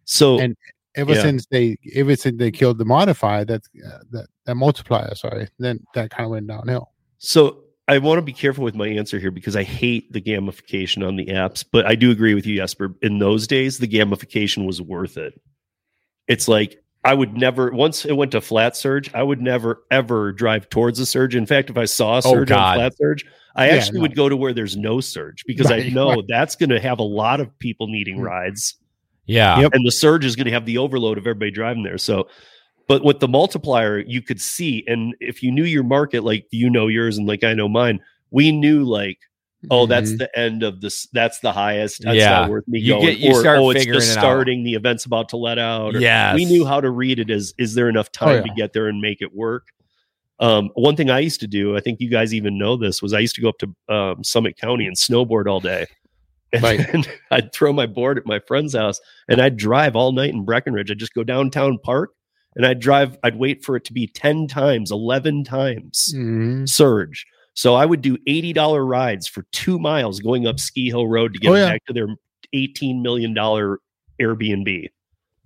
So 0.04 0.38
And- 0.38 0.56
ever 0.96 1.14
Yeah. 1.14 1.22
since 1.22 1.46
they 1.46 1.78
ever 1.94 2.14
since 2.16 2.36
they 2.36 2.50
killed 2.50 2.76
the 2.78 2.84
modifier 2.84 3.44
that 3.46 3.62
uh, 3.86 3.98
that 4.10 4.26
that 4.44 4.56
multiplier 4.56 5.14
sorry 5.14 5.48
then 5.60 5.78
that 5.94 6.10
kind 6.10 6.24
of 6.24 6.32
went 6.32 6.48
downhill 6.48 6.90
So 7.22 7.64
I 7.86 7.98
want 7.98 8.18
to 8.18 8.22
be 8.22 8.32
careful 8.32 8.64
with 8.64 8.74
my 8.74 8.88
answer 8.88 9.18
here 9.18 9.30
because 9.30 9.54
I 9.54 9.62
hate 9.62 10.10
the 10.12 10.20
gamification 10.22 11.06
on 11.06 11.16
the 11.16 11.26
apps, 11.26 11.64
but 11.70 11.86
I 11.86 11.94
do 11.94 12.10
agree 12.10 12.34
with 12.34 12.46
you, 12.46 12.56
Jesper. 12.56 12.94
In 13.02 13.18
those 13.18 13.46
days, 13.46 13.78
the 13.78 13.86
gamification 13.86 14.66
was 14.66 14.80
worth 14.80 15.16
it. 15.18 15.38
It's 16.28 16.48
like 16.48 16.82
I 17.04 17.12
would 17.14 17.36
never 17.36 17.70
once 17.72 18.04
it 18.06 18.16
went 18.16 18.32
to 18.32 18.40
flat 18.40 18.74
surge, 18.76 19.12
I 19.14 19.22
would 19.22 19.40
never 19.40 19.82
ever 19.90 20.32
drive 20.32 20.70
towards 20.70 20.98
a 20.98 21.04
surge. 21.06 21.36
In 21.36 21.44
fact, 21.46 21.68
if 21.68 21.76
I 21.76 21.84
saw 21.84 22.18
a 22.18 22.22
surge 22.22 22.50
on 22.52 22.74
flat 22.76 22.96
surge, 22.96 23.26
I 23.54 23.68
Yeah, 23.68 23.74
actually 23.74 23.98
no. 23.98 24.02
would 24.02 24.16
go 24.16 24.28
to 24.30 24.36
where 24.36 24.52
there's 24.54 24.76
no 24.76 25.00
surge 25.00 25.44
because 25.46 25.70
I 25.70 25.88
know 25.92 26.10
right. 26.14 26.24
that's 26.26 26.56
going 26.56 26.70
to 26.70 26.80
have 26.80 27.00
a 27.00 27.04
lot 27.04 27.40
of 27.40 27.56
people 27.58 27.86
needing 27.88 28.18
Mm. 28.18 28.24
rides 28.26 28.76
Yeah. 29.26 29.60
Yep. 29.60 29.74
and 29.74 29.86
the 29.86 29.92
surge 29.92 30.24
is 30.24 30.36
going 30.36 30.46
to 30.46 30.52
have 30.52 30.64
the 30.64 30.78
overload 30.78 31.18
of 31.18 31.24
everybody 31.26 31.50
driving 31.50 31.82
there. 31.82 31.98
So, 31.98 32.28
but 32.90 33.04
with 33.04 33.20
the 33.20 33.28
multiplier, 33.28 34.00
you 34.00 34.20
could 34.20 34.40
see, 34.40 34.82
and 34.88 35.14
if 35.20 35.44
you 35.44 35.52
knew 35.52 35.62
your 35.62 35.84
market, 35.84 36.24
like 36.24 36.44
you 36.50 36.68
know 36.68 36.88
yours, 36.88 37.16
and 37.18 37.28
like 37.28 37.44
I 37.44 37.54
know 37.54 37.68
mine, 37.68 38.00
we 38.32 38.50
knew 38.50 38.82
like, 38.82 39.18
oh, 39.70 39.86
that's 39.86 40.10
Mhm. 40.10 40.18
the 40.18 40.38
end 40.38 40.64
of 40.64 40.80
this. 40.80 41.06
That's 41.12 41.38
the 41.38 41.52
highest. 41.52 42.02
That's 42.02 42.16
Yeah. 42.16 42.30
not 42.30 42.50
worth 42.50 42.66
me 42.66 42.80
You 42.80 42.94
going. 42.94 43.06
get- 43.06 43.18
you 43.18 43.30
or 43.30 43.40
start 43.40 43.58
oh, 43.60 43.70
it's 43.70 43.84
just 43.86 44.10
it 44.10 44.16
out. 44.18 44.22
starting. 44.22 44.64
The 44.64 44.74
event's 44.74 45.04
about 45.04 45.28
to 45.28 45.36
let 45.36 45.56
out. 45.58 46.00
Yes. 46.00 46.34
we 46.34 46.46
knew 46.46 46.66
how 46.66 46.80
to 46.80 46.90
read 46.90 47.20
it 47.20 47.30
as 47.30 47.54
is 47.58 47.74
there 47.74 47.88
enough 47.88 48.10
time 48.10 48.40
Oh, 48.40 48.42
to 48.42 48.50
get 48.56 48.72
there 48.72 48.88
and 48.88 49.00
make 49.00 49.22
it 49.22 49.32
work. 49.36 49.68
Um, 50.40 50.70
one 50.74 50.96
thing 50.96 51.10
I 51.10 51.20
used 51.20 51.38
to 51.40 51.46
do, 51.46 51.76
I 51.76 51.80
think 51.80 52.00
you 52.00 52.08
guys 52.10 52.34
even 52.34 52.58
know 52.58 52.76
this, 52.76 53.00
was 53.02 53.12
I 53.12 53.20
used 53.20 53.36
to 53.36 53.40
go 53.40 53.50
up 53.50 53.58
to 53.58 53.94
um, 53.94 54.24
Summit 54.24 54.56
County 54.56 54.86
and 54.86 54.96
snowboard 54.96 55.46
all 55.46 55.60
day. 55.60 55.86
And 56.52 56.64
Right. 56.64 57.08
I'd 57.30 57.52
throw 57.52 57.72
my 57.72 57.86
board 57.86 58.18
at 58.18 58.26
my 58.26 58.40
friend's 58.40 58.74
house 58.74 59.00
and 59.28 59.40
I'd 59.40 59.56
drive 59.56 59.94
all 59.94 60.10
night 60.10 60.30
in 60.34 60.44
Breckenridge. 60.44 60.90
I'd 60.90 60.98
just 60.98 61.14
go 61.14 61.22
downtown 61.22 61.78
park 61.78 62.10
and 62.56 62.66
I'd 62.66 62.80
drive, 62.80 63.16
I'd 63.22 63.36
wait 63.38 63.64
for 63.64 63.76
it 63.76 63.84
to 63.86 63.92
be 63.92 64.06
10 64.06 64.46
times, 64.48 64.90
11 64.90 65.44
times 65.44 66.12
Mhm. 66.16 66.68
surge. 66.68 67.26
So 67.54 67.74
I 67.74 67.84
would 67.86 68.00
do 68.02 68.16
$80 68.26 68.84
rides 68.86 69.26
for 69.26 69.44
two 69.52 69.78
miles 69.78 70.20
going 70.20 70.46
up 70.46 70.58
Ski 70.60 70.86
Hill 70.88 71.06
Road 71.08 71.34
to 71.34 71.38
get 71.40 71.50
Oh, 71.50 71.54
yeah. 71.54 71.70
back 71.72 71.84
to 71.86 71.92
their 71.92 72.08
$18 72.54 73.02
million 73.02 73.34
Airbnb. 74.20 74.88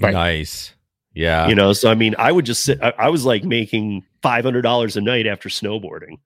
Right. 0.01 0.13
Nice. 0.13 0.75
Yeah. 1.15 1.49
You 1.49 1.55
know, 1.55 1.73
so 1.73 1.91
I 1.91 1.95
mean, 1.95 2.15
I 2.19 2.33
would 2.33 2.45
just 2.47 2.63
sit, 2.65 2.83
I, 2.83 2.93
I 2.99 3.09
was 3.09 3.25
like 3.25 3.45
making 3.45 4.05
$500 4.23 4.97
a 4.97 5.01
night 5.01 5.27
after 5.27 5.49
snowboarding. 5.49 6.17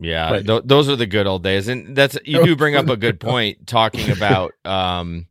Yeah, 0.00 0.30
Right. 0.32 0.46
th- 0.46 0.62
those 0.64 0.88
are 0.88 0.96
the 0.96 1.06
good 1.06 1.26
old 1.28 1.42
days, 1.44 1.68
and 1.68 1.94
that's 1.94 2.18
you 2.24 2.42
do 2.44 2.56
bring 2.56 2.74
up 2.74 2.88
a 2.88 2.96
good 2.96 3.20
point 3.20 3.66
talking 3.68 4.10
about 4.10 4.52
um, 4.64 5.26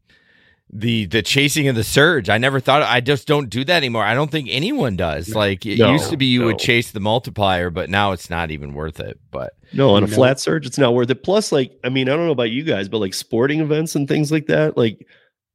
the 0.73 1.05
the 1.05 1.21
chasing 1.21 1.67
of 1.67 1.75
the 1.75 1.83
surge. 1.83 2.29
I 2.29 2.37
never 2.37 2.59
thought 2.59 2.81
I 2.81 3.01
just 3.01 3.27
don't 3.27 3.49
do 3.49 3.63
that 3.65 3.75
anymore. 3.75 4.03
I 4.03 4.13
don't 4.13 4.31
think 4.31 4.47
anyone 4.49 4.95
does. 4.95 5.35
Like 5.35 5.65
it 5.65 5.79
No, 5.79 5.91
used 5.91 6.09
to 6.11 6.17
be, 6.17 6.27
you 6.27 6.39
no. 6.41 6.45
would 6.47 6.59
chase 6.59 6.91
the 6.91 6.99
multiplier, 7.01 7.69
but 7.69 7.89
now 7.89 8.13
it's 8.13 8.29
not 8.29 8.51
even 8.51 8.73
worth 8.73 8.99
it. 9.01 9.19
But 9.31 9.53
No, 9.73 9.95
on 9.95 10.03
a 10.03 10.07
No. 10.07 10.13
flat 10.15 10.39
surge, 10.39 10.65
it's 10.65 10.77
not 10.77 10.93
worth 10.93 11.09
it. 11.09 11.23
Plus, 11.23 11.51
like, 11.51 11.77
I 11.83 11.89
mean, 11.89 12.07
I 12.07 12.15
don't 12.15 12.25
know 12.25 12.31
about 12.31 12.51
you 12.51 12.63
guys, 12.63 12.87
but 12.87 12.99
like 12.99 13.13
sporting 13.13 13.59
events 13.59 13.95
and 13.95 14.07
things 14.07 14.31
like 14.31 14.47
that, 14.47 14.77
like 14.77 15.05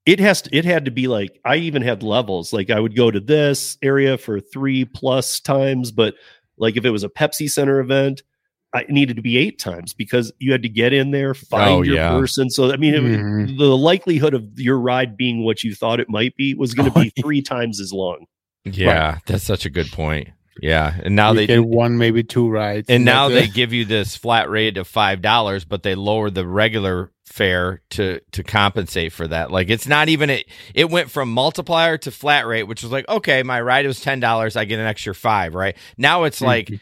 it 0.05 0.21
has 0.21 0.43
to, 0.43 0.55
it 0.57 0.65
had 0.67 0.85
to 0.85 0.91
be 0.91 1.09
like, 1.09 1.41
I 1.45 1.57
even 1.57 1.83
had 1.83 2.03
levels. 2.03 2.53
Like 2.53 2.69
I 2.71 2.79
would 2.79 2.95
go 2.95 3.11
to 3.11 3.19
this 3.21 3.79
area 3.83 4.19
for 4.19 4.39
three 4.39 4.85
plus 4.85 5.41
times, 5.41 5.93
but 5.93 6.15
like 6.59 6.77
if 6.77 6.85
it 6.85 6.91
was 6.91 7.05
a 7.05 7.09
Pepsi 7.09 7.51
Center 7.51 7.81
event, 7.81 8.23
I 8.23 8.36
it 8.83 8.91
needed 8.91 9.17
to 9.17 9.23
be 9.23 9.37
eight 9.37 9.59
times 9.59 9.93
because 9.93 10.33
you 10.39 10.53
had 10.53 10.63
to 10.63 10.69
get 10.69 10.93
in 10.93 11.11
there, 11.11 11.35
find 11.35 11.71
Oh, 11.71 11.83
your 11.83 11.97
yeah. 11.97 12.11
person. 12.11 12.51
So, 12.51 12.73
I 12.73 12.77
mean, 12.77 12.95
it, 12.95 13.03
Mhm. 13.03 13.59
the 13.59 13.77
likelihood 13.77 14.35
of 14.35 14.45
your 14.59 14.79
ride 14.79 15.17
being 15.17 15.45
what 15.45 15.63
you 15.65 15.75
thought 15.75 16.01
it 16.01 16.09
might 16.09 16.37
be 16.37 16.55
was 16.55 16.75
going 16.75 16.91
to 16.91 16.99
Oh, 16.99 17.03
be 17.03 17.11
three 17.21 17.43
times 17.43 17.81
as 17.81 17.93
long. 17.93 18.27
yeah, 18.65 19.19
that's 19.27 19.45
such 19.45 19.65
a 19.67 19.71
good 19.71 19.91
point. 19.93 20.29
Yeah, 20.63 20.95
and 21.03 21.15
now 21.15 21.33
You 21.33 21.37
they 21.41 21.47
get 21.49 21.65
one, 21.67 21.99
maybe 21.99 22.23
two 22.25 22.49
rides, 22.49 22.89
and 22.89 23.05
now 23.05 23.29
they 23.29 23.47
give 23.47 23.75
you 23.75 23.85
this 23.85 24.17
flat 24.17 24.49
rate 24.49 24.79
of 24.79 24.89
five 24.89 25.21
dollars, 25.21 25.67
but 25.67 25.83
they 25.83 25.95
lower 25.95 26.31
the 26.31 26.47
regular 26.47 27.13
fare 27.27 27.83
to 27.91 28.21
to 28.33 28.43
compensate 28.43 29.13
for 29.13 29.29
that. 29.29 29.51
Like 29.51 29.69
it's 29.69 29.87
not 29.87 30.09
even 30.09 30.31
it. 30.31 30.47
It 30.75 30.89
went 30.89 31.11
from 31.11 31.31
multiplier 31.31 31.99
to 31.99 32.11
flat 32.11 32.47
rate, 32.47 32.63
which 32.63 32.83
was 32.83 32.91
like 32.91 33.07
okay, 33.07 33.43
my 33.43 33.61
ride 33.61 33.87
was 33.87 34.01
ten 34.01 34.19
dollars, 34.19 34.57
I 34.57 34.65
get 34.65 34.79
an 34.79 34.87
extra 34.87 35.15
five. 35.15 35.55
Right 35.55 35.77
now, 35.99 36.25
it's 36.25 36.41
like 36.41 36.69
Mhm. 36.69 36.81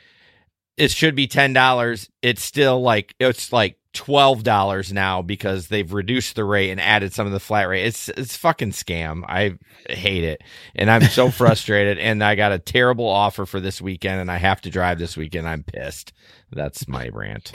It 0.76 0.90
should 0.90 1.14
be 1.14 1.26
ten 1.26 1.52
dollars. 1.52 2.10
It's 2.22 2.42
still 2.42 2.80
like 2.80 3.14
it's 3.18 3.52
like 3.52 3.78
twelve 3.92 4.42
dollars 4.42 4.92
now 4.92 5.22
because 5.22 5.68
they've 5.68 5.92
reduced 5.92 6.36
the 6.36 6.44
rate 6.44 6.70
and 6.70 6.80
added 6.80 7.12
some 7.12 7.26
of 7.26 7.32
the 7.32 7.40
flat 7.40 7.68
rate. 7.68 7.86
It's 7.86 8.08
it's 8.10 8.36
fucking 8.36 8.72
scam. 8.72 9.22
I 9.26 9.56
hate 9.88 10.24
it, 10.24 10.42
and 10.74 10.90
I'm 10.90 11.02
so 11.02 11.30
frustrated. 11.30 11.98
And 11.98 12.22
I 12.22 12.34
got 12.34 12.52
a 12.52 12.58
terrible 12.58 13.08
offer 13.08 13.46
for 13.46 13.60
this 13.60 13.80
weekend, 13.80 14.20
and 14.20 14.30
I 14.30 14.36
have 14.36 14.60
to 14.62 14.70
drive 14.70 14.98
this 14.98 15.16
weekend. 15.16 15.48
I'm 15.48 15.62
pissed. 15.62 16.12
That's 16.50 16.86
my 16.88 17.08
rant. 17.08 17.52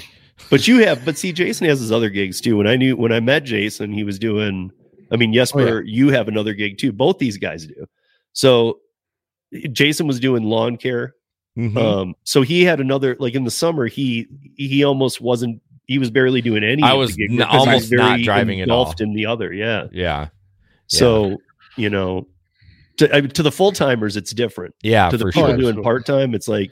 But 0.49 0.67
you 0.67 0.85
have, 0.85 1.03
but 1.03 1.17
see, 1.17 1.33
Jason 1.33 1.67
has 1.67 1.81
his 1.81 1.91
other 1.91 2.09
gigs 2.09 2.39
too. 2.39 2.57
When 2.57 2.67
I 2.67 2.77
knew 2.77 2.95
when 2.95 3.11
I 3.11 3.19
met 3.19 3.43
Jason, 3.43 3.91
he 3.91 4.03
was 4.03 4.17
doing. 4.17 4.71
I 5.11 5.17
mean, 5.17 5.33
Jesper, 5.33 5.79
oh, 5.79 5.81
you 5.83 6.09
have 6.09 6.27
another 6.27 6.53
gig 6.53 6.77
too. 6.77 6.91
Both 6.91 7.17
these 7.17 7.37
guys 7.37 7.65
do. 7.65 7.85
So 8.33 8.79
Jason 9.71 10.07
was 10.07 10.19
doing 10.19 10.43
lawn 10.43 10.77
care. 10.77 11.15
Mhm. 11.59 11.77
Um, 11.77 12.15
so 12.23 12.41
he 12.41 12.63
had 12.63 12.79
another 12.79 13.17
like 13.19 13.35
in 13.35 13.43
the 13.43 13.51
summer. 13.51 13.87
He 13.87 14.27
he 14.55 14.83
almost 14.83 15.19
wasn't. 15.19 15.61
He 15.87 15.97
was 15.97 16.09
barely 16.11 16.41
doing 16.41 16.63
any. 16.63 16.83
I 16.83 16.93
was 16.93 17.17
n- 17.19 17.37
work 17.37 17.47
'cause 17.49 17.57
was 17.59 17.67
almost 17.67 17.91
not 17.91 18.19
driving 18.21 18.61
at 18.61 18.69
all. 18.69 18.93
In 18.99 19.13
the 19.13 19.25
other, 19.25 19.51
yeah. 19.51 19.87
yeah, 19.91 20.27
So 20.87 21.37
you 21.75 21.89
know, 21.89 22.27
to 22.97 23.13
I 23.15 23.21
mean, 23.21 23.31
to 23.31 23.43
the 23.43 23.51
full 23.51 23.71
timers, 23.71 24.15
it's 24.15 24.31
different. 24.31 24.75
yeah, 24.83 25.09
to 25.09 25.17
the 25.17 25.25
for 25.25 25.31
people 25.31 25.49
sure. 25.49 25.57
doing 25.57 25.83
part 25.83 26.05
time, 26.05 26.33
it's 26.35 26.47
like, 26.47 26.71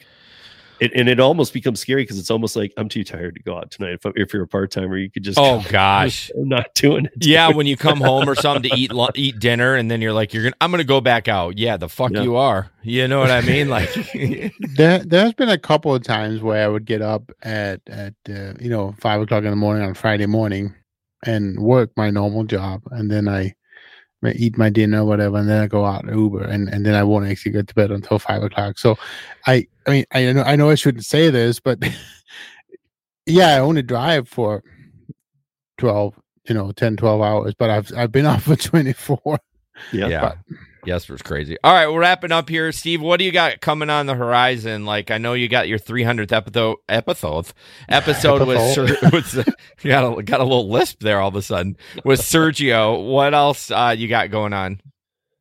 it, 0.79 0.91
and 0.95 1.09
it 1.09 1.19
almost 1.19 1.53
becomes 1.53 1.79
scary 1.79 2.03
because 2.03 2.19
it's 2.19 2.29
almost 2.31 2.55
like 2.55 2.73
I'm 2.77 2.89
too 2.89 3.03
tired 3.03 3.35
to 3.35 3.43
go 3.43 3.57
out 3.57 3.71
tonight. 3.71 3.93
If, 4.03 4.11
if 4.15 4.33
you're 4.33 4.43
a 4.43 4.47
part 4.47 4.71
timer, 4.71 4.97
you 4.97 5.09
could 5.09 5.23
just 5.23 5.37
Oh 5.39 5.63
gosh. 5.69 6.31
I'm 6.37 6.47
not 6.49 6.73
doing 6.75 7.05
it. 7.05 7.11
Yeah, 7.21 7.49
when 7.51 7.65
you 7.67 7.77
come 7.77 7.99
home 7.99 8.29
or 8.29 8.35
something 8.35 8.69
to 8.69 8.77
eat 8.77 8.91
lu- 8.91 9.07
eat 9.15 9.39
dinner, 9.39 9.75
and 9.75 9.89
then 9.89 10.01
you're 10.01 10.13
like, 10.13 10.33
"You're 10.33 10.43
gonna, 10.43 10.55
I'm 10.61 10.71
gonna 10.71 10.83
go 10.83 11.01
back 11.01 11.27
out." 11.27 11.57
Yeah, 11.57 11.77
the 11.77 11.89
fuck 11.89 12.11
Yeah. 12.11 12.21
you 12.23 12.35
are. 12.35 12.71
You 12.83 13.07
know 13.07 13.19
what 13.19 13.31
I 13.31 13.41
mean? 13.41 13.67
Like, 13.69 13.89
There, 14.75 14.99
there's 14.99 15.33
been 15.33 15.49
a 15.49 15.57
couple 15.57 15.93
of 15.93 16.03
times 16.03 16.41
where 16.41 16.63
I 16.63 16.67
would 16.67 16.85
get 16.85 17.01
up 17.01 17.31
at 17.41 17.81
at 17.87 18.13
uh, 18.29 18.53
you 18.59 18.69
know 18.69 18.95
five 18.99 19.21
o'clock 19.21 19.43
in 19.43 19.49
the 19.49 19.55
morning 19.55 19.83
on 19.83 19.93
Friday 19.93 20.25
morning, 20.25 20.73
and 21.25 21.59
work 21.59 21.91
my 21.97 22.09
normal 22.09 22.43
job, 22.45 22.81
and 22.91 23.11
then 23.11 23.27
I 23.27 23.41
may 23.41 23.55
eat 24.35 24.57
my 24.57 24.69
dinner, 24.69 25.01
or 25.01 25.05
whatever, 25.05 25.37
and 25.37 25.47
then 25.47 25.61
I 25.61 25.67
go 25.67 25.85
out 25.85 26.03
and 26.03 26.15
Uber, 26.15 26.43
and, 26.43 26.67
and 26.69 26.85
then 26.85 26.95
I 26.95 27.03
won't 27.03 27.27
actually 27.27 27.51
get 27.51 27.67
to 27.67 27.75
bed 27.75 27.91
until 27.91 28.19
five 28.19 28.43
o'clock. 28.43 28.77
So, 28.79 28.97
I 29.45 29.67
I 29.85 29.91
mean 29.91 30.05
I 30.11 30.31
know 30.31 30.43
I 30.43 30.55
know 30.55 30.69
I 30.69 30.75
shouldn't 30.75 31.05
say 31.05 31.29
this, 31.29 31.59
but 31.59 31.79
yeah, 33.25 33.55
I 33.55 33.59
only 33.59 33.83
drive 33.83 34.27
for 34.27 34.63
12, 35.77 36.19
you 36.49 36.55
know, 36.55 36.71
10, 36.71 36.97
12 36.97 37.21
hours, 37.21 37.53
but 37.57 37.69
I've 37.69 37.91
I've 37.95 38.11
been 38.11 38.25
off 38.25 38.43
for 38.43 38.55
twenty 38.55 38.93
four. 38.93 39.39
Yeah. 39.91 40.07
yeah, 40.07 40.33
Jesper's 40.87 41.21
crazy. 41.21 41.57
All 41.63 41.73
right, 41.73 41.87
we're 41.87 41.99
wrapping 41.99 42.31
up 42.31 42.47
here, 42.47 42.71
Steve. 42.71 43.01
What 43.01 43.17
do 43.17 43.25
you 43.25 43.31
got 43.31 43.59
coming 43.61 43.89
on 43.89 44.05
the 44.05 44.15
horizon? 44.15 44.85
Like, 44.85 45.11
I 45.11 45.17
know 45.17 45.33
you 45.33 45.49
got 45.49 45.67
your 45.67 45.79
300th 45.79 46.31
episode 46.31 46.77
episode 46.87 47.47
episode 47.89 48.47
with 48.47 48.73
Ser- 49.27 49.43
you 49.83 49.89
got 49.91 50.17
a, 50.17 50.23
got 50.23 50.39
a 50.39 50.43
little 50.43 50.69
lisp 50.69 51.01
there 51.01 51.19
all 51.19 51.27
of 51.27 51.35
a 51.35 51.41
sudden 51.41 51.75
with 52.05 52.21
Sergio. 52.21 53.05
What 53.05 53.33
else 53.33 53.69
uh, 53.69 53.93
you 53.97 54.07
got 54.07 54.31
going 54.31 54.53
on? 54.53 54.79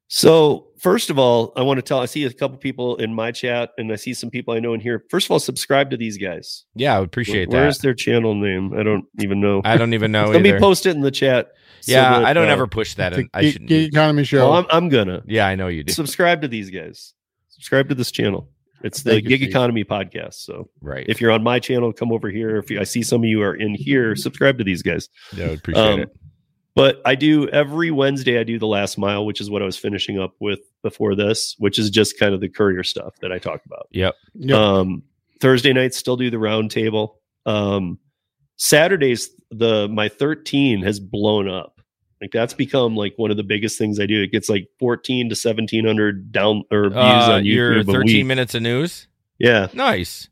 So 0.08 0.68
first 0.78 1.10
of 1.10 1.18
all, 1.18 1.52
I 1.56 1.62
want 1.62 1.78
to 1.78 1.82
tell. 1.82 2.00
I 2.00 2.06
see 2.06 2.24
a 2.24 2.32
couple 2.32 2.56
people 2.58 2.96
in 2.96 3.14
my 3.14 3.32
chat, 3.32 3.70
and 3.78 3.92
I 3.92 3.96
see 3.96 4.14
some 4.14 4.30
people 4.30 4.54
I 4.54 4.60
know 4.60 4.74
in 4.74 4.80
here. 4.80 5.04
First 5.10 5.26
of 5.26 5.30
all, 5.32 5.38
subscribe 5.40 5.90
to 5.90 5.96
these 5.96 6.16
guys. 6.18 6.64
Yeah, 6.74 6.96
I 6.96 7.00
would 7.00 7.06
appreciate 7.08 7.48
Where- 7.50 7.62
Where's 7.62 7.78
their 7.78 7.94
channel 7.94 8.34
name? 8.34 8.72
I 8.78 8.82
don't 8.82 9.04
even 9.20 9.40
know. 9.40 9.62
I 9.64 9.76
don't 9.76 9.94
even 9.94 10.12
know 10.12 10.26
Let 10.26 10.44
either. 10.44 10.54
me 10.54 10.60
post 10.60 10.86
it 10.86 10.94
in 10.96 11.02
the 11.02 11.10
chat. 11.10 11.48
So 11.86 11.92
yeah, 11.92 12.18
that, 12.18 12.24
I 12.26 12.32
don't 12.32 12.48
uh, 12.48 12.52
ever 12.52 12.66
push 12.66 12.94
that. 12.94 13.12
The 13.14 13.20
In. 13.20 13.30
I 13.34 13.42
gig, 13.42 13.52
shouldn't. 13.52 13.68
gig 13.68 13.88
economy 13.92 14.24
show. 14.24 14.38
Well, 14.50 14.58
I'm, 14.58 14.66
I'm 14.70 14.88
gonna 14.88 15.22
Yeah, 15.26 15.46
I 15.46 15.54
know 15.54 15.68
you 15.68 15.84
do. 15.84 15.92
subscribe 15.92 16.42
to 16.42 16.48
these 16.48 16.70
guys. 16.70 17.14
Subscribe 17.48 17.88
to 17.88 17.94
this 17.94 18.10
channel. 18.10 18.48
It's 18.84 19.02
the 19.02 19.12
Thank 19.12 19.26
Gig 19.28 19.40
Steve. 19.40 19.48
Economy 19.48 19.84
podcast. 19.84 20.34
So 20.34 20.68
Right. 20.82 21.06
if 21.08 21.20
you're 21.20 21.30
on 21.30 21.42
my 21.42 21.58
channel, 21.58 21.92
come 21.92 22.12
over 22.12 22.28
here. 22.28 22.56
If 22.58 22.70
you, 22.70 22.78
I 22.78 22.84
see 22.84 23.02
some 23.02 23.22
of 23.22 23.28
you 23.28 23.40
are 23.42 23.54
in 23.54 23.74
here, 23.74 24.14
subscribe 24.14 24.58
to 24.58 24.64
these 24.64 24.82
guys. 24.82 25.08
yeah, 25.34 25.46
I 25.46 25.48
would 25.50 25.58
appreciate 25.60 25.82
Um, 25.92 26.00
it. 26.00 26.10
But 26.74 27.00
I 27.06 27.14
do 27.14 27.48
every 27.48 27.90
Wednesday. 27.90 28.38
I 28.38 28.42
do 28.44 28.58
the 28.58 28.66
last 28.66 28.98
mile, 28.98 29.24
which 29.24 29.40
is 29.40 29.48
what 29.48 29.62
I 29.62 29.64
was 29.64 29.78
finishing 29.78 30.18
up 30.18 30.34
with 30.40 30.60
before 30.82 31.14
this, 31.14 31.54
which 31.58 31.78
is 31.78 31.88
just 31.88 32.18
kind 32.18 32.34
of 32.34 32.40
the 32.42 32.50
courier 32.50 32.82
stuff 32.84 33.14
that 33.22 33.32
I 33.32 33.38
talk 33.38 33.62
about. 33.64 33.86
Yep. 33.92 34.14
Yep. 34.34 34.58
Um, 34.58 35.02
Thursday 35.40 35.72
nights 35.72 35.96
still 35.96 36.18
do 36.18 36.28
the 36.30 36.38
round 36.38 36.70
table. 36.70 37.18
Um, 37.46 37.98
Saturdays, 38.56 39.30
the 39.50 39.88
my 39.88 40.08
13 40.08 40.82
has 40.82 41.00
blown 41.00 41.48
up. 41.48 41.75
Like 42.20 42.30
that's 42.32 42.54
become 42.54 42.96
like 42.96 43.14
one 43.16 43.30
of 43.30 43.36
the 43.36 43.42
biggest 43.42 43.78
things 43.78 44.00
I 44.00 44.06
do. 44.06 44.22
It 44.22 44.32
gets 44.32 44.48
like 44.48 44.68
14 44.78 45.28
to 45.28 45.32
1700 45.34 46.32
down 46.32 46.64
or 46.70 46.84
views 46.88 46.96
Uh, 46.96 47.32
on 47.32 47.44
your 47.44 47.74
YouTube. 47.74 47.80
a 47.88 47.92
13 47.92 48.04
week. 48.06 48.26
minutes 48.26 48.54
of 48.54 48.62
news. 48.62 49.06
Yeah, 49.38 49.68
Nice. 49.74 50.28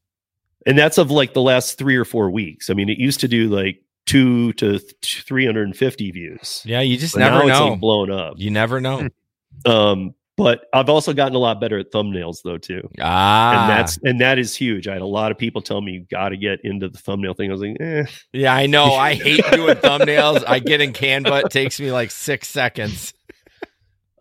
and 0.66 0.78
that's 0.78 0.96
of 0.96 1.10
like 1.10 1.34
the 1.34 1.42
last 1.42 1.76
three 1.76 1.96
or 1.96 2.06
four 2.06 2.30
weeks. 2.30 2.70
I 2.70 2.74
mean, 2.74 2.88
it 2.88 2.96
used 2.98 3.20
to 3.20 3.28
do 3.28 3.48
like 3.48 3.82
two 4.06 4.52
to 4.54 4.78
350 5.02 6.10
views. 6.10 6.62
Yeah, 6.64 6.80
you 6.80 6.96
just 6.96 7.14
But 7.14 7.20
never 7.20 7.34
now 7.40 7.48
it's 7.48 7.58
know. 7.60 7.68
like 7.68 7.80
blown 7.80 8.10
up. 8.10 8.34
you 8.38 8.50
never 8.50 8.80
know. 8.80 9.08
Um, 9.66 10.14
but 10.36 10.66
I've 10.72 10.88
also 10.88 11.12
gotten 11.12 11.34
a 11.34 11.38
lot 11.38 11.60
better 11.60 11.78
at 11.78 11.92
thumbnails 11.92 12.42
though 12.42 12.58
too. 12.58 12.88
ah, 13.00 13.62
and 13.62 13.70
that's 13.70 13.98
and 14.02 14.20
that 14.20 14.38
is 14.38 14.54
huge. 14.54 14.88
I 14.88 14.94
had 14.94 15.02
a 15.02 15.06
lot 15.06 15.30
of 15.30 15.38
people 15.38 15.62
tell 15.62 15.80
me 15.80 15.92
you 15.92 16.06
got 16.10 16.30
to 16.30 16.36
get 16.36 16.60
into 16.64 16.88
the 16.88 16.98
thumbnail 16.98 17.34
thing. 17.34 17.50
I 17.50 17.52
was 17.52 17.60
like, 17.60 17.76
eh. 17.80 18.06
yeah, 18.32 18.54
I 18.54 18.66
know. 18.66 18.94
I 18.94 19.14
hate 19.22 19.44
doing 19.52 19.76
thumbnails. 19.76 20.44
I 20.46 20.58
get 20.58 20.80
in 20.80 20.92
Canva. 20.92 21.44
It 21.44 21.50
takes 21.50 21.78
me 21.78 21.92
like 21.92 22.10
six 22.10 22.48
seconds. 22.48 23.14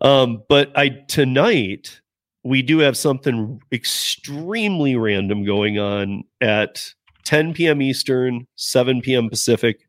Um, 0.00 0.42
but 0.48 0.76
I 0.76 0.90
tonight 1.08 2.00
we 2.44 2.62
do 2.62 2.78
have 2.78 2.96
something 2.96 3.60
extremely 3.72 4.96
random 4.96 5.44
going 5.44 5.78
on 5.78 6.24
at 6.40 6.92
10 7.24 7.54
p.m. 7.54 7.80
Eastern, 7.80 8.46
7 8.56 9.00
p.m. 9.00 9.30
Pacific. 9.30 9.80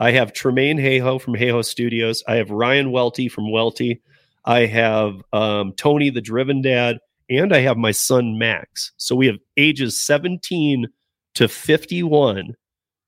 I 0.00 0.10
have 0.12 0.32
Tremaine 0.32 0.78
Hayho 0.78 1.20
from 1.20 1.34
Hayho 1.34 1.64
Studios. 1.64 2.24
I 2.26 2.34
have 2.36 2.50
Ryan 2.50 2.90
Welty 2.90 3.28
from 3.28 3.50
Welty. 3.52 4.02
I 4.44 4.66
have 4.66 5.22
um, 5.32 5.72
Tony 5.76 6.10
the 6.10 6.20
Driven 6.20 6.62
Dad, 6.62 6.98
and 7.28 7.54
I 7.54 7.60
have 7.60 7.76
my 7.76 7.90
son 7.92 8.38
Max. 8.38 8.92
So 8.96 9.14
we 9.14 9.26
have 9.26 9.36
ages 9.56 10.00
17 10.00 10.86
to 11.34 11.48
51 11.48 12.54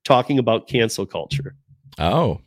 talking 0.05 0.39
about 0.39 0.68
cancel 0.68 1.07
culture. 1.07 1.55
Oh, 1.99 2.41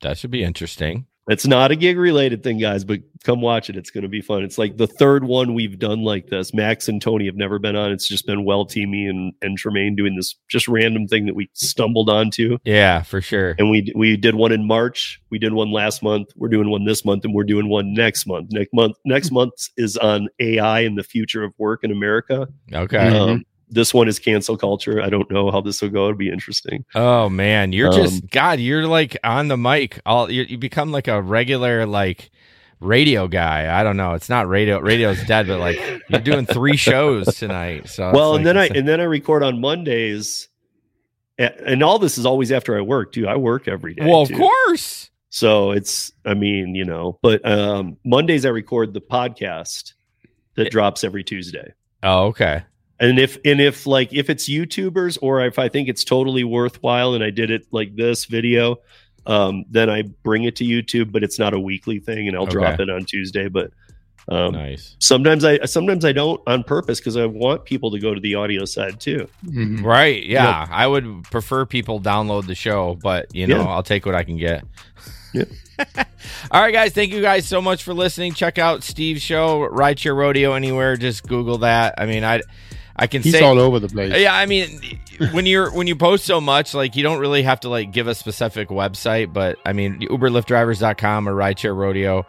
that 0.00 0.18
should 0.18 0.30
be 0.30 0.42
interesting. 0.42 1.06
It's 1.28 1.46
not 1.46 1.70
a 1.70 1.76
gig 1.76 1.98
related 1.98 2.42
thing, 2.42 2.58
guys, 2.58 2.84
but 2.84 3.00
come 3.22 3.40
watch 3.40 3.70
it. 3.70 3.76
It's 3.76 3.90
going 3.90 4.02
to 4.02 4.08
be 4.08 4.20
fun. 4.20 4.42
It's 4.42 4.58
like 4.58 4.76
the 4.76 4.88
third 4.88 5.22
one 5.22 5.54
we've 5.54 5.78
done 5.78 6.02
like 6.02 6.26
this. 6.26 6.52
Max 6.52 6.88
and 6.88 7.00
Tony 7.00 7.26
have 7.26 7.36
never 7.36 7.60
been 7.60 7.76
on. 7.76 7.92
It's 7.92 8.08
just 8.08 8.26
been 8.26 8.44
Welty, 8.44 8.86
me, 8.86 9.06
and 9.06 9.32
and 9.40 9.56
Tremaine 9.56 9.94
doing 9.94 10.16
this 10.16 10.34
just 10.48 10.66
random 10.66 11.06
thing 11.06 11.26
that 11.26 11.34
we 11.34 11.48
stumbled 11.52 12.10
onto. 12.10 12.58
Yeah, 12.64 13.02
for 13.02 13.20
sure. 13.20 13.54
And 13.58 13.70
we 13.70 13.92
we 13.94 14.16
did 14.16 14.34
one 14.34 14.50
in 14.50 14.66
March. 14.66 15.20
We 15.30 15.38
did 15.38 15.52
one 15.52 15.70
last 15.70 16.02
month. 16.02 16.28
We're 16.34 16.48
doing 16.48 16.70
one 16.70 16.84
this 16.84 17.04
month, 17.04 17.24
and 17.24 17.32
we're 17.34 17.44
doing 17.44 17.68
one 17.68 17.94
next 17.94 18.26
month. 18.26 18.48
Next 18.50 18.72
month, 18.72 18.96
next 19.04 19.30
month 19.30 19.52
is 19.76 19.96
on 19.96 20.28
AI 20.40 20.80
and 20.80 20.98
the 20.98 21.04
future 21.04 21.44
of 21.44 21.54
work 21.58 21.84
in 21.84 21.92
America. 21.92 22.48
Okay. 22.72 23.16
Um, 23.16 23.44
this 23.72 23.92
one 23.92 24.06
is 24.08 24.18
cancel 24.18 24.56
culture. 24.56 25.00
I 25.02 25.08
don't 25.10 25.30
know 25.30 25.50
how 25.50 25.60
this 25.60 25.82
will 25.82 25.88
go. 25.88 26.04
It'll 26.06 26.16
be 26.16 26.28
interesting. 26.30 26.84
Oh 26.94 27.28
man, 27.28 27.72
you're 27.72 27.88
Um, 27.92 27.96
just 27.96 28.30
God. 28.30 28.60
You're 28.60 28.86
like 28.86 29.16
on 29.24 29.48
the 29.48 29.56
mic. 29.56 30.00
All 30.06 30.30
you 30.30 30.42
you 30.42 30.58
become 30.58 30.92
like 30.92 31.08
a 31.08 31.20
regular 31.20 31.86
like 31.86 32.30
radio 32.80 33.28
guy. 33.28 33.78
I 33.78 33.82
don't 33.82 33.96
know. 33.96 34.14
It's 34.14 34.28
not 34.28 34.48
radio. 34.48 34.78
Radio's 34.80 35.22
dead, 35.24 35.46
but 35.46 35.58
like 35.60 35.80
you're 36.08 36.20
doing 36.20 36.46
three 36.46 36.76
shows 36.76 37.26
tonight. 37.36 37.88
So 37.88 38.10
well, 38.12 38.30
like- 38.30 38.38
and 38.38 38.46
then 38.46 38.56
I 38.58 38.66
and 38.68 38.86
then 38.88 39.00
I 39.00 39.04
record 39.04 39.42
on 39.42 39.60
Mondays, 39.60 40.48
a- 41.38 41.68
and 41.68 41.82
all 41.82 41.98
this 41.98 42.18
is 42.18 42.26
always 42.26 42.52
after 42.52 42.76
I 42.76 42.80
work 42.82 43.12
too. 43.12 43.26
I 43.26 43.36
work 43.36 43.68
every 43.68 43.94
day. 43.94 44.04
well, 44.06 44.22
of 44.22 44.28
too. 44.28 44.36
course. 44.38 45.10
So 45.34 45.70
it's, 45.70 46.12
I 46.26 46.34
mean, 46.34 46.74
you 46.74 46.84
know, 46.84 47.18
but 47.22 47.40
um, 47.50 47.96
Mondays 48.04 48.44
I 48.44 48.50
record 48.50 48.92
the 48.92 49.00
podcast 49.00 49.94
that 50.56 50.70
drops 50.70 51.04
every 51.04 51.24
Tuesday. 51.24 51.72
Oh, 52.02 52.26
okay. 52.26 52.64
And 53.02 53.18
if 53.18 53.36
and 53.44 53.60
if 53.60 53.84
like 53.86 54.12
if 54.12 54.30
it's 54.30 54.48
YouTubers 54.48 55.18
or 55.20 55.44
if 55.44 55.58
I 55.58 55.68
think 55.68 55.88
it's 55.88 56.04
totally 56.04 56.44
worthwhile 56.44 57.14
and 57.14 57.22
I 57.24 57.30
did 57.30 57.50
it 57.50 57.66
like 57.72 57.96
this 57.96 58.24
video, 58.26 58.76
um, 59.26 59.64
then 59.68 59.90
I 59.90 60.02
bring 60.22 60.44
it 60.44 60.54
to 60.56 60.64
YouTube, 60.64 61.10
but 61.12 61.22
it's 61.24 61.38
not 61.38 61.52
a 61.52 61.58
weekly 61.60 61.98
thing, 61.98 62.28
and 62.28 62.36
I'll 62.36 62.46
drop 62.46 62.78
it 62.78 62.88
on 62.88 63.04
Tuesday. 63.04 63.48
But 63.48 63.72
um, 64.28 64.52
Nice. 64.52 64.94
sometimes 65.00 65.44
I 65.44 65.64
sometimes 65.64 66.04
I 66.04 66.12
don't 66.12 66.40
on 66.46 66.62
purpose 66.62 67.00
because 67.00 67.16
I 67.16 67.26
want 67.26 67.64
people 67.64 67.90
to 67.90 67.98
go 67.98 68.14
to 68.14 68.20
the 68.20 68.36
audio 68.36 68.64
side 68.64 69.00
too. 69.00 69.26
Mhm. 69.44 69.82
Right. 69.82 70.24
Yeah. 70.24 70.64
I 70.70 70.86
would 70.86 71.24
prefer 71.24 71.66
people 71.66 72.00
download 72.00 72.46
the 72.46 72.54
show, 72.54 72.96
but 73.02 73.34
you 73.34 73.48
know, 73.48 73.56
Yeah. 73.62 73.66
I'll 73.68 73.82
take 73.82 74.06
what 74.06 74.14
I 74.14 74.22
can 74.22 74.36
get. 74.36 74.62
Yeah. 75.34 75.44
All 76.52 76.60
right, 76.60 76.72
guys. 76.72 76.92
Thank 76.92 77.12
you 77.12 77.20
guys 77.20 77.48
so 77.48 77.60
much 77.60 77.82
for 77.82 77.94
listening. 77.94 78.32
Check 78.34 78.58
out 78.58 78.84
Steve's 78.84 79.22
show, 79.22 79.68
Rideshare 79.68 80.14
Rodeo, 80.16 80.52
anywhere. 80.52 80.96
Just 80.96 81.26
Google 81.26 81.58
that. 81.58 81.94
I 81.98 82.06
mean, 82.06 82.22
I, 82.22 82.42
I 82.96 83.06
can 83.06 83.22
He's 83.22 83.32
say 83.32 83.42
all 83.42 83.58
over 83.58 83.78
the 83.78 83.88
place. 83.88 84.12
Yeah, 84.16 84.34
I 84.34 84.46
mean, 84.46 84.80
when 85.32 85.46
you're 85.46 85.72
when 85.72 85.86
you 85.86 85.96
post 85.96 86.24
so 86.24 86.40
much, 86.40 86.74
like 86.74 86.94
you 86.96 87.02
don't 87.02 87.20
really 87.20 87.42
have 87.42 87.60
to 87.60 87.68
like 87.68 87.92
give 87.92 88.06
a 88.06 88.14
specific 88.14 88.68
website, 88.68 89.32
but 89.32 89.58
I 89.64 89.72
mean, 89.72 90.00
UberLyftDrivers.com 90.00 91.28
or 91.28 91.34
Rideshare 91.34 91.76
Rodeo. 91.76 92.26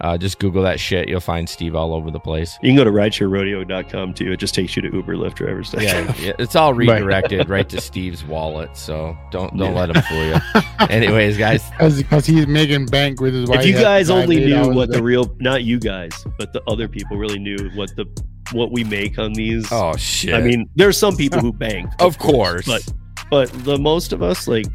Uh, 0.00 0.18
just 0.18 0.40
Google 0.40 0.64
that 0.64 0.80
shit. 0.80 1.08
You'll 1.08 1.20
find 1.20 1.48
Steve 1.48 1.76
all 1.76 1.94
over 1.94 2.10
the 2.10 2.18
place. 2.18 2.58
You 2.62 2.70
can 2.70 2.76
go 2.76 2.84
to 2.84 2.90
ridesharerodeo.com 2.90 4.14
too. 4.14 4.32
It 4.32 4.38
just 4.38 4.54
takes 4.54 4.74
you 4.74 4.82
to 4.82 4.92
Uber, 4.92 5.14
Lyft, 5.14 5.34
driver's 5.34 5.72
license. 5.72 6.18
Yeah, 6.18 6.26
yeah, 6.26 6.32
it's 6.38 6.56
all 6.56 6.74
redirected 6.74 7.48
right 7.48 7.68
to 7.68 7.80
Steve's 7.80 8.24
wallet. 8.24 8.76
So 8.76 9.16
don't 9.30 9.56
don't 9.56 9.74
let 9.74 9.90
him 9.90 10.02
fool 10.02 10.24
you. 10.24 10.36
Anyways, 10.90 11.38
guys, 11.38 11.62
because 11.78 12.26
he's 12.26 12.46
making 12.48 12.86
bank 12.86 13.20
with 13.20 13.34
his 13.34 13.48
wife. 13.48 13.60
If 13.60 13.66
you 13.66 13.74
guys 13.74 14.10
only 14.10 14.44
knew 14.44 14.74
what 14.74 14.90
the 14.90 15.02
real, 15.02 15.32
not 15.38 15.62
you 15.62 15.78
guys, 15.78 16.26
but 16.38 16.52
the 16.52 16.62
other 16.66 16.88
people 16.88 17.16
really 17.16 17.38
knew 17.38 17.70
what 17.74 17.94
the 17.94 18.04
what 18.52 18.70
we 18.70 18.84
make 18.84 19.18
on 19.18 19.32
these. 19.32 19.70
Oh 19.72 19.96
shit! 19.96 20.34
I 20.34 20.40
mean, 20.40 20.68
there's 20.76 20.98
some 20.98 21.16
people 21.16 21.40
who 21.40 21.52
bank, 21.68 21.90
of 22.00 22.18
course, 22.18 22.66
but 22.66 22.86
but 23.30 23.64
the 23.64 23.78
most 23.78 24.12
of 24.12 24.22
us 24.22 24.46
like 24.46 24.66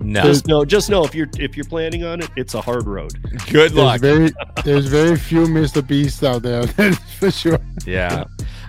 no. 0.00 0.22
Just 0.22 0.46
know, 0.46 0.64
just 0.64 0.90
know 0.90 1.04
if 1.04 1.14
you're 1.14 1.28
if 1.38 1.56
you're 1.56 1.66
planning 1.66 2.04
on 2.04 2.20
it, 2.20 2.30
it's 2.36 2.54
a 2.54 2.60
hard 2.60 2.86
road. 2.86 3.12
Good 3.50 3.74
luck. 3.74 4.00
There's 4.00 4.30
very, 4.32 4.62
there's 4.64 4.86
very 4.86 5.16
few 5.16 5.46
Mr. 5.46 5.84
Beasts 5.86 6.22
out 6.22 6.42
there, 6.42 6.64
that's 6.76 6.98
for 7.14 7.30
sure. 7.30 7.58
Yeah. 7.84 8.24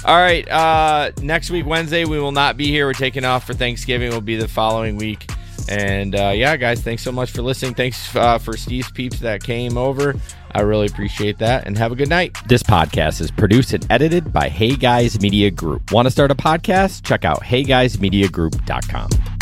All 0.06 0.18
right. 0.18 0.50
Uh, 0.50 1.12
next 1.22 1.52
week, 1.52 1.66
Wednesday, 1.66 2.06
we 2.06 2.20
will 2.20 2.32
not 2.32 2.58
be 2.58 2.68
here. 2.68 2.88
We're 2.88 2.94
taking 2.94 3.26
off 3.26 3.46
for 3.46 3.54
Thanksgiving. 3.54 4.10
We'll 4.10 4.22
be 4.22 4.38
the 4.38 4.48
following 4.48 4.96
week. 4.96 5.30
And 5.70 6.16
uh, 6.16 6.34
yeah, 6.36 6.58
guys, 6.58 6.82
thanks 6.82 7.04
so 7.04 7.12
much 7.12 7.30
for 7.30 7.44
listening. 7.44 7.76
Thanks 7.76 8.16
uh, 8.16 8.40
for 8.40 8.58
Steve's 8.58 8.92
peeps 8.92 9.20
that 9.20 9.44
came 9.44 9.78
over. 9.78 10.16
I 10.52 10.62
really 10.62 10.88
appreciate 10.88 11.38
that. 11.38 11.68
And 11.68 11.78
have 11.78 11.92
a 11.92 11.96
good 11.96 12.10
night. 12.10 12.36
This 12.48 12.64
podcast 12.64 13.22
is 13.22 13.30
produced 13.30 13.74
and 13.74 13.86
edited 13.92 14.34
by 14.34 14.50
Hey 14.50 14.76
Guys 14.76 15.22
Media 15.22 15.52
Group. 15.52 15.92
Want 15.92 16.08
to 16.08 16.12
start 16.12 16.32
a 16.32 16.36
podcast? 16.36 17.04
Check 17.04 17.24
out 17.24 17.44
heyguysmediagroup.com. 17.44 19.39